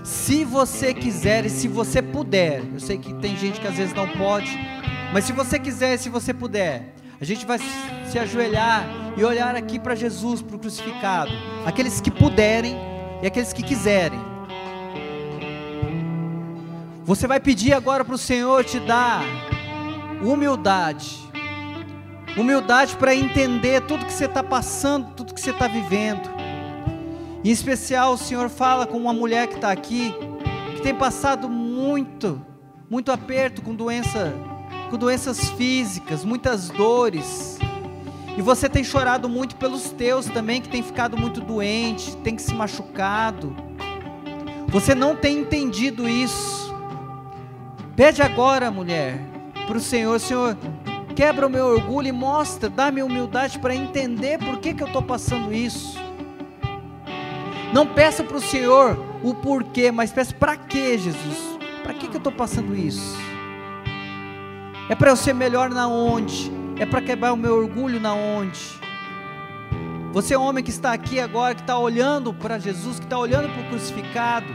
Se 0.05 0.45
você 0.45 0.93
quiser 0.93 1.47
e 1.47 1.51
se 1.51 1.67
você 1.67 2.03
puder, 2.03 2.63
eu 2.75 2.79
sei 2.79 2.99
que 2.99 3.15
tem 3.15 3.35
gente 3.39 3.59
que 3.59 3.67
às 3.67 3.77
vezes 3.77 3.95
não 3.95 4.07
pode, 4.07 4.51
mas 5.15 5.25
se 5.25 5.33
você 5.33 5.59
quiser 5.59 5.95
e 5.95 5.99
se 5.99 6.11
você 6.11 6.35
puder, 6.35 6.95
a 7.19 7.25
gente 7.25 7.47
vai 7.47 7.59
se 7.59 8.19
ajoelhar 8.19 8.87
e 9.17 9.25
olhar 9.25 9.57
aqui 9.57 9.79
para 9.79 9.95
Jesus, 9.95 10.43
para 10.43 10.57
o 10.57 10.59
crucificado. 10.59 11.31
Aqueles 11.65 12.03
que 12.03 12.11
puderem 12.11 12.77
e 13.23 13.27
aqueles 13.27 13.55
que 13.55 13.63
quiserem. 13.63 14.21
Você 17.05 17.27
vai 17.27 17.41
pedir 17.41 17.73
agora 17.73 18.05
para 18.05 18.15
o 18.15 18.19
Senhor 18.19 18.63
te 18.63 18.79
dar 18.81 19.23
humildade. 20.23 21.19
Humildade 22.37 22.95
para 22.97 23.15
entender 23.15 23.81
tudo 23.87 24.05
que 24.05 24.13
você 24.13 24.27
está 24.27 24.43
passando, 24.43 25.15
tudo 25.15 25.33
que 25.33 25.41
você 25.41 25.51
está 25.51 25.67
vivendo. 25.67 26.34
Em 27.45 27.51
especial, 27.51 28.15
o 28.15 28.19
Senhor 28.19 28.49
fala 28.49 28.87
com 28.87 28.97
uma 28.97 29.13
mulher 29.13 29.47
que 29.47 29.57
está 29.57 29.71
aqui, 29.71 30.15
que 30.75 30.83
tem 30.83 30.95
passado 30.95 31.49
muito, 31.49 32.41
muito 32.89 33.13
aperto 33.13 33.61
com 33.61 33.75
doença 33.75 34.33
com 34.95 34.99
doenças 34.99 35.51
físicas, 35.51 36.25
muitas 36.25 36.69
dores. 36.71 37.59
E 38.37 38.41
você 38.41 38.69
tem 38.69 38.85
chorado 38.85 39.29
muito 39.29 39.57
pelos 39.57 39.91
teus 39.91 40.27
também, 40.27 40.61
que 40.61 40.69
tem 40.69 40.85
ficado 40.85 41.17
muito 41.17 41.41
doente, 41.41 42.17
tem 42.19 42.39
se 42.39 42.55
machucado. 42.55 43.57
Você 44.69 44.95
não 44.95 45.17
tem 45.17 45.39
entendido 45.39 46.09
isso. 46.09 46.73
Pede 47.97 48.23
agora, 48.23 48.71
mulher, 48.71 49.19
para 49.67 49.79
o 49.79 49.81
Senhor, 49.81 50.21
Senhor, 50.21 50.57
quebra 51.17 51.47
o 51.47 51.51
meu 51.51 51.67
orgulho 51.67 52.09
e 52.09 52.13
mostra, 52.13 52.71
dá-me 52.71 53.03
humildade 53.03 53.59
para 53.59 53.75
entender 53.75 54.39
por 54.39 54.59
que, 54.59 54.75
que 54.75 54.83
eu 54.83 54.89
estou 54.89 55.03
passando 55.03 55.53
isso. 55.53 56.04
Não 57.75 57.89
peça 57.89 58.23
para 58.23 58.37
o 58.37 58.41
Senhor 58.41 58.97
o 59.21 59.35
porquê, 59.35 59.91
mas 59.91 60.13
peça 60.13 60.33
para 60.33 60.57
que, 60.57 60.97
Jesus? 60.97 61.59
Para 61.83 61.93
que, 61.93 62.07
que 62.07 62.15
eu 62.15 62.19
estou 62.19 62.33
passando 62.33 62.73
isso? 62.77 63.19
É 64.89 64.95
para 64.95 65.11
eu 65.11 65.17
ser 65.17 65.35
melhor 65.35 65.71
na 65.71 65.89
onde? 65.89 66.53
É 66.79 66.87
para 66.87 67.03
quebrar 67.03 67.33
o 67.33 67.37
meu 67.37 67.57
orgulho 67.57 67.99
na 67.99 68.15
onde? 68.15 68.61
Você 70.13 70.35
é 70.35 70.39
homem 70.39 70.63
que 70.63 70.71
está 70.71 70.93
aqui 70.93 71.19
agora, 71.19 71.57
que 71.57 71.63
está 71.63 71.77
olhando 71.77 72.33
para 72.33 72.61
Jesus, 72.61 73.01
que 73.01 73.07
está 73.07 73.19
olhando 73.19 73.49
para 73.53 73.63
o 73.63 73.69
crucificado. 73.71 74.47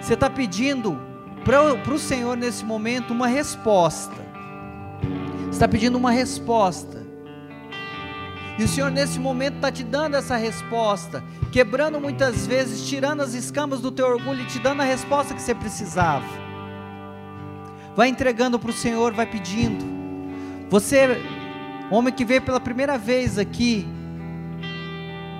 Você 0.00 0.14
está 0.14 0.28
pedindo 0.28 1.00
para 1.44 1.94
o 1.94 1.96
Senhor 1.96 2.36
nesse 2.36 2.64
momento 2.64 3.12
uma 3.12 3.28
resposta. 3.28 4.16
Você 5.44 5.50
está 5.50 5.68
pedindo 5.68 5.96
uma 5.96 6.10
resposta. 6.10 7.05
E 8.58 8.64
o 8.64 8.68
Senhor 8.68 8.90
nesse 8.90 9.18
momento 9.18 9.56
está 9.56 9.70
te 9.70 9.84
dando 9.84 10.16
essa 10.16 10.36
resposta, 10.36 11.22
quebrando 11.52 12.00
muitas 12.00 12.46
vezes, 12.46 12.88
tirando 12.88 13.20
as 13.22 13.34
escamas 13.34 13.80
do 13.80 13.92
teu 13.92 14.06
orgulho 14.06 14.42
e 14.42 14.46
te 14.46 14.58
dando 14.58 14.80
a 14.80 14.84
resposta 14.84 15.34
que 15.34 15.42
você 15.42 15.54
precisava. 15.54 16.24
Vai 17.94 18.08
entregando 18.08 18.58
para 18.58 18.70
o 18.70 18.74
Senhor, 18.74 19.12
vai 19.12 19.26
pedindo. 19.26 19.84
Você, 20.70 21.20
homem 21.90 22.12
que 22.12 22.24
veio 22.24 22.42
pela 22.42 22.60
primeira 22.60 22.96
vez 22.96 23.38
aqui, 23.38 23.86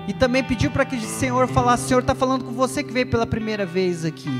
e 0.07 0.13
também 0.13 0.43
pediu 0.43 0.71
para 0.71 0.85
que 0.85 0.95
o 0.95 1.01
Senhor 1.01 1.47
falasse: 1.47 1.85
o 1.85 1.87
Senhor 1.87 1.99
está 2.01 2.15
falando 2.15 2.45
com 2.45 2.51
você 2.51 2.83
que 2.83 2.93
veio 2.93 3.07
pela 3.07 3.27
primeira 3.27 3.65
vez 3.65 4.05
aqui. 4.05 4.31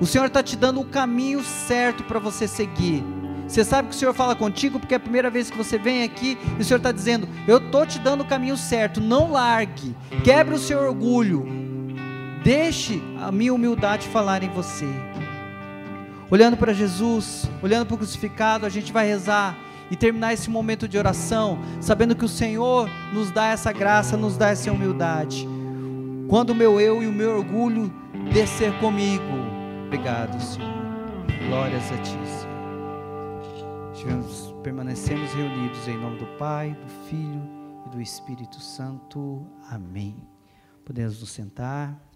O 0.00 0.06
Senhor 0.06 0.26
está 0.26 0.42
te 0.42 0.56
dando 0.56 0.80
o 0.80 0.84
caminho 0.84 1.42
certo 1.42 2.04
para 2.04 2.20
você 2.20 2.46
seguir. 2.46 3.02
Você 3.48 3.64
sabe 3.64 3.88
que 3.88 3.94
o 3.94 3.98
Senhor 3.98 4.14
fala 4.14 4.36
contigo 4.36 4.78
porque 4.78 4.94
é 4.94 4.98
a 4.98 5.00
primeira 5.00 5.30
vez 5.30 5.50
que 5.50 5.56
você 5.56 5.78
vem 5.78 6.04
aqui 6.04 6.38
e 6.58 6.62
o 6.62 6.64
Senhor 6.64 6.76
está 6.76 6.92
dizendo: 6.92 7.28
Eu 7.46 7.56
estou 7.56 7.84
te 7.84 7.98
dando 7.98 8.20
o 8.20 8.26
caminho 8.26 8.56
certo, 8.56 9.00
não 9.00 9.32
largue, 9.32 9.96
quebre 10.22 10.54
o 10.54 10.58
seu 10.58 10.78
orgulho, 10.78 11.46
deixe 12.44 13.02
a 13.20 13.32
minha 13.32 13.54
humildade 13.54 14.06
falar 14.06 14.42
em 14.42 14.50
você 14.50 14.86
olhando 16.30 16.56
para 16.56 16.72
Jesus, 16.72 17.50
olhando 17.62 17.86
para 17.86 17.94
o 17.94 17.98
crucificado, 17.98 18.66
a 18.66 18.68
gente 18.68 18.92
vai 18.92 19.06
rezar 19.06 19.56
e 19.90 19.96
terminar 19.96 20.34
esse 20.34 20.50
momento 20.50 20.86
de 20.86 20.98
oração, 20.98 21.58
sabendo 21.80 22.14
que 22.14 22.24
o 22.24 22.28
Senhor 22.28 22.90
nos 23.12 23.30
dá 23.30 23.46
essa 23.46 23.72
graça, 23.72 24.16
nos 24.16 24.36
dá 24.36 24.50
essa 24.50 24.70
humildade. 24.70 25.48
Quando 26.28 26.50
o 26.50 26.54
meu 26.54 26.78
eu 26.78 27.02
e 27.02 27.06
o 27.06 27.12
meu 27.12 27.38
orgulho 27.38 27.90
descer 28.32 28.72
comigo. 28.80 29.24
Obrigado, 29.86 30.38
Senhor. 30.42 30.68
Glórias 31.48 31.90
a 31.90 31.96
Ti, 31.96 32.10
Senhor. 32.10 32.47
Permanecemos 34.68 35.32
reunidos 35.32 35.88
em 35.88 35.96
nome 35.96 36.18
do 36.18 36.26
Pai, 36.36 36.74
do 36.74 36.88
Filho 37.08 37.42
e 37.86 37.88
do 37.88 38.02
Espírito 38.02 38.60
Santo. 38.60 39.46
Amém. 39.70 40.14
Podemos 40.84 41.18
nos 41.20 41.30
sentar. 41.30 42.07